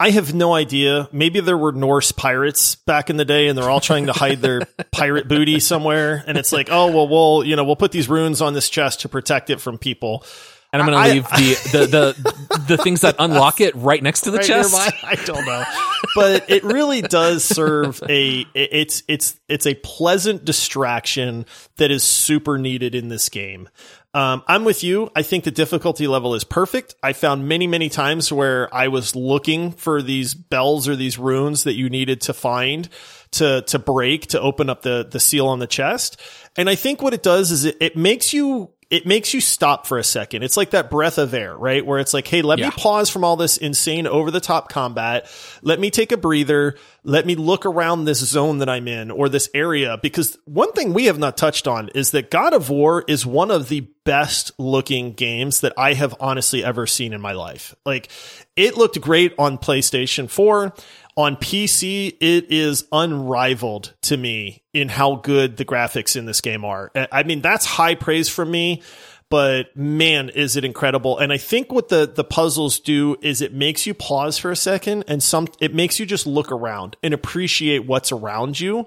[0.00, 1.08] I have no idea.
[1.12, 4.40] Maybe there were Norse pirates back in the day and they're all trying to hide
[4.40, 6.24] their pirate booty somewhere.
[6.26, 9.02] And it's like, oh, well, we'll, you know, we'll put these runes on this chest
[9.02, 10.24] to protect it from people.
[10.72, 14.22] And I'm going to leave the, the, the, the things that unlock it right next
[14.22, 14.74] to the right chest.
[15.04, 15.62] I don't know,
[16.16, 21.44] but it really does serve a, it's, it's, it's a pleasant distraction
[21.76, 23.68] that is super needed in this game.
[24.14, 25.10] Um, I'm with you.
[25.16, 26.94] I think the difficulty level is perfect.
[27.02, 31.64] I found many, many times where I was looking for these bells or these runes
[31.64, 32.90] that you needed to find
[33.32, 36.20] to, to break, to open up the, the seal on the chest.
[36.56, 39.86] And I think what it does is it, it makes you it makes you stop
[39.86, 40.42] for a second.
[40.42, 41.84] It's like that breath of air, right?
[41.84, 42.66] Where it's like, hey, let yeah.
[42.66, 45.26] me pause from all this insane over the top combat.
[45.62, 46.76] Let me take a breather.
[47.02, 49.98] Let me look around this zone that I'm in or this area.
[50.02, 53.50] Because one thing we have not touched on is that God of War is one
[53.50, 57.74] of the best looking games that I have honestly ever seen in my life.
[57.86, 58.10] Like
[58.56, 60.74] it looked great on PlayStation 4
[61.16, 66.64] on PC, it is unrivaled to me in how good the graphics in this game
[66.64, 66.90] are.
[66.94, 68.82] I mean, that's high praise from me,
[69.28, 71.18] but man, is it incredible.
[71.18, 74.56] And I think what the, the puzzles do is it makes you pause for a
[74.56, 78.86] second and some, it makes you just look around and appreciate what's around you.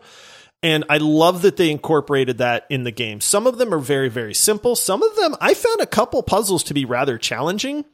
[0.64, 3.22] And I love that they incorporated that in the game.
[3.22, 4.76] Some of them are very, very simple.
[4.76, 7.86] Some of them, I found a couple puzzles to be rather challenging.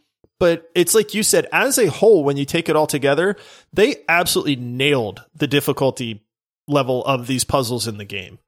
[0.42, 3.36] But it's like you said, as a whole, when you take it all together,
[3.74, 6.26] they absolutely nailed the difficulty
[6.68, 8.40] level of these puzzles in the game.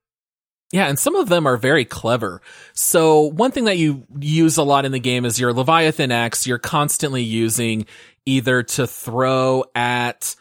[0.71, 2.41] Yeah, and some of them are very clever.
[2.73, 6.47] So one thing that you use a lot in the game is your Leviathan Axe.
[6.47, 7.85] You're constantly using
[8.25, 10.35] either to throw at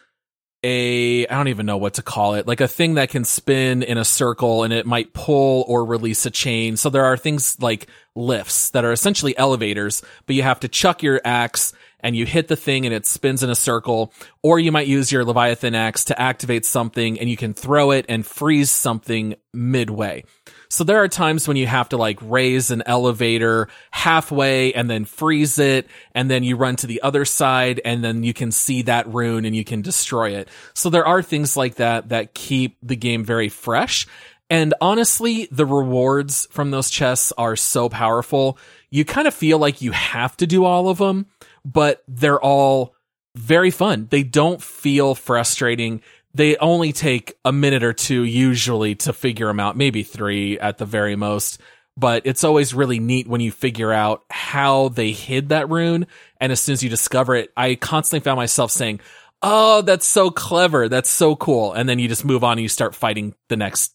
[0.63, 3.83] a I don't even know what to call it, like a thing that can spin
[3.83, 6.77] in a circle and it might pull or release a chain.
[6.77, 11.03] So there are things like lifts that are essentially elevators, but you have to chuck
[11.03, 14.73] your axe and you hit the thing and it spins in a circle, or you
[14.73, 18.71] might use your Leviathan axe to activate something and you can throw it and freeze
[18.71, 20.25] something midway.
[20.73, 25.05] So there are times when you have to like raise an elevator halfway and then
[25.05, 25.87] freeze it.
[26.15, 29.45] And then you run to the other side and then you can see that rune
[29.45, 30.49] and you can destroy it.
[30.73, 34.07] So there are things like that that keep the game very fresh.
[34.49, 38.57] And honestly, the rewards from those chests are so powerful.
[38.89, 41.27] You kind of feel like you have to do all of them,
[41.67, 42.95] but they're all
[43.35, 44.09] very fun.
[44.11, 46.01] They don't feel frustrating
[46.35, 50.79] they only take a minute or two usually to figure them out, maybe three at
[50.79, 51.61] the very most.
[51.95, 56.07] but it's always really neat when you figure out how they hid that rune.
[56.41, 59.01] And as soon as you discover it, I constantly found myself saying,
[59.43, 60.89] Oh, that's so clever.
[60.89, 61.73] That's so cool.
[61.75, 63.93] And then you just move on and you start fighting the next,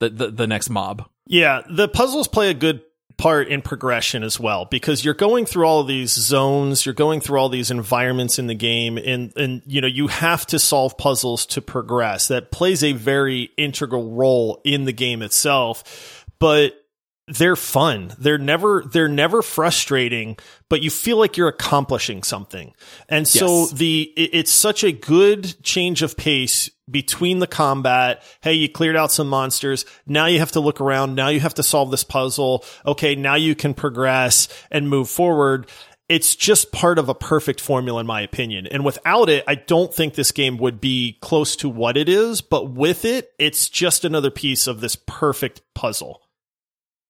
[0.00, 1.06] the, the, the next mob.
[1.26, 1.62] Yeah.
[1.70, 2.80] The puzzles play a good
[3.24, 7.22] part in progression as well because you're going through all of these zones you're going
[7.22, 10.98] through all these environments in the game and and you know you have to solve
[10.98, 16.78] puzzles to progress that plays a very integral role in the game itself but
[17.26, 18.12] they're fun.
[18.18, 20.36] They're never they're never frustrating,
[20.68, 22.74] but you feel like you're accomplishing something.
[23.08, 23.70] And so yes.
[23.70, 28.22] the it, it's such a good change of pace between the combat.
[28.42, 29.84] Hey, you cleared out some monsters.
[30.06, 31.14] Now you have to look around.
[31.14, 32.64] Now you have to solve this puzzle.
[32.86, 35.68] Okay, now you can progress and move forward.
[36.06, 38.66] It's just part of a perfect formula in my opinion.
[38.66, 42.42] And without it, I don't think this game would be close to what it is,
[42.42, 46.20] but with it, it's just another piece of this perfect puzzle.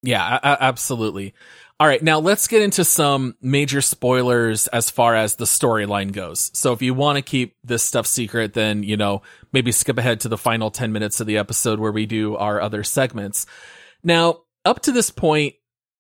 [0.04, 1.34] Yeah, absolutely.
[1.80, 6.52] All right, now let's get into some major spoilers as far as the storyline goes.
[6.54, 9.22] So if you want to keep this stuff secret, then, you know,
[9.52, 12.60] maybe skip ahead to the final 10 minutes of the episode where we do our
[12.60, 13.46] other segments.
[14.04, 15.54] Now, up to this point,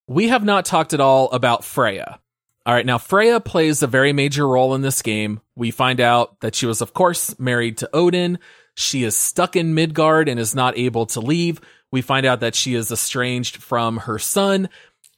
[0.06, 2.20] we have not talked at all about Freya.
[2.66, 5.40] All right, now Freya plays a very major role in this game.
[5.56, 8.38] We find out that she was, of course, married to Odin.
[8.76, 11.60] She is stuck in Midgard and is not able to leave.
[11.90, 14.68] We find out that she is estranged from her son.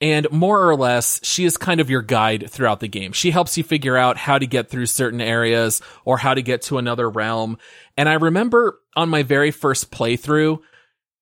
[0.01, 3.12] And more or less, she is kind of your guide throughout the game.
[3.12, 6.62] She helps you figure out how to get through certain areas or how to get
[6.62, 7.57] to another realm.
[7.97, 10.59] And I remember on my very first playthrough,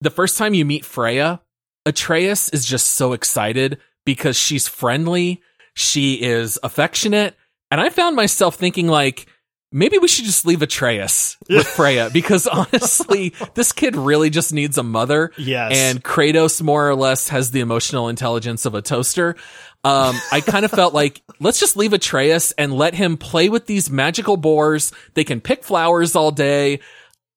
[0.01, 1.41] the first time you meet Freya,
[1.87, 5.41] Atreus is just so excited because she's friendly.
[5.75, 7.37] She is affectionate.
[7.71, 9.27] And I found myself thinking like,
[9.75, 14.79] maybe we should just leave Atreus with Freya because honestly, this kid really just needs
[14.79, 15.33] a mother.
[15.37, 15.73] Yes.
[15.75, 19.37] And Kratos more or less has the emotional intelligence of a toaster.
[19.83, 23.67] Um, I kind of felt like let's just leave Atreus and let him play with
[23.67, 24.93] these magical boars.
[25.15, 26.81] They can pick flowers all day.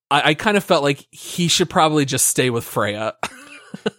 [0.09, 3.15] I, I kind of felt like he should probably just stay with Freya.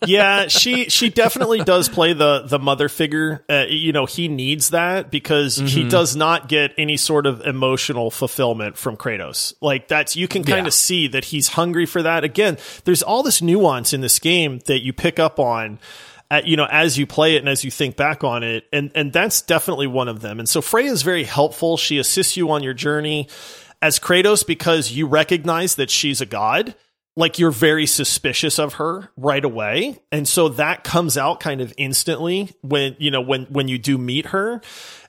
[0.07, 3.45] yeah, she she definitely does play the the mother figure.
[3.49, 5.67] Uh, you know, he needs that because mm-hmm.
[5.67, 9.55] he does not get any sort of emotional fulfillment from Kratos.
[9.61, 10.79] Like that's you can kind of yeah.
[10.79, 12.25] see that he's hungry for that.
[12.25, 15.79] Again, there's all this nuance in this game that you pick up on.
[16.31, 18.91] At, you know, as you play it and as you think back on it, and
[18.95, 20.39] and that's definitely one of them.
[20.39, 21.79] And so Freya is very helpful.
[21.79, 23.29] She assists you on your journey
[23.81, 26.75] as Kratos because you recognize that she's a god
[27.19, 29.99] like you're very suspicious of her right away.
[30.13, 33.99] And so that comes out kind of instantly when you know when when you do
[33.99, 34.61] meet her.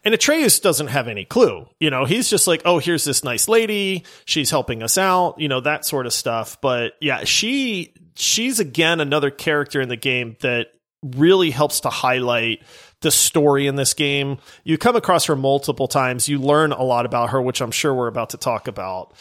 [0.03, 1.67] And Atreus doesn't have any clue.
[1.79, 4.05] You know he's just like oh here's this nice lady.
[4.25, 6.59] She's helping us out you know that sort of stuff.
[6.61, 10.69] But yeah she she's again another character in the game that
[11.03, 12.63] really helps to highlight
[13.01, 14.39] the story in this game.
[14.63, 16.27] You come across her multiple times.
[16.27, 19.13] You learn a lot about her which I'm sure we're about to talk about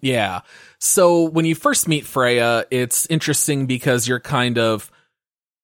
[0.00, 0.40] yeah.
[0.78, 4.90] So when you first meet Freya, it's interesting because you're kind of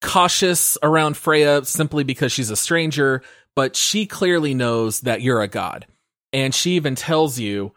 [0.03, 3.23] cautious around Freya simply because she's a stranger,
[3.55, 5.87] but she clearly knows that you're a god.
[6.33, 7.73] And she even tells you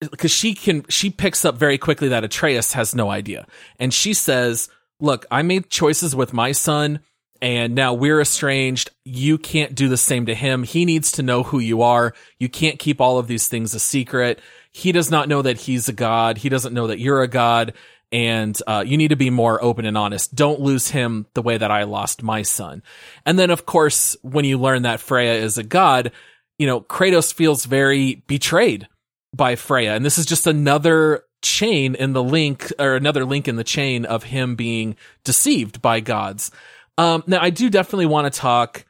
[0.00, 3.46] because she can she picks up very quickly that Atreus has no idea.
[3.78, 4.68] And she says,
[5.00, 7.00] "Look, I made choices with my son
[7.44, 8.90] and now we're estranged.
[9.04, 10.62] You can't do the same to him.
[10.62, 12.14] He needs to know who you are.
[12.38, 14.40] You can't keep all of these things a secret
[14.74, 16.36] he does not know that he's a god.
[16.36, 17.74] He doesn't know that you're a god.
[18.10, 20.34] And uh, you need to be more open and honest.
[20.34, 22.82] Don't lose him the way that I lost my son.
[23.24, 26.10] And then, of course, when you learn that Freya is a god,
[26.58, 28.88] you know, Kratos feels very betrayed
[29.32, 29.94] by Freya.
[29.94, 34.04] And this is just another chain in the link or another link in the chain
[34.04, 36.50] of him being deceived by gods.
[36.98, 38.84] Um, now I do definitely want to talk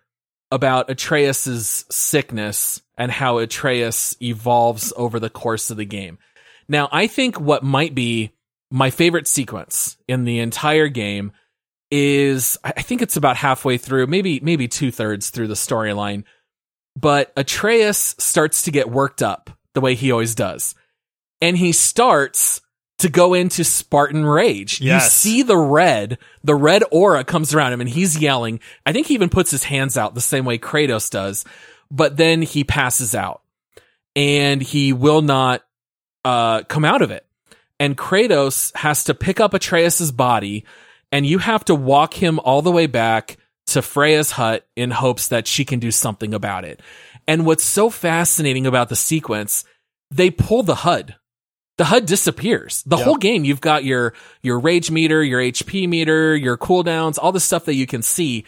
[0.50, 6.18] about Atreus's sickness and how Atreus evolves over the course of the game.
[6.68, 8.32] Now, I think what might be
[8.70, 11.32] my favorite sequence in the entire game
[11.90, 16.24] is I think it's about halfway through, maybe maybe two thirds through the storyline.
[16.96, 20.74] But Atreus starts to get worked up the way he always does.
[21.40, 22.60] And he starts
[22.98, 24.80] to go into Spartan rage.
[24.80, 25.04] Yes.
[25.24, 28.60] You see the red, the red aura comes around him and he's yelling.
[28.86, 31.44] I think he even puts his hands out the same way Kratos does
[31.94, 33.42] but then he passes out
[34.16, 35.62] and he will not
[36.24, 37.24] uh, come out of it.
[37.78, 40.64] And Kratos has to pick up Atreus's body
[41.12, 43.36] and you have to walk him all the way back
[43.68, 46.80] to Freya's hut in hopes that she can do something about it.
[47.28, 49.64] And what's so fascinating about the sequence,
[50.10, 51.14] they pull the HUD.
[51.78, 52.82] the HUD disappears.
[52.84, 53.04] The yep.
[53.04, 57.40] whole game, you've got your, your rage meter, your HP meter, your cooldowns, all the
[57.40, 58.44] stuff that you can see.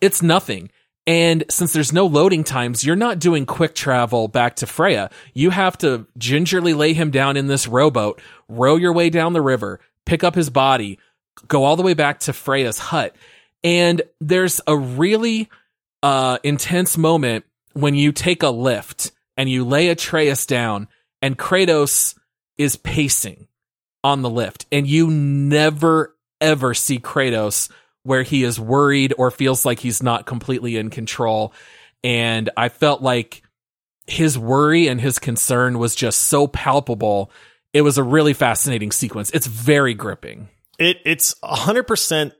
[0.00, 0.70] It's nothing.
[1.06, 5.10] And since there's no loading times, you're not doing quick travel back to Freya.
[5.34, 9.42] You have to gingerly lay him down in this rowboat, row your way down the
[9.42, 10.98] river, pick up his body,
[11.46, 13.14] go all the way back to Freya's hut.
[13.62, 15.50] And there's a really
[16.02, 17.44] uh, intense moment
[17.74, 20.88] when you take a lift and you lay Atreus down
[21.20, 22.16] and Kratos
[22.56, 23.48] is pacing
[24.02, 27.70] on the lift and you never ever see Kratos
[28.04, 31.52] where he is worried or feels like he's not completely in control.
[32.04, 33.42] And I felt like
[34.06, 37.30] his worry and his concern was just so palpable.
[37.72, 39.30] It was a really fascinating sequence.
[39.30, 40.48] It's very gripping.
[40.78, 42.34] It it's a hundred percent.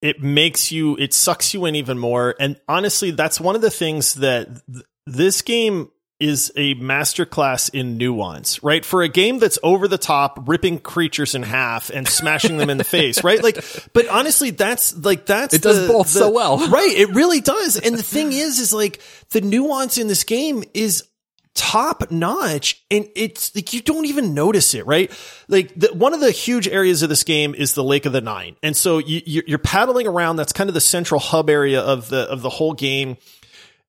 [0.00, 0.96] It makes you.
[0.96, 2.34] It sucks you in even more.
[2.40, 5.90] And honestly, that's one of the things that th- this game
[6.24, 8.82] is a masterclass in nuance, right?
[8.84, 12.78] For a game that's over the top, ripping creatures in half and smashing them in
[12.78, 13.42] the face, right?
[13.42, 13.62] Like,
[13.92, 16.56] but honestly, that's like, that's it does the, both the, so well.
[16.70, 16.90] right.
[16.90, 17.78] It really does.
[17.78, 19.00] And the thing is, is like
[19.30, 21.06] the nuance in this game is
[21.54, 25.12] top notch and it's like you don't even notice it right
[25.46, 28.20] like the, one of the huge areas of this game is the lake of the
[28.20, 32.08] nine and so you, you're paddling around that's kind of the central hub area of
[32.08, 33.16] the of the whole game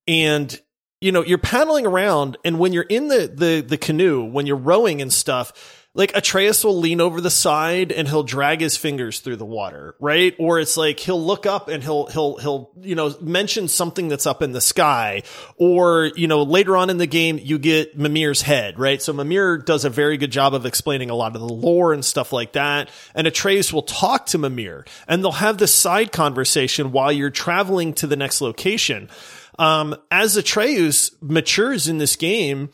[0.07, 0.61] and
[1.05, 4.55] you know, you're paddling around and when you're in the, the, the canoe, when you're
[4.55, 9.19] rowing and stuff, like Atreus will lean over the side and he'll drag his fingers
[9.19, 10.35] through the water, right?
[10.39, 14.25] Or it's like he'll look up and he'll, he'll, he'll, you know, mention something that's
[14.25, 15.21] up in the sky.
[15.57, 18.99] Or, you know, later on in the game, you get Mimir's head, right?
[18.99, 22.03] So Mimir does a very good job of explaining a lot of the lore and
[22.03, 22.89] stuff like that.
[23.13, 27.93] And Atreus will talk to Mimir and they'll have this side conversation while you're traveling
[27.93, 29.07] to the next location.
[29.57, 32.69] Um, as Atreus matures in this game,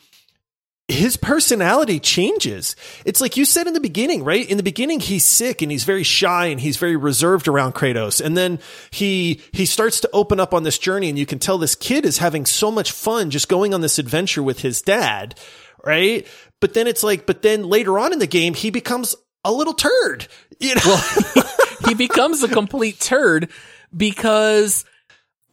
[0.88, 2.76] his personality changes.
[3.04, 4.48] It's like you said in the beginning, right?
[4.48, 8.20] In the beginning, he's sick and he's very shy and he's very reserved around Kratos.
[8.20, 8.58] And then
[8.90, 12.04] he, he starts to open up on this journey and you can tell this kid
[12.04, 15.38] is having so much fun just going on this adventure with his dad,
[15.84, 16.26] right?
[16.60, 19.14] But then it's like, but then later on in the game, he becomes
[19.44, 20.28] a little turd,
[20.60, 20.80] you know?
[20.84, 21.46] Well,
[21.88, 23.50] he becomes a complete turd
[23.96, 24.84] because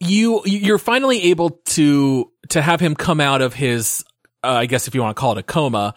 [0.00, 4.04] you you're finally able to to have him come out of his
[4.42, 5.94] uh, I guess if you want to call it a coma,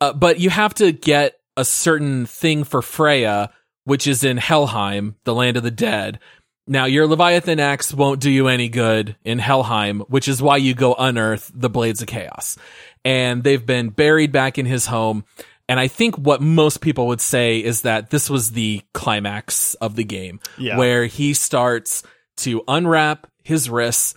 [0.00, 3.50] uh, but you have to get a certain thing for Freya,
[3.84, 6.18] which is in Helheim, the land of the dead.
[6.66, 10.74] Now your Leviathan axe won't do you any good in Helheim, which is why you
[10.74, 12.58] go unearth the Blades of Chaos.
[13.04, 15.24] And they've been buried back in his home.
[15.68, 19.94] And I think what most people would say is that this was the climax of
[19.94, 20.76] the game, yeah.
[20.76, 22.02] where he starts
[22.38, 24.14] to unwrap his wrists,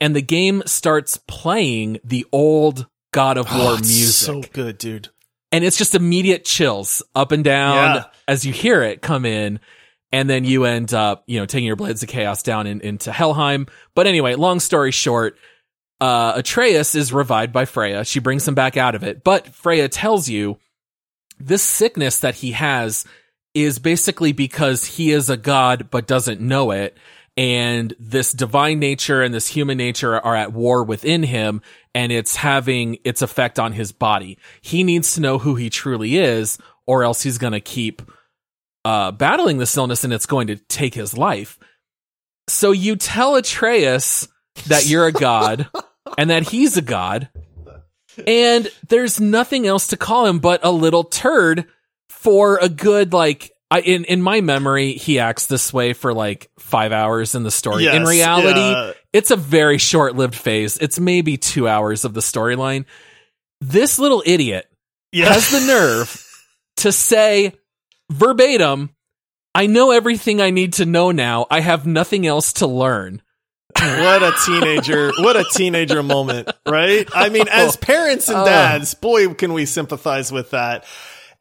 [0.00, 4.26] and the game starts playing the old God of War oh, music.
[4.26, 5.08] So good, dude.
[5.50, 8.04] And it's just immediate chills up and down yeah.
[8.28, 9.58] as you hear it come in.
[10.12, 13.10] And then you end up, you know, taking your blades of chaos down in, into
[13.10, 13.66] Helheim.
[13.96, 15.36] But anyway, long story short,
[16.00, 18.04] uh, Atreus is revived by Freya.
[18.04, 19.24] She brings him back out of it.
[19.24, 20.58] But Freya tells you
[21.40, 23.04] this sickness that he has
[23.54, 26.96] is basically because he is a god but doesn't know it
[27.38, 31.62] and this divine nature and this human nature are at war within him
[31.94, 34.36] and it's having its effect on his body.
[34.60, 38.02] He needs to know who he truly is or else he's going to keep
[38.84, 41.60] uh, battling this illness and it's going to take his life.
[42.48, 44.26] So you tell Atreus
[44.66, 45.68] that you're a god
[46.18, 47.28] and that he's a god
[48.26, 51.66] and there's nothing else to call him but a little turd
[52.08, 56.50] for a good like I in in my memory, he acts this way for like
[56.58, 57.84] five hours in the story.
[57.84, 58.92] Yes, in reality, yeah.
[59.12, 60.78] it's a very short lived phase.
[60.78, 62.86] It's maybe two hours of the storyline.
[63.60, 64.70] This little idiot
[65.12, 65.32] yeah.
[65.32, 66.24] has the nerve
[66.78, 67.54] to say
[68.10, 68.90] verbatim,
[69.54, 71.46] I know everything I need to know now.
[71.50, 73.22] I have nothing else to learn.
[73.76, 77.80] what a teenager what a teenager moment right i mean as oh.
[77.80, 78.44] parents and oh.
[78.44, 80.84] dads boy can we sympathize with that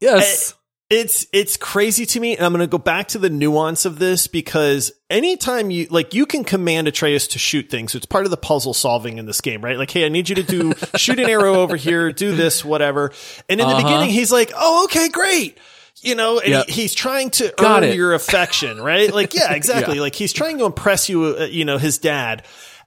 [0.02, 0.56] yes eh,
[0.90, 4.00] it's it's crazy to me, and I'm going to go back to the nuance of
[4.00, 7.94] this because anytime you like, you can command Atreus to shoot things.
[7.94, 9.78] It's part of the puzzle solving in this game, right?
[9.78, 13.12] Like, hey, I need you to do shoot an arrow over here, do this, whatever.
[13.50, 13.78] And in uh-huh.
[13.78, 15.58] the beginning, he's like, "Oh, okay, great."
[16.02, 16.68] You know, and yep.
[16.68, 17.96] he, he's trying to Got earn it.
[17.96, 19.14] your affection, right?
[19.14, 19.96] Like, yeah, exactly.
[19.96, 20.02] yeah.
[20.02, 22.46] Like he's trying to impress you, uh, you know, his dad.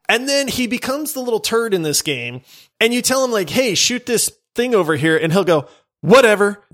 [0.09, 2.41] And then he becomes the little turd in this game,
[2.81, 5.69] and you tell him like, "Hey, shoot this thing over here," and he'll go,
[6.01, 6.65] "Whatever."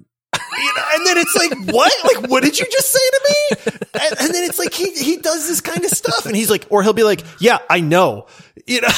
[0.59, 1.93] You know, and then it's like, what?
[2.05, 3.81] Like, what did you just say to me?
[3.95, 6.67] And, and, then it's like he he does this kind of stuff, and he's like,
[6.71, 8.27] or he'll be like, yeah, I know,
[8.67, 8.89] you know,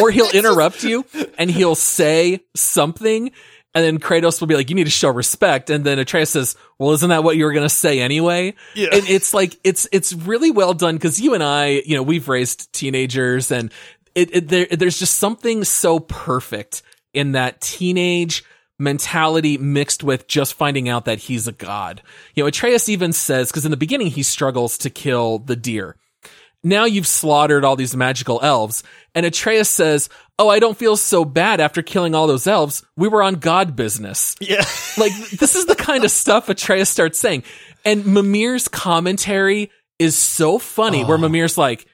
[0.00, 1.04] or he'll interrupt you
[1.38, 3.30] and he'll say something,
[3.74, 5.70] And then Kratos will be like, you need to show respect.
[5.70, 8.54] And then Atreus says, well, isn't that what you were going to say anyway?
[8.74, 8.88] Yeah.
[8.92, 12.28] And it's like, it's, it's really well done because you and I, you know, we've
[12.28, 13.72] raised teenagers and
[14.14, 16.82] it, it there, there's just something so perfect
[17.14, 18.44] in that teenage
[18.80, 22.02] mentality mixed with just finding out that he's a god.
[22.34, 25.96] You know, Atreus even says, because in the beginning he struggles to kill the deer.
[26.62, 28.82] Now you've slaughtered all these magical elves.
[29.14, 30.08] And Atreus says,
[30.38, 32.82] Oh, I don't feel so bad after killing all those elves.
[32.96, 34.36] We were on God business.
[34.40, 34.64] Yeah.
[34.98, 37.44] like, this is the kind of stuff Atreus starts saying.
[37.84, 41.06] And Mimir's commentary is so funny, oh.
[41.06, 41.20] where ah.
[41.20, 41.86] Mimir's like,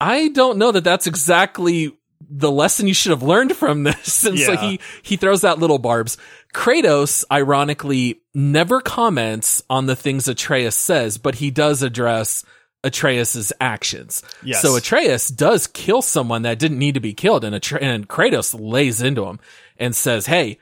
[0.00, 1.97] I don't know that that's exactly
[2.30, 4.24] the lesson you should have learned from this.
[4.28, 4.46] And yeah.
[4.46, 6.18] so he, he throws out little barbs.
[6.52, 12.44] Kratos, ironically, never comments on the things Atreus says, but he does address
[12.84, 14.22] Atreus's actions.
[14.42, 14.62] Yes.
[14.62, 18.58] So Atreus does kill someone that didn't need to be killed, and, Atre- and Kratos
[18.58, 19.40] lays into him
[19.78, 20.58] and says, "Hey,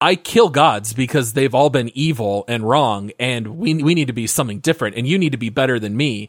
[0.00, 4.12] I kill gods because they've all been evil and wrong, and we we need to
[4.12, 6.28] be something different, and you need to be better than me."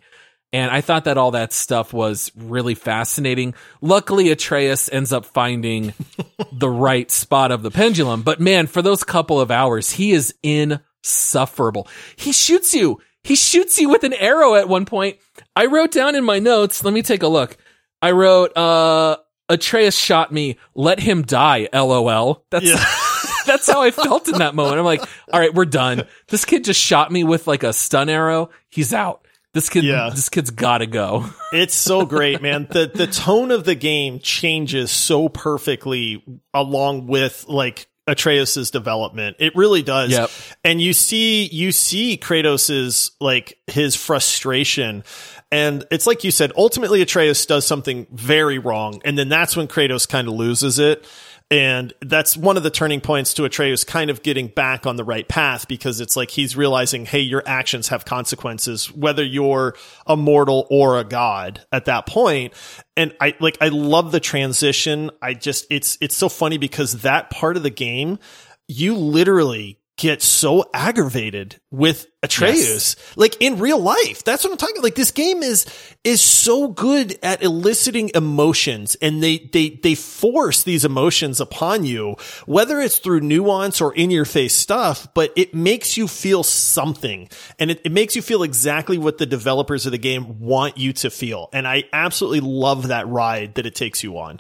[0.52, 3.54] And I thought that all that stuff was really fascinating.
[3.82, 5.94] Luckily, Atreus ends up finding
[6.52, 8.24] the right spot of the pendulum.
[8.24, 11.88] But man, for those couple of hours, he is insufferable.
[12.16, 13.00] He shoots you.
[13.24, 15.18] He shoots you with an arrow at one point.
[15.56, 17.58] I wrote down in my notes, let me take a look.
[18.02, 19.18] I wrote, uh,
[19.50, 20.58] Atreus shot me.
[20.74, 21.68] Let him die.
[21.74, 22.46] LOL.
[22.50, 22.84] That's, yeah.
[23.46, 24.80] that's how I felt in that moment.
[24.80, 26.08] I'm like, all right, we're done.
[26.28, 28.50] This kid just shot me with like a stun arrow.
[28.70, 29.28] He's out.
[29.54, 30.12] This kid, yeah.
[30.14, 31.26] this kid's gotta go.
[31.54, 32.68] it's so great, man.
[32.70, 36.24] The the tone of the game changes so perfectly
[36.54, 39.38] along with like Atreus's development.
[39.40, 40.12] It really does.
[40.12, 40.30] Yep.
[40.64, 45.04] And you see you see Kratos's like his frustration.
[45.52, 49.02] And it's like you said, ultimately Atreus does something very wrong.
[49.04, 51.08] And then that's when Kratos kind of loses it.
[51.52, 55.04] And that's one of the turning points to Atreus kind of getting back on the
[55.04, 59.76] right path because it's like he's realizing, hey, your actions have consequences, whether you're
[60.06, 62.54] a mortal or a god at that point.
[62.96, 65.10] And I like, I love the transition.
[65.24, 68.20] I just, it's, it's so funny because that part of the game,
[68.68, 72.96] you literally get so aggravated with Atreus.
[72.96, 73.18] Yes.
[73.18, 74.24] Like in real life.
[74.24, 74.86] That's what I'm talking about.
[74.86, 75.66] Like this game is
[76.06, 82.16] is so good at eliciting emotions and they they they force these emotions upon you,
[82.46, 87.28] whether it's through nuance or in your face stuff, but it makes you feel something.
[87.60, 90.94] And it, it makes you feel exactly what the developers of the game want you
[90.94, 91.50] to feel.
[91.52, 94.40] And I absolutely love that ride that it takes you on.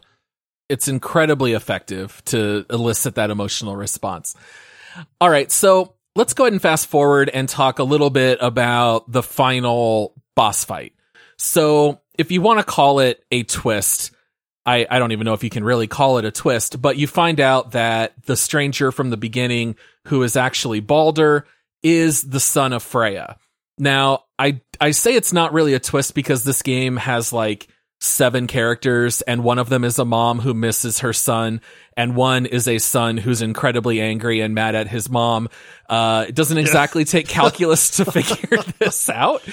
[0.70, 4.36] It's incredibly effective to elicit that emotional response.
[5.22, 5.52] All right.
[5.52, 10.14] So let's go ahead and fast forward and talk a little bit about the final
[10.36, 10.94] boss fight.
[11.38, 14.12] So if you want to call it a twist,
[14.66, 17.08] I, I don't even know if you can really call it a twist, but you
[17.08, 19.76] find out that the stranger from the beginning,
[20.06, 21.46] who is actually Balder,
[21.82, 23.38] is the son of Freya.
[23.78, 27.70] Now, I, I say it's not really a twist because this game has like
[28.02, 31.60] seven characters and one of them is a mom who misses her son
[31.97, 35.50] and one is a son who's incredibly angry and mad at his mom.
[35.89, 39.43] Uh, it doesn't exactly take calculus to figure this out.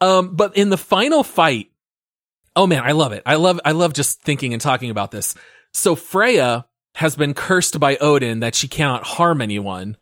[0.00, 1.70] Um, but in the final fight,
[2.56, 3.22] oh man, I love it.
[3.26, 5.34] I love, I love just thinking and talking about this.
[5.74, 9.96] So Freya has been cursed by Odin that she cannot harm anyone.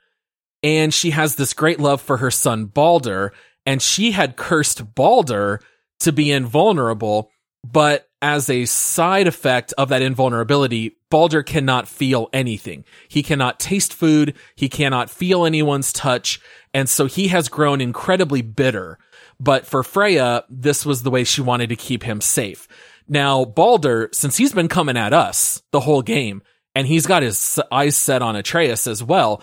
[0.62, 3.32] And she has this great love for her son Balder.
[3.66, 5.60] And she had cursed Balder
[6.00, 7.30] to be invulnerable
[7.64, 12.84] but as a side effect of that invulnerability, Balder cannot feel anything.
[13.08, 14.34] He cannot taste food.
[14.56, 16.40] He cannot feel anyone's touch.
[16.74, 18.98] And so he has grown incredibly bitter.
[19.40, 22.66] But for Freya, this was the way she wanted to keep him safe.
[23.08, 26.42] Now, Balder, since he's been coming at us the whole game,
[26.74, 29.42] and he's got his eyes set on Atreus as well,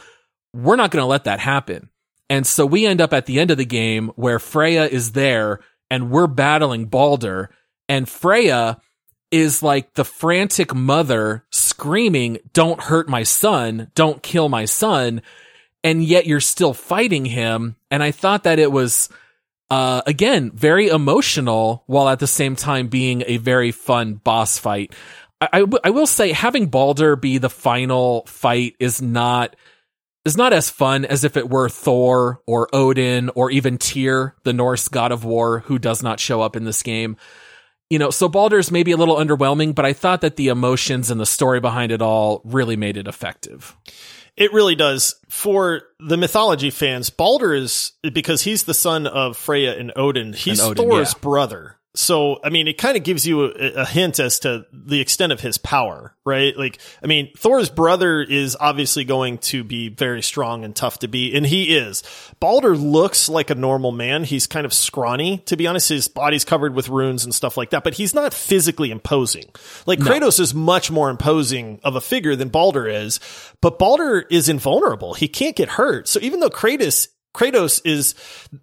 [0.53, 1.89] we're not going to let that happen.
[2.29, 5.59] And so we end up at the end of the game where Freya is there
[5.89, 7.49] and we're battling Balder
[7.87, 8.79] and Freya
[9.31, 15.21] is like the frantic mother screaming, don't hurt my son, don't kill my son.
[15.83, 17.75] And yet you're still fighting him.
[17.91, 19.09] And I thought that it was,
[19.69, 24.93] uh, again, very emotional while at the same time being a very fun boss fight.
[25.41, 29.55] I, will say having Balder be the final fight is not,
[30.23, 34.53] is not as fun as if it were Thor or Odin or even Tyr, the
[34.53, 37.17] Norse god of war, who does not show up in this game
[37.89, 41.19] you know, so Baldur's maybe a little underwhelming, but I thought that the emotions and
[41.19, 43.75] the story behind it all really made it effective.
[44.35, 45.15] It really does.
[45.29, 50.33] For the mythology fans, Balder is because he's the son of Freya and Odin.
[50.33, 51.19] He's and Odin, Thor's yeah.
[51.21, 51.77] brother.
[51.95, 55.31] So, I mean, it kind of gives you a, a, hint as to the extent
[55.31, 56.55] of his power, right?
[56.57, 61.07] Like, I mean, Thor's brother is obviously going to be very strong and tough to
[61.07, 62.03] beat, and he is.
[62.39, 64.23] Balder looks like a normal man.
[64.23, 65.89] He's kind of scrawny, to be honest.
[65.89, 69.45] His body's covered with runes and stuff like that, but he's not physically imposing.
[69.85, 70.05] Like, no.
[70.05, 73.19] Kratos is much more imposing of a figure than Balder is,
[73.61, 75.13] but Balder is invulnerable.
[75.13, 76.07] He can't get hurt.
[76.07, 78.15] So even though Kratos Kratos is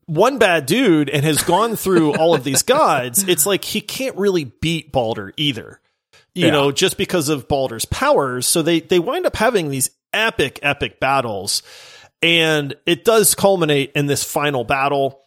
[0.07, 4.17] one bad dude and has gone through all of these gods, it's like he can't
[4.17, 5.81] really beat Balder either.
[6.35, 6.53] You yeah.
[6.53, 8.47] know, just because of Balder's powers.
[8.47, 11.63] So they they wind up having these epic, epic battles.
[12.23, 15.21] And it does culminate in this final battle.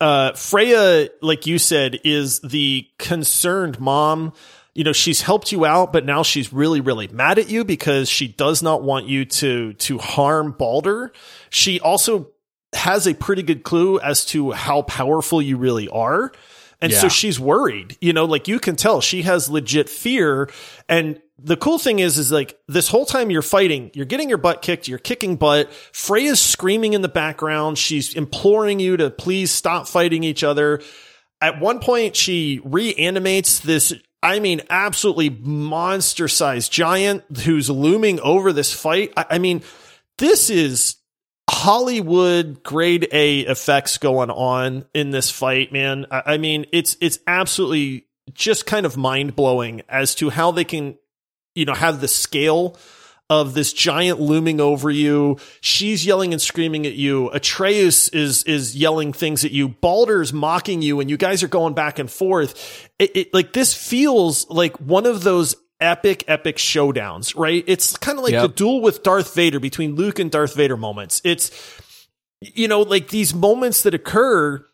[0.00, 4.34] Uh, Freya, like you said, is the concerned mom
[4.76, 8.08] you know she's helped you out but now she's really really mad at you because
[8.10, 11.12] she does not want you to to harm Balder
[11.48, 12.30] she also
[12.76, 16.32] has a pretty good clue as to how powerful you really are.
[16.80, 16.98] And yeah.
[16.98, 20.50] so she's worried, you know, like you can tell she has legit fear.
[20.88, 24.38] And the cool thing is, is like this whole time you're fighting, you're getting your
[24.38, 25.72] butt kicked, you're kicking butt.
[25.92, 27.78] Freya's screaming in the background.
[27.78, 30.82] She's imploring you to please stop fighting each other.
[31.40, 38.52] At one point, she reanimates this I mean, absolutely monster sized giant who's looming over
[38.52, 39.12] this fight.
[39.16, 39.62] I, I, mean,
[40.18, 40.95] this is
[41.48, 46.06] Hollywood grade A effects going on in this fight, man.
[46.10, 50.96] I mean, it's it's absolutely just kind of mind blowing as to how they can,
[51.54, 52.76] you know, have the scale
[53.28, 55.38] of this giant looming over you.
[55.60, 57.30] She's yelling and screaming at you.
[57.30, 59.68] Atreus is is yelling things at you.
[59.68, 62.88] Balder's mocking you, and you guys are going back and forth.
[62.98, 67.64] It, it, like this feels like one of those epic, epic showdowns, right?
[67.66, 68.42] It's kind of like yep.
[68.42, 71.20] the duel with Darth Vader between Luke and Darth Vader moments.
[71.24, 71.50] It's,
[72.40, 74.64] you know, like these moments that occur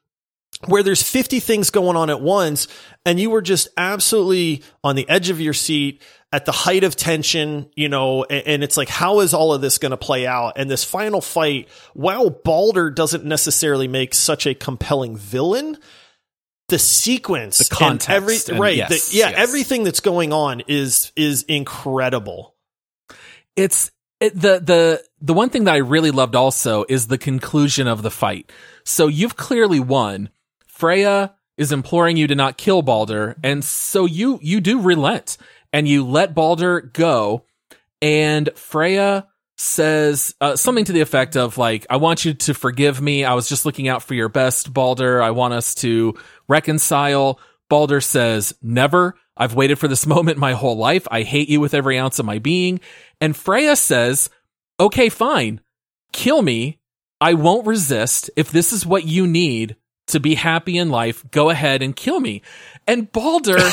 [0.67, 2.69] where there's 50 things going on at once
[3.05, 6.03] and you were just absolutely on the edge of your seat
[6.33, 9.61] at the height of tension, you know, and, and it's like, how is all of
[9.61, 10.55] this going to play out?
[10.57, 15.79] And this final fight, while Balder doesn't necessarily make such a compelling villain,
[16.69, 19.39] the sequence, the context, and every and right, yes, the, yeah, yes.
[19.39, 22.55] everything that's going on is is incredible.
[23.57, 23.91] It's
[24.21, 28.03] it, the the the one thing that I really loved also is the conclusion of
[28.03, 28.51] the fight.
[28.85, 30.31] So you've clearly won.
[30.67, 35.37] Freya is imploring you to not kill Balder, and so you you do relent
[35.73, 37.45] and you let Balder go,
[38.01, 39.27] and Freya
[39.63, 43.25] says uh, something to the effect of like i want you to forgive me.
[43.25, 45.23] I was just looking out for your best balder.
[45.23, 46.15] I want us to
[46.49, 47.39] reconcile.
[47.69, 49.15] Balder says never.
[49.37, 51.07] I've waited for this moment my whole life.
[51.11, 52.81] I hate you with every ounce of my being.
[53.21, 54.29] And freya says
[54.81, 55.61] okay fine.
[56.13, 56.81] Kill me.
[57.21, 58.31] I won't resist.
[58.37, 59.77] If this is what you need
[60.09, 62.43] to be happy in life go ahead and kill me.
[62.87, 63.59] And balder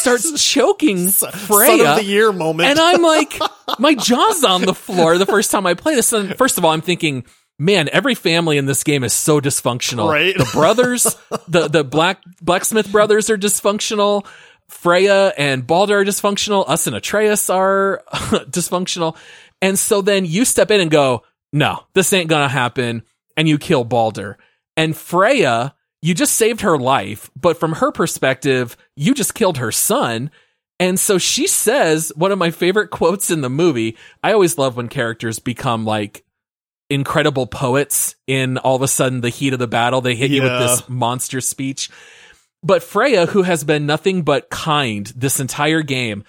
[0.00, 1.78] starts choking Freya.
[1.78, 2.70] Son of the year moment.
[2.70, 3.38] And I'm like,
[3.78, 6.12] my jaw's on the floor the first time I play this.
[6.12, 7.24] And first of all, I'm thinking,
[7.58, 10.10] man, every family in this game is so dysfunctional.
[10.10, 10.36] Right.
[10.36, 11.04] The brothers,
[11.48, 14.26] the, the black, blacksmith brothers are dysfunctional.
[14.68, 16.68] Freya and Balder are dysfunctional.
[16.68, 19.16] Us and Atreus are dysfunctional.
[19.60, 23.02] And so then you step in and go, no, this ain't gonna happen.
[23.36, 24.38] And you kill Balder.
[24.76, 29.72] And Freya you just saved her life, but from her perspective, you just killed her
[29.72, 30.30] son.
[30.78, 33.96] And so she says one of my favorite quotes in the movie.
[34.22, 36.24] I always love when characters become like
[36.88, 40.00] incredible poets in all of a sudden the heat of the battle.
[40.00, 40.36] They hit yeah.
[40.36, 41.90] you with this monster speech.
[42.62, 46.24] But Freya, who has been nothing but kind this entire game,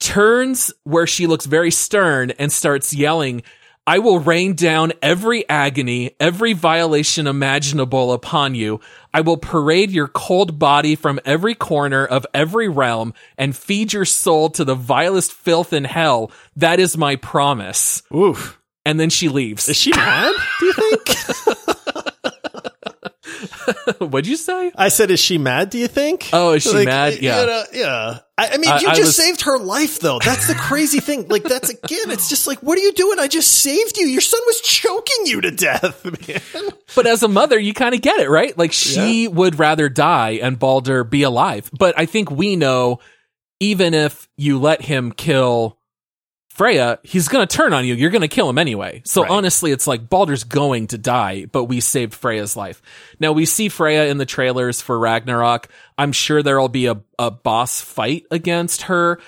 [0.00, 3.42] turns where she looks very stern and starts yelling,
[3.88, 8.82] I will rain down every agony, every violation imaginable upon you.
[9.14, 14.04] I will parade your cold body from every corner of every realm and feed your
[14.04, 16.30] soul to the vilest filth in hell.
[16.54, 18.02] That is my promise.
[18.14, 18.60] Oof.
[18.84, 19.70] And then she leaves.
[19.70, 20.34] Is she mad?
[20.60, 21.68] Do you think?
[23.98, 24.72] What'd you say?
[24.74, 25.70] I said, is she mad?
[25.70, 26.28] Do you think?
[26.32, 27.18] Oh, is she like, mad?
[27.20, 28.18] Yeah, you know, yeah.
[28.36, 29.16] I, I, mean, you I, just was...
[29.16, 30.18] saved her life, though.
[30.24, 31.28] That's the crazy thing.
[31.28, 33.18] Like, that's again, it's just like, what are you doing?
[33.18, 34.06] I just saved you.
[34.06, 36.72] Your son was choking you to death, man.
[36.94, 38.56] But as a mother, you kind of get it, right?
[38.56, 39.30] Like, she yeah.
[39.30, 41.70] would rather die and Balder be alive.
[41.76, 43.00] But I think we know,
[43.60, 45.77] even if you let him kill
[46.58, 47.94] Freya, he's going to turn on you.
[47.94, 49.00] You're going to kill him anyway.
[49.04, 49.30] So right.
[49.30, 52.82] honestly, it's like Balder's going to die, but we saved Freya's life.
[53.20, 55.68] Now we see Freya in the trailers for Ragnarok.
[55.96, 59.20] I'm sure there'll be a, a boss fight against her.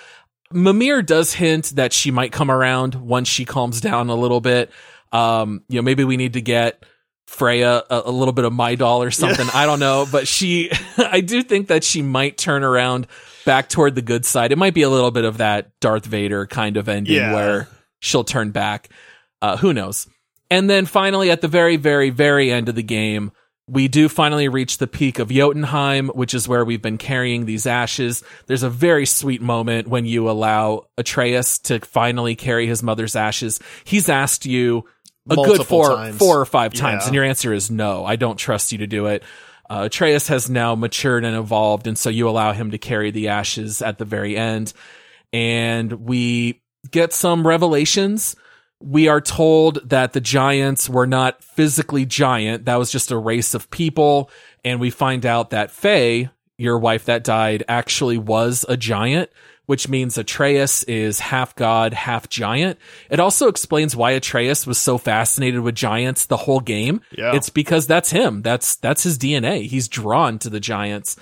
[0.51, 4.73] Mimir does hint that she might come around once she calms down a little bit.
[5.13, 6.85] Um, you know, maybe we need to get
[7.29, 9.47] Freya a, a, little bit of Midol or something.
[9.47, 9.53] Yeah.
[9.55, 13.07] I don't know, but she, I do think that she might turn around
[13.45, 14.53] back toward the good side.
[14.53, 17.35] It might be a little bit of that Darth Vader kind of ending yeah.
[17.35, 17.69] where
[18.01, 18.89] she'll turn back.
[19.43, 20.07] Uh, who knows?
[20.51, 23.33] And then finally, at the very, very, very end of the game,
[23.69, 27.67] we do finally reach the peak of Jotunheim, which is where we've been carrying these
[27.67, 28.25] ashes.
[28.47, 33.61] There's a very sweet moment when you allow Atreus to finally carry his mother's ashes.
[33.85, 34.85] He's asked you
[35.29, 36.19] a Multiple good four, times.
[36.19, 37.07] four or five times, yeah.
[37.07, 38.05] and your answer is no.
[38.05, 39.23] I don't trust you to do it.
[39.71, 43.29] Uh, Atreus has now matured and evolved, and so you allow him to carry the
[43.29, 44.75] ashes at the very end.
[45.33, 46.61] And we
[46.91, 48.37] get some revelations
[48.83, 52.65] we are told that the giants were not physically giant.
[52.65, 54.31] That was just a race of people.
[54.65, 59.31] And we find out that Faye, your wife that died, actually was a giant,
[59.71, 62.77] which means Atreus is half god, half giant.
[63.09, 67.03] It also explains why Atreus was so fascinated with giants the whole game.
[67.17, 67.37] Yeah.
[67.37, 68.43] It's because that's him.
[68.43, 69.69] That's, that's his DNA.
[69.69, 71.15] He's drawn to the giants.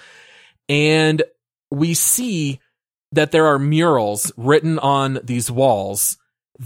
[0.67, 1.23] And
[1.71, 2.61] we see
[3.13, 6.17] that there are murals written on these walls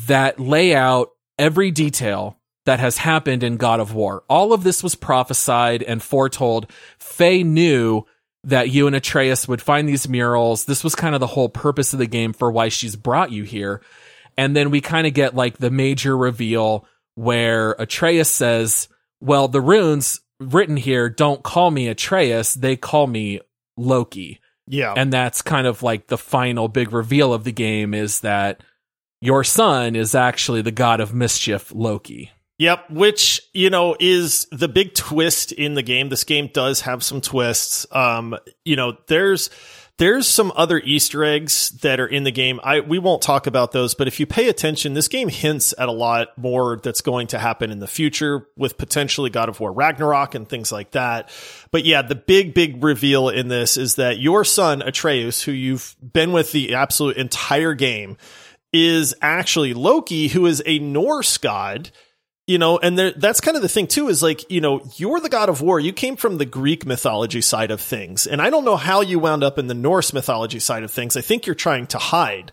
[0.06, 4.22] that lay out every detail that has happened in God of War.
[4.28, 6.70] All of this was prophesied and foretold.
[7.00, 8.06] Faye knew
[8.44, 10.64] that you and Atreus would find these murals.
[10.64, 13.44] This was kind of the whole purpose of the game for why she's brought you
[13.44, 13.82] here.
[14.36, 18.88] And then we kind of get like the major reveal where Atreus says,
[19.20, 22.54] well, the runes written here don't call me Atreus.
[22.54, 23.40] They call me
[23.76, 24.40] Loki.
[24.66, 24.94] Yeah.
[24.96, 28.62] And that's kind of like the final big reveal of the game is that
[29.20, 32.30] your son is actually the god of mischief, Loki.
[32.62, 36.10] Yep, which, you know, is the big twist in the game.
[36.10, 37.88] This game does have some twists.
[37.90, 39.50] Um, you know, there's
[39.98, 42.60] there's some other Easter eggs that are in the game.
[42.62, 45.88] I we won't talk about those, but if you pay attention, this game hints at
[45.88, 49.72] a lot more that's going to happen in the future with potentially God of War
[49.72, 51.30] Ragnarok and things like that.
[51.72, 55.96] But yeah, the big big reveal in this is that your son Atreus, who you've
[56.00, 58.18] been with the absolute entire game,
[58.72, 61.90] is actually Loki, who is a Norse god.
[62.48, 65.20] You know, and there, that's kind of the thing too, is like, you know, you're
[65.20, 65.78] the god of war.
[65.78, 68.26] You came from the Greek mythology side of things.
[68.26, 71.16] And I don't know how you wound up in the Norse mythology side of things.
[71.16, 72.50] I think you're trying to hide.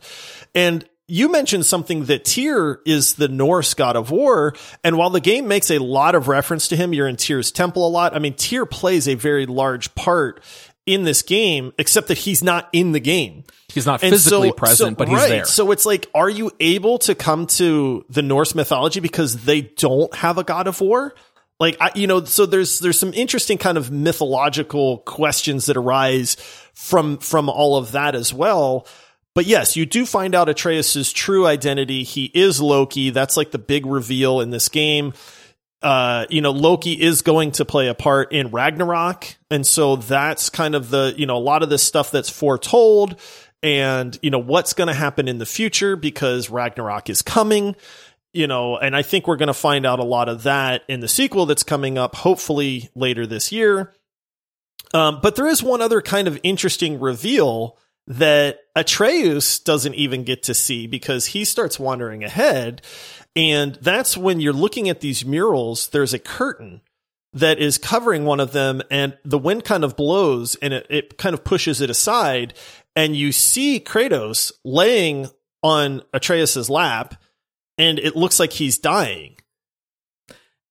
[0.54, 4.54] And you mentioned something that Tyr is the Norse god of war.
[4.84, 7.88] And while the game makes a lot of reference to him, you're in Tyr's temple
[7.88, 8.16] a lot.
[8.16, 10.44] I mean, Tyr plays a very large part
[10.90, 13.44] in this game, except that he's not in the game.
[13.72, 15.30] He's not physically so, present, so, but he's right.
[15.30, 15.46] there.
[15.46, 20.14] So it's like, are you able to come to the Norse mythology because they don't
[20.16, 21.14] have a god of war?
[21.60, 26.36] Like, I, you know, so there's, there's some interesting kind of mythological questions that arise
[26.74, 28.88] from, from all of that as well.
[29.36, 32.04] But yes, you do find out Atreus's true identity.
[32.04, 33.12] He is Loki.
[33.12, 35.14] That's like the big reveal in this game
[35.82, 39.26] uh, you know, Loki is going to play a part in Ragnarok.
[39.50, 43.20] And so that's kind of the, you know, a lot of this stuff that's foretold
[43.64, 47.76] and, you know, what's going to happen in the future because Ragnarok is coming,
[48.34, 51.00] you know, and I think we're going to find out a lot of that in
[51.00, 53.94] the sequel that's coming up hopefully later this year.
[54.94, 57.78] Um, but there is one other kind of interesting reveal
[58.08, 62.82] that Atreus doesn't even get to see because he starts wandering ahead
[63.40, 66.82] and that's when you're looking at these murals, there's a curtain
[67.32, 71.18] that is covering one of them and the wind kind of blows and it, it
[71.18, 72.54] kind of pushes it aside.
[72.98, 75.30] And you see Kratos laying
[75.64, 77.16] on Atreus's lap
[77.78, 79.38] and it looks like he's dying.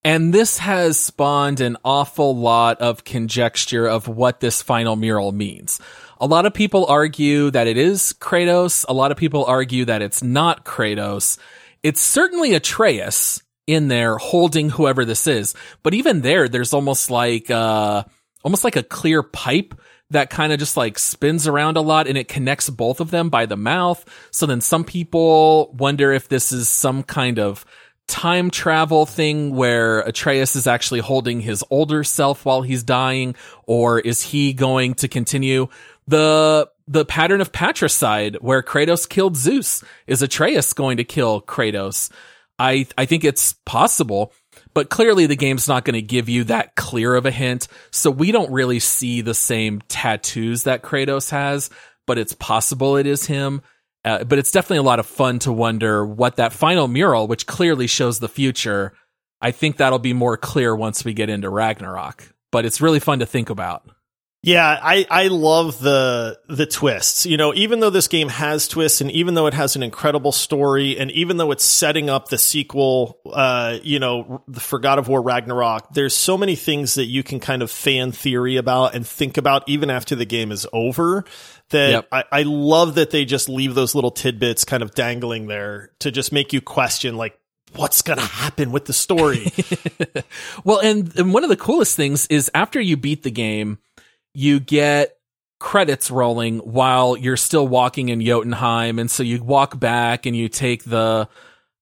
[0.05, 5.81] And this has spawned an awful lot of conjecture of what this final mural means.
[6.21, 8.85] A lot of people argue that it is Kratos.
[8.89, 11.39] A lot of people argue that it's not Kratos.
[11.83, 15.55] It's certainly Atreus in there holding whoever this is.
[15.83, 18.05] But even there, there's almost like, uh,
[18.43, 19.75] almost like a clear pipe
[20.11, 23.29] that kind of just like spins around a lot and it connects both of them
[23.29, 24.05] by the mouth.
[24.31, 27.65] So then some people wonder if this is some kind of
[28.07, 33.35] time travel thing where Atreus is actually holding his older self while he's dying,
[33.67, 35.69] or is he going to continue?
[36.07, 39.85] The the pattern of patricide where Kratos killed Zeus.
[40.07, 42.11] Is Atreus going to kill Kratos?
[42.59, 44.33] I, I think it's possible,
[44.75, 47.69] but clearly the game's not going to give you that clear of a hint.
[47.93, 51.71] So we don't really see the same tattoos that Kratos has,
[52.07, 53.63] but it's possible it is him.
[54.05, 57.47] Uh, but it's definitely a lot of fun to wonder what that final mural, which
[57.47, 58.95] clearly shows the future.
[59.41, 63.19] I think that'll be more clear once we get into Ragnarok, but it's really fun
[63.19, 63.89] to think about.
[64.41, 67.27] Yeah, I, I love the the twists.
[67.27, 70.31] You know, even though this game has twists and even though it has an incredible
[70.31, 75.09] story and even though it's setting up the sequel, uh, you know, for God of
[75.09, 79.05] War Ragnarok, there's so many things that you can kind of fan theory about and
[79.05, 81.25] think about even after the game is over
[81.71, 82.09] that yep.
[82.13, 86.13] I, I love that they just leave those little tidbits kind of dangling there to
[86.13, 87.37] just make you question like
[87.75, 89.53] what's going to happen with the story.
[90.65, 93.79] well, and, and one of the coolest things is after you beat the game,
[94.39, 95.17] you get
[95.59, 99.01] credits rolling while you're still walking in Jotunheim.
[99.01, 101.29] And so you walk back and you take the,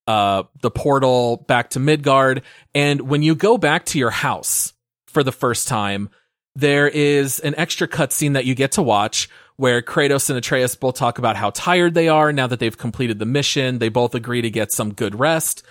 [0.06, 2.40] uh, the portal back to Midgard.
[2.74, 4.72] And when you go back to your house
[5.06, 6.08] for the first time,
[6.54, 10.94] there is an extra cutscene that you get to watch where Kratos and Atreus both
[10.94, 13.80] talk about how tired they are now that they've completed the mission.
[13.80, 15.62] They both agree to get some good rest.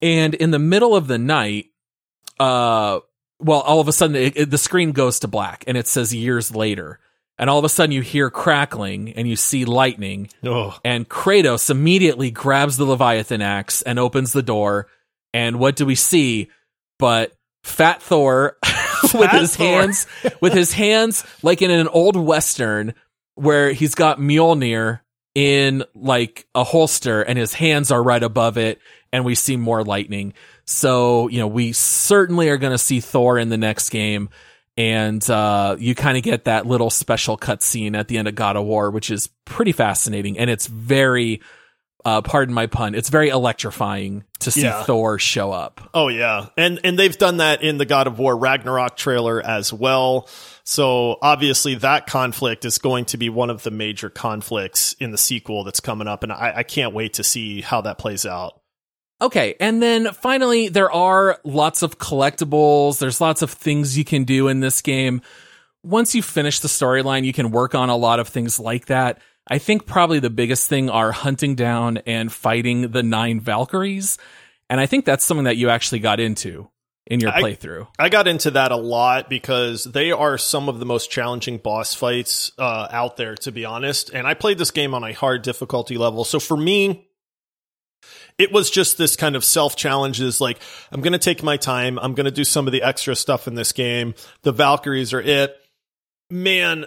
[0.00, 1.66] And in the middle of the night,
[2.40, 2.98] uh,
[3.42, 6.14] well, all of a sudden it, it, the screen goes to black and it says
[6.14, 6.98] years later.
[7.38, 10.28] And all of a sudden you hear crackling and you see lightning.
[10.44, 10.78] Oh.
[10.84, 14.86] And Kratos immediately grabs the Leviathan axe and opens the door.
[15.34, 16.50] And what do we see?
[16.98, 17.32] But
[17.64, 18.58] Fat Thor
[19.14, 19.66] with his Thor.
[19.66, 20.06] hands,
[20.40, 22.94] with his hands like in an old Western
[23.34, 25.00] where he's got Mjolnir
[25.34, 28.78] in like a holster and his hands are right above it
[29.12, 30.34] and we see more lightning.
[30.72, 34.30] So, you know, we certainly are going to see Thor in the next game.
[34.78, 38.56] And uh, you kind of get that little special cutscene at the end of God
[38.56, 40.38] of War, which is pretty fascinating.
[40.38, 41.42] And it's very,
[42.06, 44.82] uh, pardon my pun, it's very electrifying to see yeah.
[44.84, 45.90] Thor show up.
[45.92, 46.46] Oh, yeah.
[46.56, 50.26] And, and they've done that in the God of War Ragnarok trailer as well.
[50.64, 55.18] So obviously that conflict is going to be one of the major conflicts in the
[55.18, 56.22] sequel that's coming up.
[56.22, 58.61] And I, I can't wait to see how that plays out.
[59.22, 62.98] Okay, and then finally, there are lots of collectibles.
[62.98, 65.22] There's lots of things you can do in this game.
[65.84, 69.20] Once you finish the storyline, you can work on a lot of things like that.
[69.46, 74.18] I think probably the biggest thing are hunting down and fighting the nine Valkyries.
[74.68, 76.68] And I think that's something that you actually got into
[77.06, 77.88] in your playthrough.
[77.98, 81.58] I, I got into that a lot because they are some of the most challenging
[81.58, 84.10] boss fights uh, out there, to be honest.
[84.10, 86.24] And I played this game on a hard difficulty level.
[86.24, 87.08] So for me,
[88.38, 90.58] it was just this kind of self challenges like
[90.90, 93.46] i'm going to take my time i'm going to do some of the extra stuff
[93.46, 95.56] in this game the valkyries are it.
[96.30, 96.86] Man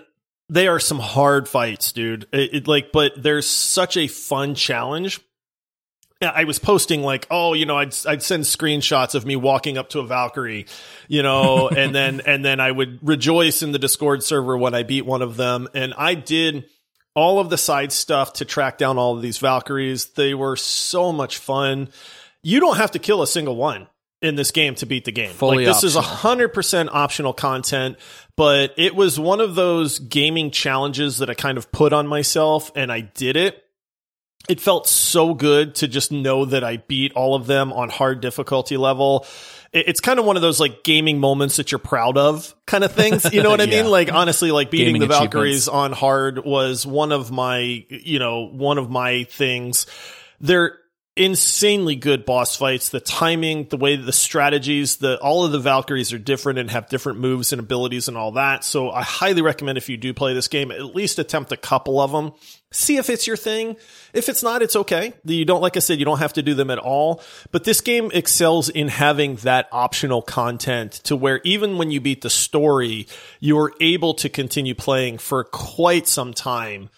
[0.50, 2.28] they are some hard fights dude.
[2.32, 5.20] It, it, like but there's such a fun challenge.
[6.22, 9.90] I was posting like, oh, you know, I'd I'd send screenshots of me walking up
[9.90, 10.66] to a Valkyrie,
[11.08, 14.84] you know, and then and then I would rejoice in the Discord server when I
[14.84, 15.68] beat one of them.
[15.74, 16.66] And I did
[17.16, 20.06] all of the side stuff to track down all of these Valkyries.
[20.08, 21.90] They were so much fun.
[22.44, 23.88] You don't have to kill a single one
[24.22, 25.32] in this game to beat the game.
[25.32, 25.90] Fully like this optional.
[25.90, 27.98] is a hundred percent optional content,
[28.36, 32.72] but it was one of those gaming challenges that I kind of put on myself
[32.76, 33.62] and I did it.
[34.48, 38.22] It felt so good to just know that I beat all of them on hard
[38.22, 39.26] difficulty level
[39.76, 42.94] it's kind of one of those like gaming moments that you're proud of kind of
[42.94, 43.32] things.
[43.34, 43.82] You know what I yeah.
[43.82, 43.92] mean?
[43.92, 48.48] Like honestly, like beating gaming the Valkyries on hard was one of my, you know,
[48.48, 49.86] one of my things.
[50.40, 50.78] They're
[51.18, 52.90] insanely good boss fights.
[52.90, 56.90] The timing, the way the strategies, the all of the Valkyries are different and have
[56.90, 58.64] different moves and abilities and all that.
[58.64, 62.02] So I highly recommend if you do play this game, at least attempt a couple
[62.02, 62.34] of them.
[62.72, 63.78] See if it's your thing.
[64.14, 65.14] If it's not, it's okay.
[65.24, 67.22] You don't, like I said, you don't have to do them at all.
[67.52, 72.22] But this game excels in having that optional content to where even when you beat
[72.22, 73.08] the story,
[73.40, 76.90] you're able to continue playing for quite some time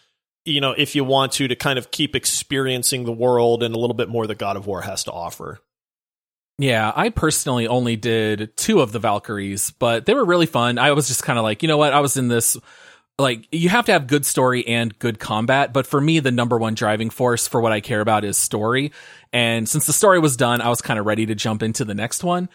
[0.47, 3.77] you know, if you want to, to kind of keep experiencing the world and a
[3.77, 5.59] little bit more that God of War has to offer.
[6.57, 10.79] Yeah, I personally only did two of the Valkyries, but they were really fun.
[10.79, 11.93] I was just kind of like, you know what?
[11.93, 12.57] I was in this,
[13.19, 15.71] like, you have to have good story and good combat.
[15.71, 18.91] But for me, the number one driving force for what I care about is story.
[19.31, 21.93] And since the story was done, I was kind of ready to jump into the
[21.93, 22.49] next one.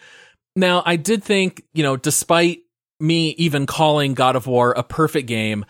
[0.56, 2.62] Now, I did think, you know, despite
[2.98, 5.64] me even calling God of War a perfect game,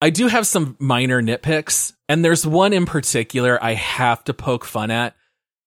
[0.00, 4.64] I do have some minor nitpicks, and there's one in particular I have to poke
[4.64, 5.14] fun at.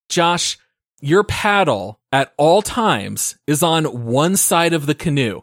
[0.07, 0.57] Josh,
[1.01, 5.41] your paddle at all times is on one side of the canoe.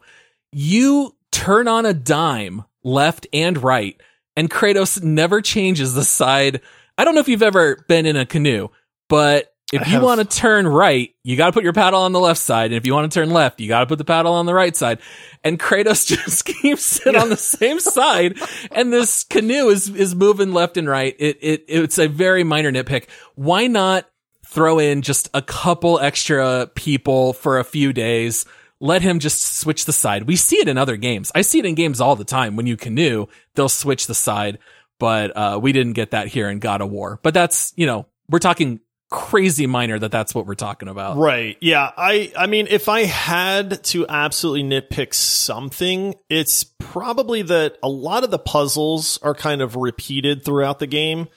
[0.53, 4.01] You turn on a dime left and right,
[4.37, 6.61] and Kratos never changes the side.
[6.97, 8.69] I don't know if you've ever been in a canoe,
[9.09, 12.21] but if you want to turn right, you got to put your paddle on the
[12.21, 12.67] left side.
[12.67, 14.55] And if you want to turn left, you got to put the paddle on the
[14.55, 15.01] right side.
[15.43, 18.39] And Kratos just keeps it on the same side.
[18.71, 21.17] And this canoe is, is moving left and right.
[21.19, 23.09] It, it, it's a very minor nitpick.
[23.35, 24.09] Why not
[24.47, 28.47] throw in just a couple extra people for a few days?
[28.79, 30.25] let him just switch the side.
[30.25, 31.33] We see it in other games.
[31.35, 32.57] I see it in games all the time.
[32.57, 34.59] When you canoe, they'll switch the side,
[34.99, 37.19] but uh, we didn't get that here in God of War.
[37.23, 38.81] But that's you know we're talking
[39.11, 41.17] crazy minor that that's what we're talking about.
[41.17, 41.57] Right.
[41.61, 41.91] Yeah.
[41.97, 48.25] I I mean if I had to absolutely nitpick something, it's probably that a lot
[48.25, 51.29] of the puzzles are kind of repeated throughout the game.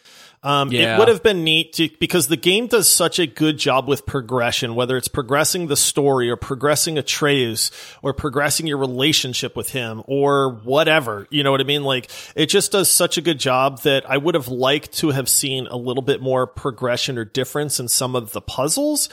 [0.42, 0.96] Um, yeah.
[0.96, 4.06] It would have been neat to, because the game does such a good job with
[4.06, 7.72] progression, whether it's progressing the story or progressing Atreus
[8.02, 11.28] or progressing your relationship with him or whatever.
[11.30, 11.84] You know what I mean?
[11.84, 15.28] Like it just does such a good job that I would have liked to have
[15.28, 19.10] seen a little bit more progression or difference in some of the puzzles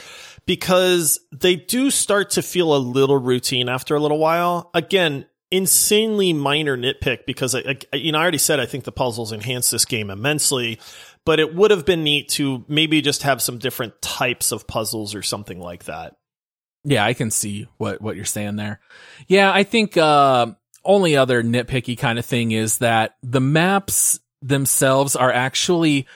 [0.46, 4.70] because they do start to feel a little routine after a little while.
[4.74, 8.92] Again, insanely minor nitpick because I, I, you know I already said I think the
[8.92, 10.80] puzzles enhance this game immensely,
[11.26, 15.14] but it would have been neat to maybe just have some different types of puzzles
[15.14, 16.14] or something like that.
[16.84, 18.80] Yeah, I can see what what you're saying there.
[19.26, 20.46] Yeah, I think uh,
[20.84, 26.06] only other nitpicky kind of thing is that the maps themselves are actually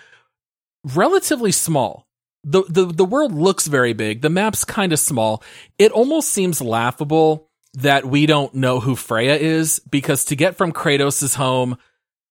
[0.95, 2.07] relatively small.
[2.45, 4.23] The the the world looks very big.
[4.23, 5.43] The map's kind of small.
[5.77, 10.73] It almost seems laughable that we don't know who Freya is because to get from
[10.73, 11.79] Kratos' home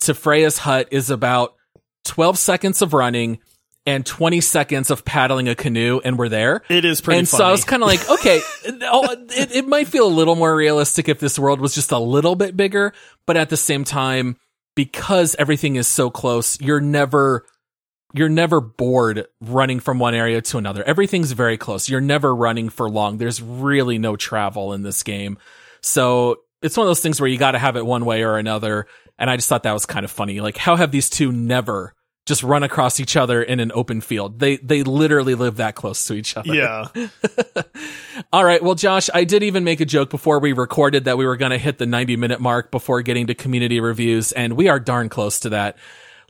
[0.01, 1.55] to Freya's hut is about
[2.05, 3.39] 12 seconds of running
[3.85, 6.61] and 20 seconds of paddling a canoe and we're there.
[6.69, 7.39] It is pretty And funny.
[7.39, 8.41] so I was kind of like, okay,
[8.83, 11.97] oh, it, it might feel a little more realistic if this world was just a
[11.99, 12.93] little bit bigger,
[13.25, 14.37] but at the same time,
[14.75, 17.45] because everything is so close, you're never,
[18.13, 20.83] you're never bored running from one area to another.
[20.83, 21.89] Everything's very close.
[21.89, 23.17] You're never running for long.
[23.17, 25.37] There's really no travel in this game.
[25.81, 28.37] So it's one of those things where you got to have it one way or
[28.37, 28.87] another.
[29.19, 30.39] And I just thought that was kind of funny.
[30.39, 31.93] Like, how have these two never
[32.25, 34.39] just run across each other in an open field?
[34.39, 36.55] They they literally live that close to each other.
[36.55, 36.87] Yeah.
[38.33, 38.63] All right.
[38.63, 41.51] Well, Josh, I did even make a joke before we recorded that we were going
[41.51, 45.09] to hit the 90 minute mark before getting to community reviews, and we are darn
[45.09, 45.77] close to that.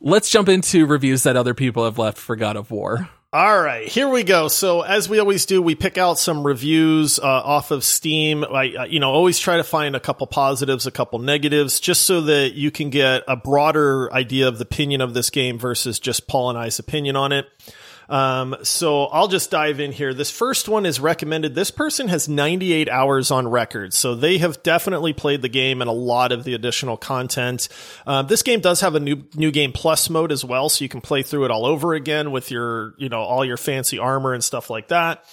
[0.01, 3.09] Let's jump into reviews that other people have left for God of War.
[3.31, 4.47] All right, here we go.
[4.47, 8.43] So as we always do, we pick out some reviews uh, off of Steam.
[8.43, 12.21] I, you know, always try to find a couple positives, a couple negatives, just so
[12.21, 16.27] that you can get a broader idea of the opinion of this game versus just
[16.27, 17.45] Paul and I's opinion on it.
[18.09, 20.13] Um, so I'll just dive in here.
[20.13, 21.53] This first one is recommended.
[21.53, 25.89] This person has 98 hours on record, so they have definitely played the game and
[25.89, 27.69] a lot of the additional content.
[28.07, 30.89] Uh, this game does have a new new game plus mode as well, so you
[30.89, 34.33] can play through it all over again with your you know all your fancy armor
[34.33, 35.23] and stuff like that.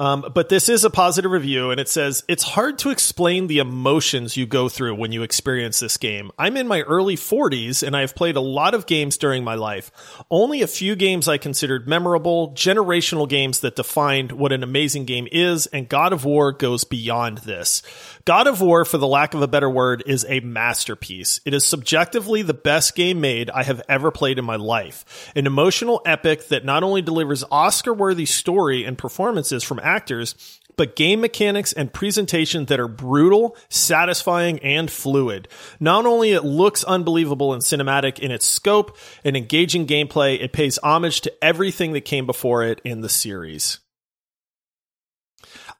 [0.00, 3.58] Um, but this is a positive review, and it says it's hard to explain the
[3.58, 6.30] emotions you go through when you experience this game.
[6.38, 9.90] I'm in my early 40s, and I've played a lot of games during my life.
[10.30, 15.26] Only a few games I considered memorable, generational games that defined what an amazing game
[15.32, 17.82] is, and God of War goes beyond this.
[18.28, 21.40] God of War, for the lack of a better word, is a masterpiece.
[21.46, 25.32] It is subjectively the best game made I have ever played in my life.
[25.34, 30.34] An emotional epic that not only delivers Oscar worthy story and performances from actors,
[30.76, 35.48] but game mechanics and presentation that are brutal, satisfying, and fluid.
[35.80, 40.78] Not only it looks unbelievable and cinematic in its scope and engaging gameplay, it pays
[40.82, 43.78] homage to everything that came before it in the series.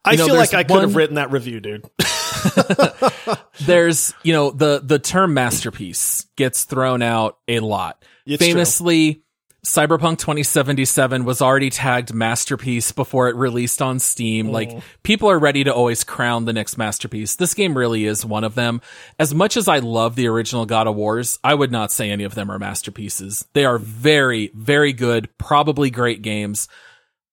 [0.02, 0.80] I you know, feel like I could one...
[0.80, 1.84] have written that review, dude.
[3.60, 8.04] there's, you know, the the term masterpiece gets thrown out a lot.
[8.26, 9.22] It's Famously, true.
[9.64, 14.48] Cyberpunk 2077 was already tagged masterpiece before it released on Steam.
[14.48, 14.52] Mm.
[14.52, 17.36] Like people are ready to always crown the next masterpiece.
[17.36, 18.80] This game really is one of them.
[19.18, 22.24] As much as I love the original God of Wars, I would not say any
[22.24, 23.46] of them are masterpieces.
[23.52, 26.68] They are very, very good, probably great games.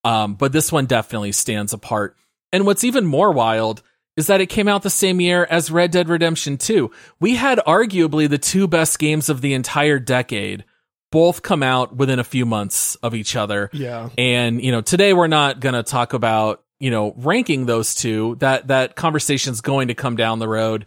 [0.03, 2.17] Um, but this one definitely stands apart.
[2.51, 3.81] And what's even more wild
[4.17, 6.89] is that it came out the same year as Red Dead Redemption 2.
[7.19, 10.63] We had arguably the two best games of the entire decade
[11.11, 13.69] both come out within a few months of each other.
[13.73, 14.09] Yeah.
[14.17, 18.35] And, you know, today we're not going to talk about, you know, ranking those two.
[18.39, 20.85] That that conversation's going to come down the road.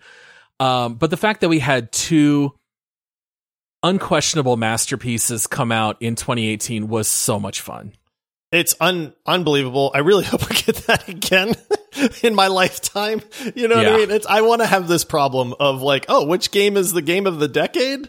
[0.60, 2.54] Um, but the fact that we had two
[3.82, 7.92] unquestionable masterpieces come out in 2018 was so much fun.
[8.50, 9.90] It's un unbelievable.
[9.94, 11.54] I really hope I get that again
[12.22, 13.20] in my lifetime.
[13.54, 13.86] You know what.
[13.86, 14.10] I mean?
[14.10, 17.26] It's I want to have this problem of like, oh, which game is the game
[17.26, 18.08] of the decade?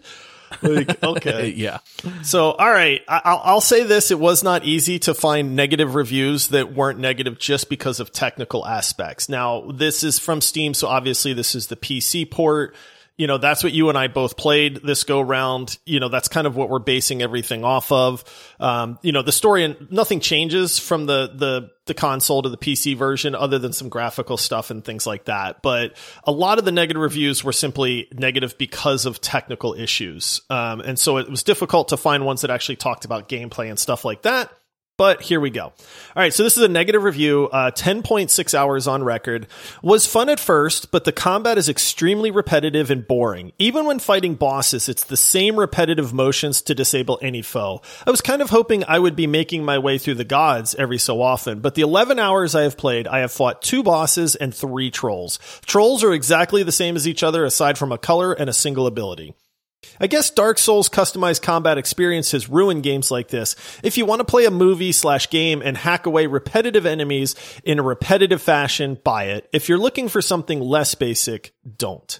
[0.62, 1.80] Like, okay, yeah.
[2.24, 6.48] So, all right, I'll, I'll say this: it was not easy to find negative reviews
[6.50, 9.30] that weren't negative just because of technical aspects.
[9.30, 12.76] Now, this is from Steam, so obviously this is the PC port
[13.20, 15.78] You know, that's what you and I both played this go round.
[15.86, 18.24] You know, that's kind of what we're basing everything off of.
[18.62, 22.58] Um, you know, the story and nothing changes from the, the, the console to the
[22.58, 25.62] PC version other than some graphical stuff and things like that.
[25.62, 30.42] But a lot of the negative reviews were simply negative because of technical issues.
[30.50, 33.78] Um, and so it was difficult to find ones that actually talked about gameplay and
[33.78, 34.50] stuff like that.
[35.00, 35.64] But here we go.
[35.64, 35.74] All
[36.18, 39.48] right, so this is a negative review, uh, 10.6 hours on record.
[39.82, 43.54] Was fun at first, but the combat is extremely repetitive and boring.
[43.58, 47.82] Even when fighting bosses, it's the same repetitive motions to disable any foe.
[48.06, 50.98] I was kind of hoping I would be making my way through the gods every
[50.98, 54.54] so often, but the 11 hours I have played, I have fought two bosses and
[54.54, 55.40] three trolls.
[55.66, 58.86] Trolls are exactly the same as each other aside from a color and a single
[58.86, 59.34] ability.
[60.00, 63.56] I guess Dark Souls customized combat experience has ruined games like this.
[63.84, 67.80] If you want to play a movie slash game and hack away repetitive enemies in
[67.80, 69.50] a repetitive fashion, buy it.
[69.52, 72.20] If you're looking for something less basic, don't.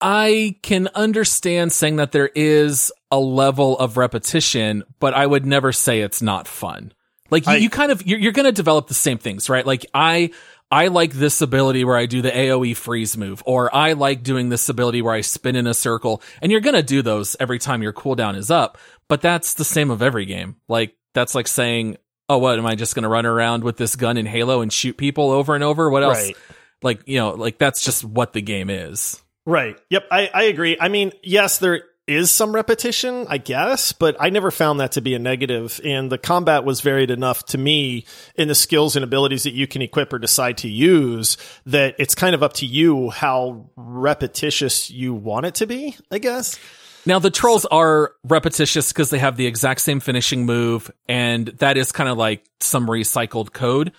[0.00, 5.72] I can understand saying that there is a level of repetition, but I would never
[5.72, 6.92] say it's not fun.
[7.30, 9.64] Like you, I, you kind of you're, you're going to develop the same things, right?
[9.64, 10.30] Like I
[10.70, 14.48] I like this ability where I do the AoE freeze move, or I like doing
[14.48, 16.22] this ability where I spin in a circle.
[16.40, 18.78] And you're going to do those every time your cooldown is up,
[19.08, 20.56] but that's the same of every game.
[20.68, 21.96] Like, that's like saying,
[22.28, 24.72] oh, what, am I just going to run around with this gun in Halo and
[24.72, 25.90] shoot people over and over?
[25.90, 26.26] What else?
[26.26, 26.36] Right.
[26.82, 29.20] Like, you know, like that's just what the game is.
[29.44, 29.76] Right.
[29.90, 30.06] Yep.
[30.12, 30.76] I, I agree.
[30.80, 35.00] I mean, yes, there is some repetition, I guess, but I never found that to
[35.00, 35.80] be a negative.
[35.84, 38.04] And the combat was varied enough to me
[38.34, 42.14] in the skills and abilities that you can equip or decide to use that it's
[42.14, 46.58] kind of up to you how repetitious you want it to be, I guess.
[47.06, 51.76] Now the trolls are repetitious because they have the exact same finishing move, and that
[51.76, 53.92] is kind of like some recycled code.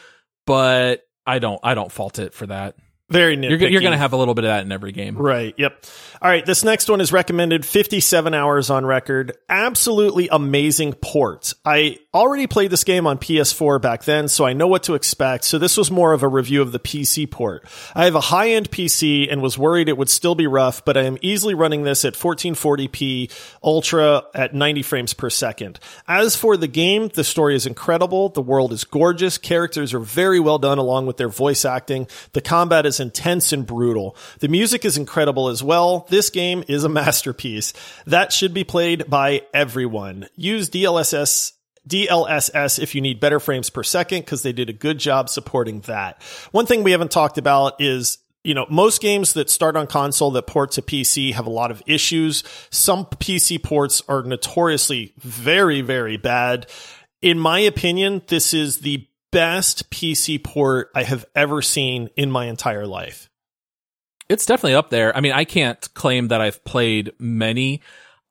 [0.46, 2.76] But I don't, I don't fault it for that.
[3.12, 3.60] Very nitpicky.
[3.60, 5.18] You're, you're going to have a little bit of that in every game.
[5.18, 5.54] Right.
[5.58, 5.86] Yep.
[6.22, 6.46] All right.
[6.46, 9.38] This next one is recommended 57 hours on record.
[9.50, 11.54] Absolutely amazing port.
[11.66, 15.44] I already played this game on PS4 back then, so I know what to expect.
[15.44, 17.68] So this was more of a review of the PC port.
[17.96, 20.96] I have a high end PC and was worried it would still be rough, but
[20.96, 23.32] I am easily running this at 1440p
[23.64, 25.80] ultra at 90 frames per second.
[26.08, 28.30] As for the game, the story is incredible.
[28.30, 29.38] The world is gorgeous.
[29.38, 32.08] Characters are very well done along with their voice acting.
[32.34, 34.16] The combat is intense and brutal.
[34.40, 36.08] The music is incredible as well.
[36.10, 37.74] This game is a masterpiece
[38.06, 40.28] that should be played by everyone.
[40.36, 41.54] Use DLSS
[41.88, 45.82] DLSS if you need better frames per second because they did a good job supporting
[45.82, 46.22] that.
[46.52, 50.32] One thing we haven't talked about is you know, most games that start on console
[50.32, 52.44] that port to PC have a lot of issues.
[52.72, 56.68] Some PC ports are notoriously very, very bad.
[57.22, 62.46] In my opinion, this is the best PC port I have ever seen in my
[62.46, 63.30] entire life.
[64.30, 65.16] It's definitely up there.
[65.16, 67.82] I mean, I can't claim that I've played many.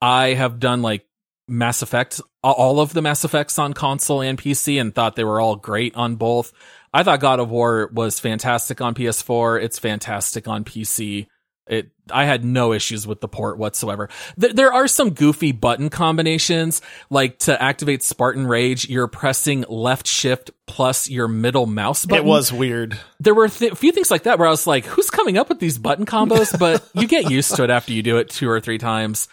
[0.01, 1.05] I have done like
[1.47, 5.39] Mass Effect, all of the Mass Effects on console and PC and thought they were
[5.39, 6.53] all great on both.
[6.93, 9.61] I thought God of War was fantastic on PS4.
[9.61, 11.27] It's fantastic on PC.
[11.71, 14.09] It, I had no issues with the port whatsoever.
[14.37, 20.05] Th- there are some goofy button combinations, like to activate Spartan Rage, you're pressing left
[20.05, 22.25] shift plus your middle mouse button.
[22.25, 22.99] It was weird.
[23.21, 25.47] There were th- a few things like that where I was like, who's coming up
[25.47, 26.51] with these button combos?
[26.59, 29.29] But you get used to it after you do it two or three times.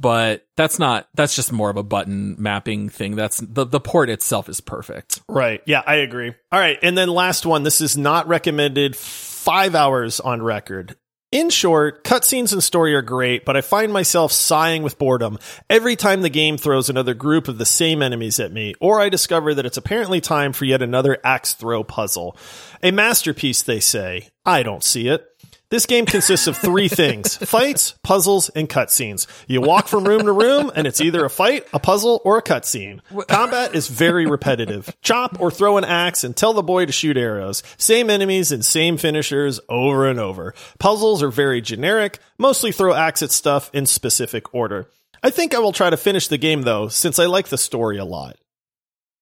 [0.00, 3.14] But that's not, that's just more of a button mapping thing.
[3.16, 5.20] That's the, the port itself is perfect.
[5.28, 5.60] Right.
[5.66, 6.32] Yeah, I agree.
[6.50, 6.78] All right.
[6.82, 7.62] And then last one.
[7.62, 10.96] This is not recommended five hours on record.
[11.32, 15.38] In short, cutscenes and story are great, but I find myself sighing with boredom
[15.70, 19.08] every time the game throws another group of the same enemies at me, or I
[19.08, 22.36] discover that it's apparently time for yet another axe throw puzzle.
[22.82, 24.28] A masterpiece, they say.
[24.44, 25.26] I don't see it.
[25.72, 29.26] This game consists of three things fights, puzzles, and cutscenes.
[29.46, 32.42] You walk from room to room, and it's either a fight, a puzzle, or a
[32.42, 33.00] cutscene.
[33.28, 34.94] Combat is very repetitive.
[35.00, 37.62] Chop or throw an axe and tell the boy to shoot arrows.
[37.78, 40.52] Same enemies and same finishers over and over.
[40.78, 44.90] Puzzles are very generic, mostly throw axe at stuff in specific order.
[45.22, 47.96] I think I will try to finish the game though, since I like the story
[47.96, 48.36] a lot.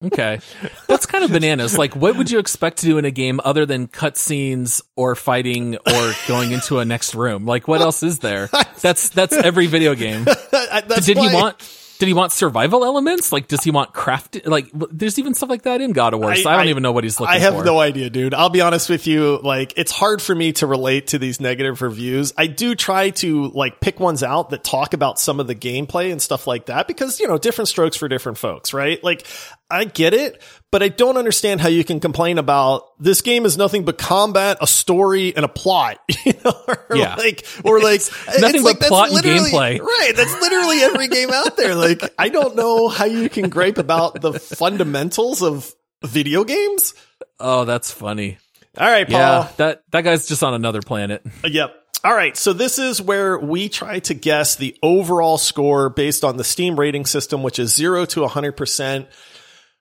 [0.03, 0.41] Okay.
[0.87, 1.77] That's kind of bananas.
[1.77, 5.77] Like, what would you expect to do in a game other than cutscenes or fighting
[5.77, 7.45] or going into a next room?
[7.45, 8.49] Like, what else is there?
[8.81, 10.25] That's, that's every video game.
[11.05, 11.29] Did why.
[11.29, 11.59] he want,
[11.99, 13.31] did he want survival elements?
[13.31, 14.47] Like, does he want craft?
[14.47, 16.35] Like, there's even stuff like that in God of War.
[16.35, 17.37] So I, I don't I, even know what he's looking for.
[17.37, 17.65] I have for.
[17.65, 18.33] no idea, dude.
[18.33, 19.39] I'll be honest with you.
[19.43, 22.33] Like, it's hard for me to relate to these negative reviews.
[22.39, 26.11] I do try to like pick ones out that talk about some of the gameplay
[26.11, 29.05] and stuff like that because, you know, different strokes for different folks, right?
[29.05, 29.27] Like,
[29.71, 33.57] I get it, but I don't understand how you can complain about this game is
[33.57, 35.99] nothing but combat, a story, and a plot.
[36.25, 37.15] You know, or Yeah.
[37.17, 38.01] like or like
[38.41, 39.81] nothing it's but like, that's plot and literally- gameplay.
[39.81, 41.75] Right, that's literally every game out there.
[41.75, 45.73] Like I don't know how you can gripe about the fundamentals of
[46.05, 46.95] video games.
[47.39, 48.39] Oh, that's funny.
[48.79, 49.19] All right, Paul.
[49.19, 51.23] Yeah, that that guy's just on another planet.
[51.45, 51.75] Uh, yep.
[52.05, 52.35] All right.
[52.37, 56.79] So this is where we try to guess the overall score based on the Steam
[56.81, 59.07] rating system, which is zero to 100%.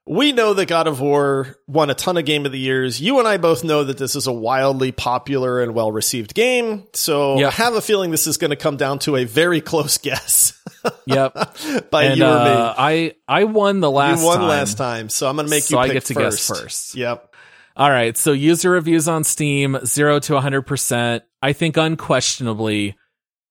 [0.09, 2.99] We know that God of War won a ton of Game of the Years.
[2.99, 6.87] You and I both know that this is a wildly popular and well received game.
[6.93, 7.47] So Yep.
[7.47, 10.59] I have a feeling this is going to come down to a very close guess
[11.05, 11.33] Yep.
[11.91, 12.49] by and you or me.
[12.49, 14.47] uh, I I won the last you won time.
[14.49, 16.95] last time, so I'm going to make So you I get to guess first.
[16.95, 17.35] Yep.
[17.77, 18.17] All right.
[18.17, 21.21] So user reviews on Steam, zero to 100%.
[21.43, 22.97] I think unquestionably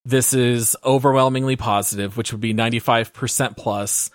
[0.04, 4.10] this is overwhelmingly positive, which would be 95% plus.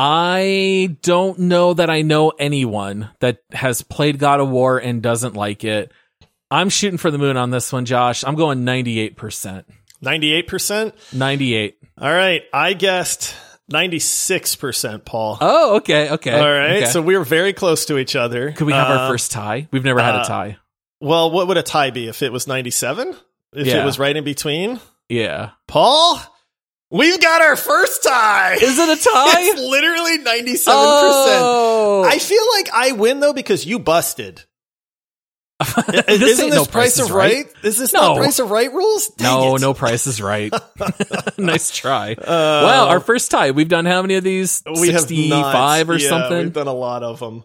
[0.00, 5.34] I don't know that I know anyone that has played God of War and doesn't
[5.34, 5.90] like it.
[6.52, 8.22] I'm shooting for the moon on this one, Josh.
[8.24, 9.64] I'm going 98%.
[10.00, 10.92] 98%.
[11.12, 11.78] 98.
[12.00, 12.42] All right.
[12.52, 13.34] I guessed
[13.72, 15.36] 96%, Paul.
[15.40, 16.10] Oh, okay.
[16.12, 16.30] Okay.
[16.32, 16.76] All right.
[16.82, 16.86] Okay.
[16.86, 18.52] So we were very close to each other.
[18.52, 19.66] could we have Uh, our first tie?
[19.72, 20.56] We've never had uh, a tie.
[21.00, 23.16] Well, what would a tie be if it was 97?
[23.52, 23.82] If Yeah.
[23.82, 24.78] it was right in between?
[25.08, 25.50] Yeah.
[25.66, 26.20] Paul,
[26.90, 28.54] we've got our first tie.
[28.54, 29.40] Is it a tie?
[29.40, 30.64] it's literally 97%.
[30.68, 32.04] Oh.
[32.06, 34.44] I feel like I win though because you busted.
[35.88, 37.46] This Isn't this no Price is of Right?
[37.64, 38.00] Is this No.
[38.14, 39.08] not Price of Right rules?
[39.08, 39.60] Dang no, it.
[39.60, 40.52] no price is right.
[41.38, 42.12] nice try.
[42.12, 43.50] Uh, wow, our first tie.
[43.50, 44.62] We've done how many of these?
[44.66, 45.08] we have not.
[45.10, 46.38] 65 or Yeah, something?
[46.38, 47.44] We've done a lot of them.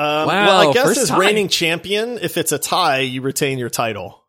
[0.00, 1.18] Um, Wow, well, I guess as tie.
[1.18, 4.22] reigning champion, if it's a tie, you retain your title.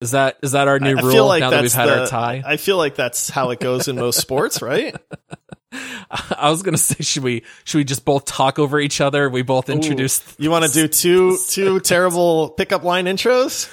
[0.00, 2.00] Is that is that our new I, I rule like now that we've had the,
[2.00, 2.42] our tie?
[2.44, 4.96] I feel like that's how it goes in most sports, right?
[6.10, 9.28] I was gonna say, should we should we just both talk over each other?
[9.28, 10.34] We both introduce.
[10.38, 13.68] You want to do two two terrible pickup line intros?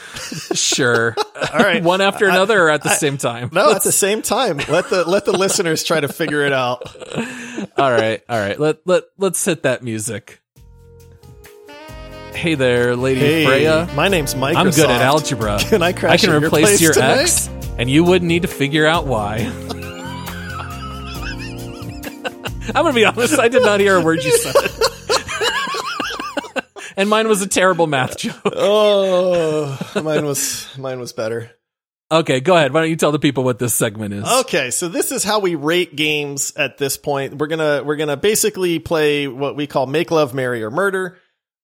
[0.55, 1.15] Sure.
[1.53, 1.81] All right.
[1.81, 3.49] One after another, or at the same time.
[3.53, 4.57] No, at the same time.
[4.57, 6.83] Let the let the listeners try to figure it out.
[7.77, 8.59] all right, all right.
[8.59, 10.41] Let let let's hit that music.
[12.33, 13.89] Hey there, Lady Hey, Freya.
[13.95, 14.55] my name's Microsoft.
[14.57, 15.57] I'm good at algebra.
[15.61, 17.21] Can I crash I can at your replace place your tonight?
[17.21, 17.49] ex,
[17.79, 19.37] and you wouldn't need to figure out why.
[22.75, 23.39] I'm gonna be honest.
[23.39, 24.55] I did not hear a word you said,
[26.97, 28.35] and mine was a terrible math joke.
[28.45, 31.49] Oh, mine was mine was better.
[32.11, 32.71] Okay, go ahead.
[32.71, 34.25] Why don't you tell the people what this segment is?
[34.41, 37.35] Okay, so this is how we rate games at this point.
[37.37, 41.17] We're gonna we're gonna basically play what we call make love, marry, or murder.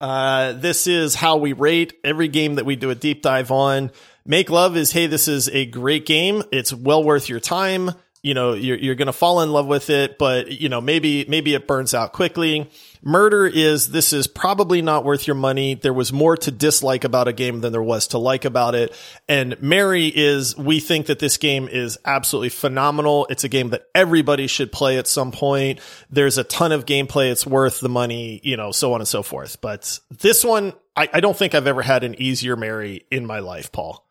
[0.04, 3.90] Uh, this is how we rate every game that we do a deep dive on.
[4.26, 6.44] Make love is hey, this is a great game.
[6.52, 7.92] It's well worth your time.
[8.24, 11.54] You know, you're you're gonna fall in love with it, but you know maybe maybe
[11.54, 12.70] it burns out quickly.
[13.02, 15.76] Murder is this is probably not worth your money.
[15.76, 18.96] There was more to dislike about a game than there was to like about it.
[19.28, 23.28] And marry is we think that this game is absolutely phenomenal.
[23.30, 25.82] It's a game that everybody should play at some point.
[26.10, 27.30] There's a ton of gameplay.
[27.30, 29.60] It's worth the money, you know, so on and so forth.
[29.60, 33.40] But this one, I, I don't think I've ever had an easier marry in my
[33.40, 34.03] life, Paul.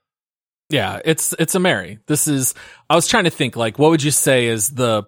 [0.73, 1.99] Yeah, it's it's a marry.
[2.07, 2.55] This is.
[2.89, 5.05] I was trying to think like, what would you say is the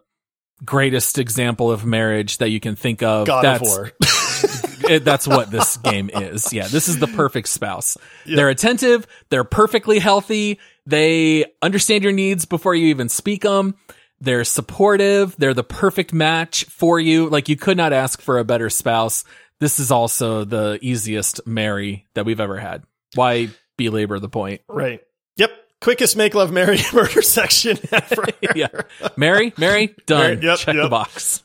[0.65, 3.27] greatest example of marriage that you can think of?
[3.27, 3.93] God that's, of War.
[4.91, 6.53] it, that's what this game is.
[6.53, 7.97] Yeah, this is the perfect spouse.
[8.27, 9.07] They're attentive.
[9.31, 10.61] They're perfectly healthy.
[10.87, 13.75] They understand your needs before you even speak them.
[14.21, 15.35] They're supportive.
[15.37, 17.29] They're the perfect match for you.
[17.29, 19.25] Like you could not ask for a better spouse.
[19.61, 22.85] This is also the easiest marry that we've ever had.
[23.15, 24.63] Why belabor the point?
[24.69, 25.01] right.
[25.37, 25.51] Yep.
[25.81, 28.25] Quickest make love, marry, murder section ever.
[28.55, 28.69] yeah.
[29.17, 30.41] Marry, marry, done.
[30.41, 31.43] Marry, yep, Check the box.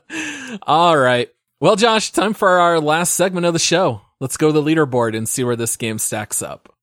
[0.62, 1.30] All right.
[1.60, 4.00] Well, Josh, time for our last segment of the show.
[4.20, 6.73] Let's go to the leaderboard and see where this game stacks up.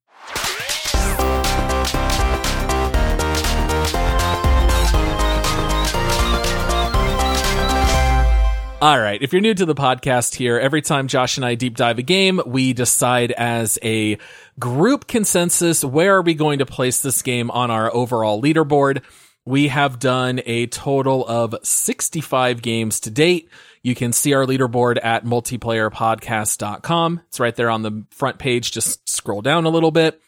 [8.82, 9.22] All right.
[9.22, 12.02] If you're new to the podcast here, every time Josh and I deep dive a
[12.02, 14.18] game, we decide as a
[14.58, 19.03] group consensus where are we going to place this game on our overall leaderboard.
[19.45, 23.49] We have done a total of 65 games to date.
[23.84, 27.22] You can see our leaderboard at multiplayerpodcast.com.
[27.28, 28.72] It's right there on the front page.
[28.72, 30.20] Just scroll down a little bit.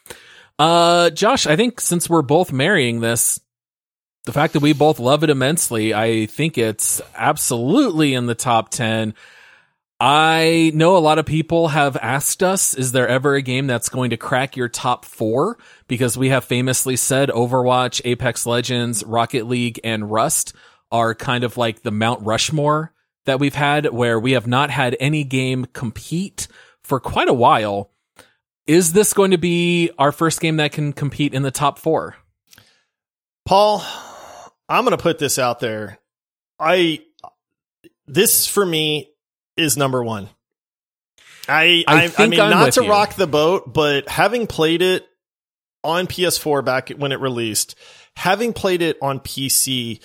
[0.60, 3.40] Uh, Josh, I think since we're both marrying this,
[4.26, 8.70] the fact that we both love it immensely, I think it's absolutely in the top
[8.70, 9.14] 10.
[10.00, 13.90] I know a lot of people have asked us, is there ever a game that's
[13.90, 15.58] going to crack your top four?
[15.88, 20.54] Because we have famously said Overwatch, Apex Legends, Rocket League, and Rust
[20.91, 22.94] are kind of like the Mount Rushmore
[23.26, 26.48] that we've had where we have not had any game compete
[26.82, 27.90] for quite a while.
[28.68, 32.16] Is this going to be our first game that can compete in the top four?
[33.45, 33.84] Paul,
[34.69, 35.99] I'm going to put this out there.
[36.60, 37.02] I,
[38.07, 39.11] this for me
[39.57, 40.30] is number one.
[41.48, 42.90] I, I, I, I mean, I'm not to you.
[42.90, 45.06] rock the boat, but having played it
[45.84, 47.76] on PS4 back when it released,
[48.15, 50.02] having played it on PC,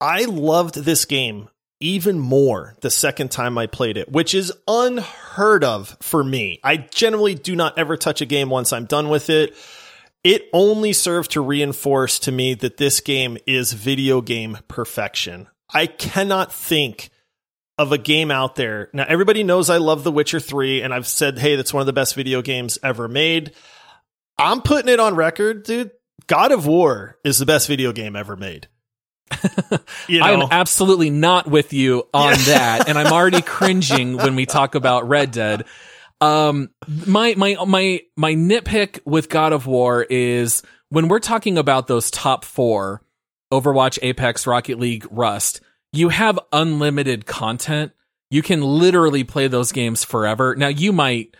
[0.00, 1.48] I loved this game
[1.80, 6.60] even more the second time I played it, which is unheard of for me.
[6.64, 9.54] I generally do not ever touch a game once I'm done with it.
[10.26, 15.46] It only served to reinforce to me that this game is video game perfection.
[15.72, 17.10] I cannot think
[17.78, 18.90] of a game out there.
[18.92, 21.86] Now, everybody knows I love The Witcher 3, and I've said, hey, that's one of
[21.86, 23.52] the best video games ever made.
[24.36, 25.92] I'm putting it on record, dude.
[26.26, 28.66] God of War is the best video game ever made.
[30.08, 30.26] you know?
[30.26, 35.08] I'm absolutely not with you on that, and I'm already cringing when we talk about
[35.08, 35.66] Red Dead.
[36.20, 36.70] Um,
[37.06, 42.10] my my my my nitpick with God of War is when we're talking about those
[42.10, 43.02] top four:
[43.52, 45.60] Overwatch, Apex, Rocket League, Rust.
[45.92, 47.92] You have unlimited content.
[48.30, 50.56] You can literally play those games forever.
[50.56, 51.36] Now you might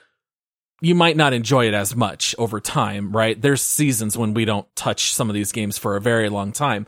[0.80, 3.40] you might not enjoy it as much over time, right?
[3.40, 6.86] There's seasons when we don't touch some of these games for a very long time.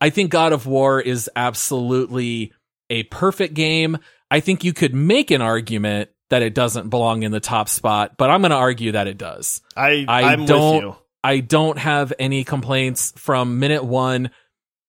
[0.00, 2.52] I think God of War is absolutely
[2.90, 3.98] a perfect game.
[4.30, 8.16] I think you could make an argument that it doesn't belong in the top spot,
[8.16, 9.62] but I'm going to argue that it does.
[9.76, 14.30] I I don't I don't have any complaints from minute 1.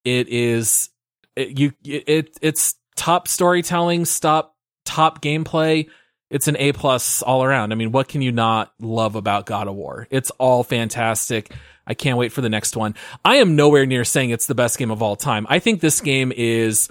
[0.06, 0.90] It is
[1.36, 4.56] it, you it it's top storytelling, stop
[4.86, 5.88] top gameplay.
[6.32, 7.74] It's an A plus all around.
[7.74, 10.08] I mean, what can you not love about God of War?
[10.10, 11.54] It's all fantastic.
[11.86, 12.96] I can't wait for the next one.
[13.24, 15.46] I am nowhere near saying it's the best game of all time.
[15.48, 16.90] I think this game is,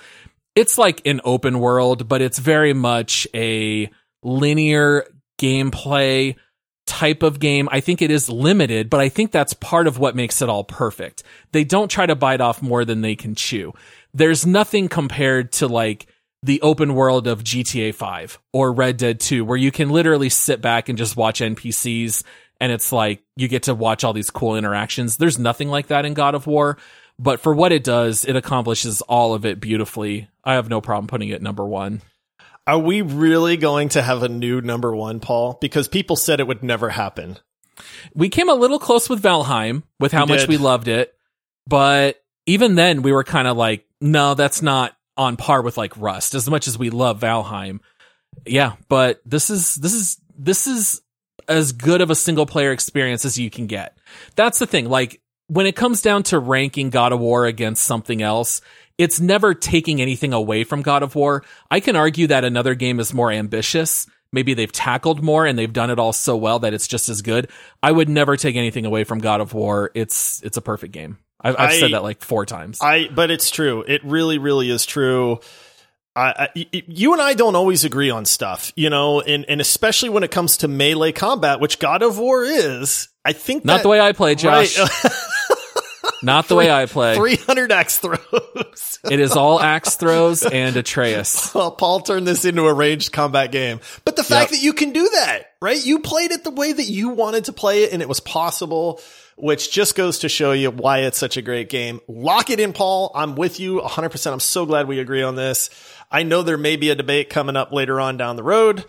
[0.54, 3.90] it's like an open world, but it's very much a
[4.24, 5.06] linear
[5.38, 6.36] gameplay
[6.86, 7.68] type of game.
[7.70, 10.64] I think it is limited, but I think that's part of what makes it all
[10.64, 11.22] perfect.
[11.52, 13.72] They don't try to bite off more than they can chew.
[14.12, 16.06] There's nothing compared to like
[16.42, 20.60] the open world of GTA 5 or Red Dead 2 where you can literally sit
[20.60, 22.22] back and just watch NPCs
[22.60, 25.16] and it's like you get to watch all these cool interactions.
[25.16, 26.76] There's nothing like that in God of War,
[27.18, 30.28] but for what it does, it accomplishes all of it beautifully.
[30.44, 32.02] I have no problem putting it number one.
[32.66, 35.58] Are we really going to have a new number one, Paul?
[35.60, 37.38] Because people said it would never happen.
[38.14, 41.14] We came a little close with Valheim with how we much we loved it,
[41.66, 45.96] but even then we were kind of like, no, that's not on par with like
[45.96, 47.80] Rust as much as we love Valheim.
[48.46, 51.02] Yeah, but this is this is this is
[51.48, 53.96] as good of a single player experience as you can get.
[54.36, 54.88] That's the thing.
[54.88, 58.60] Like when it comes down to ranking God of War against something else,
[58.98, 61.44] it's never taking anything away from God of War.
[61.70, 64.06] I can argue that another game is more ambitious.
[64.32, 67.22] Maybe they've tackled more and they've done it all so well that it's just as
[67.22, 67.50] good.
[67.82, 69.90] I would never take anything away from God of War.
[69.94, 71.18] It's it's a perfect game.
[71.40, 72.78] I've, I've I, said that like four times.
[72.80, 73.84] I but it's true.
[73.86, 75.40] It really, really is true.
[76.16, 80.10] I, I, you and I don't always agree on stuff, you know, and, and especially
[80.10, 83.08] when it comes to melee combat, which God of War is.
[83.24, 84.78] I think not that, the way I play, Josh.
[84.78, 84.88] Right.
[86.22, 87.14] not the way I play.
[87.14, 88.98] Three hundred axe throws.
[89.10, 91.54] it is all axe throws and Atreus.
[91.54, 94.60] Well, Paul turned this into a ranged combat game, but the fact yep.
[94.60, 95.84] that you can do that, right?
[95.84, 99.00] You played it the way that you wanted to play it, and it was possible
[99.36, 102.00] which just goes to show you why it's such a great game.
[102.08, 103.10] Lock it in, Paul.
[103.14, 104.32] I'm with you 100%.
[104.32, 105.70] I'm so glad we agree on this.
[106.10, 108.84] I know there may be a debate coming up later on down the road.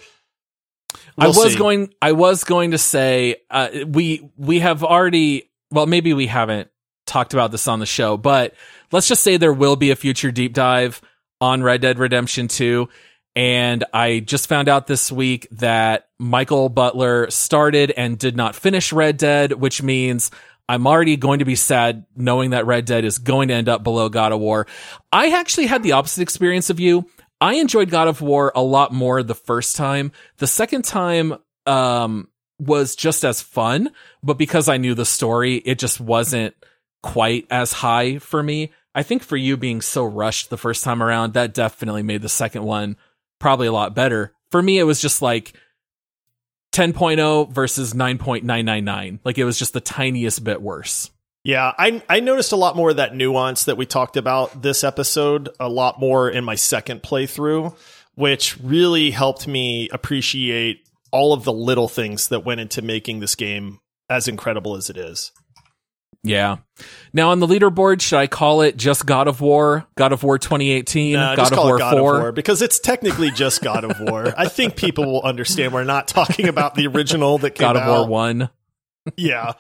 [1.17, 1.57] We'll I was see.
[1.57, 6.69] going I was going to say uh, we we have already well maybe we haven't
[7.15, 8.53] talked about this on the show, but
[8.91, 11.01] let's just say there will be a future deep dive
[11.39, 12.89] on Red Dead Redemption 2
[13.35, 18.93] and I just found out this week that Michael Butler started and did not finish
[18.93, 20.31] Red Dead, which means
[20.69, 23.83] I'm already going to be sad knowing that Red Dead is going to end up
[23.83, 24.67] below God of War.
[25.11, 27.09] I actually had the opposite experience of you.
[27.41, 30.13] I enjoyed God of War a lot more the first time.
[30.37, 31.35] The second time,
[31.65, 33.91] um, was just as fun,
[34.23, 36.55] but because I knew the story, it just wasn't
[37.01, 38.71] quite as high for me.
[38.93, 42.29] I think for you being so rushed the first time around, that definitely made the
[42.29, 42.95] second one
[43.39, 44.33] probably a lot better.
[44.51, 45.53] For me, it was just like
[46.73, 49.19] 10.0 versus 9.999.
[49.23, 51.11] Like it was just the tiniest bit worse.
[51.43, 54.83] Yeah, I I noticed a lot more of that nuance that we talked about this
[54.83, 57.77] episode, a lot more in my second playthrough,
[58.15, 63.35] which really helped me appreciate all of the little things that went into making this
[63.35, 65.31] game as incredible as it is.
[66.25, 66.57] Yeah.
[67.13, 70.37] Now on the leaderboard, should I call it just God of War, God of War
[70.37, 72.15] 2018, nah, God, of War, God 4?
[72.15, 72.31] of War?
[72.31, 74.33] Because it's technically just God of War.
[74.37, 77.83] I think people will understand we're not talking about the original that came God of
[77.83, 77.99] out.
[77.99, 78.49] War 1.
[79.15, 79.53] Yeah.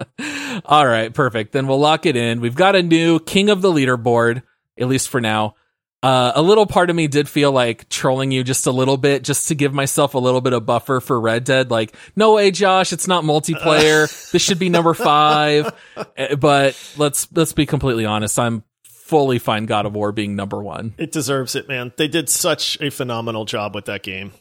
[0.64, 1.52] All right, perfect.
[1.52, 2.40] Then we'll lock it in.
[2.40, 4.42] We've got a new king of the leaderboard,
[4.78, 5.54] at least for now.
[6.02, 9.22] Uh, a little part of me did feel like trolling you just a little bit,
[9.22, 11.70] just to give myself a little bit of buffer for Red Dead.
[11.70, 14.30] Like, no way, Josh, it's not multiplayer.
[14.32, 15.72] this should be number five.
[16.16, 18.38] Eh, but let's let's be completely honest.
[18.38, 20.94] I'm fully fine God of War being number one.
[20.98, 21.92] It deserves it, man.
[21.96, 24.32] They did such a phenomenal job with that game.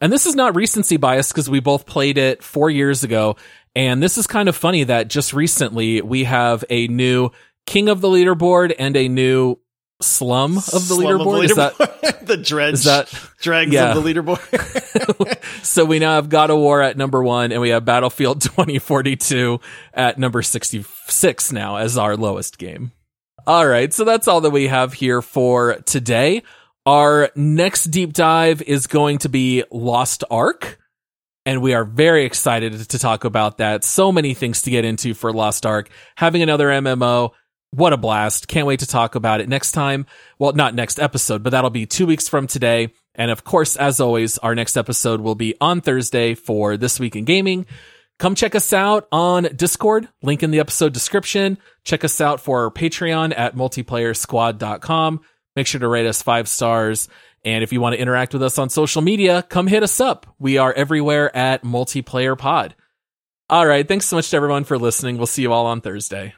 [0.00, 3.36] And this is not recency bias because we both played it four years ago.
[3.76, 7.30] And this is kind of funny that just recently we have a new
[7.66, 9.58] king of the leaderboard and a new
[10.02, 11.50] slum of the slum leaderboard.
[11.50, 11.94] Of the, leaderboard.
[11.94, 12.74] Is that the dredge?
[12.74, 13.96] Is that dregs yeah.
[13.96, 15.44] of the leaderboard?
[15.64, 19.60] so we now have God of War at number one, and we have Battlefield 2042
[19.94, 22.92] at number 66 now as our lowest game.
[23.46, 26.42] All right, so that's all that we have here for today.
[26.86, 30.78] Our next deep dive is going to be Lost Ark.
[31.46, 33.82] And we are very excited to talk about that.
[33.82, 35.88] So many things to get into for Lost Ark.
[36.16, 37.30] Having another MMO,
[37.70, 38.48] what a blast.
[38.48, 40.06] Can't wait to talk about it next time.
[40.38, 42.92] Well, not next episode, but that'll be two weeks from today.
[43.14, 47.14] And of course, as always, our next episode will be on Thursday for This Week
[47.14, 47.66] in Gaming.
[48.18, 51.58] Come check us out on Discord, link in the episode description.
[51.84, 55.20] Check us out for our Patreon at multiplayersquad.com.
[55.56, 57.08] Make sure to rate us five stars.
[57.44, 60.26] And if you want to interact with us on social media, come hit us up.
[60.38, 62.74] We are everywhere at multiplayer pod.
[63.48, 63.88] All right.
[63.88, 65.16] Thanks so much to everyone for listening.
[65.16, 66.34] We'll see you all on Thursday.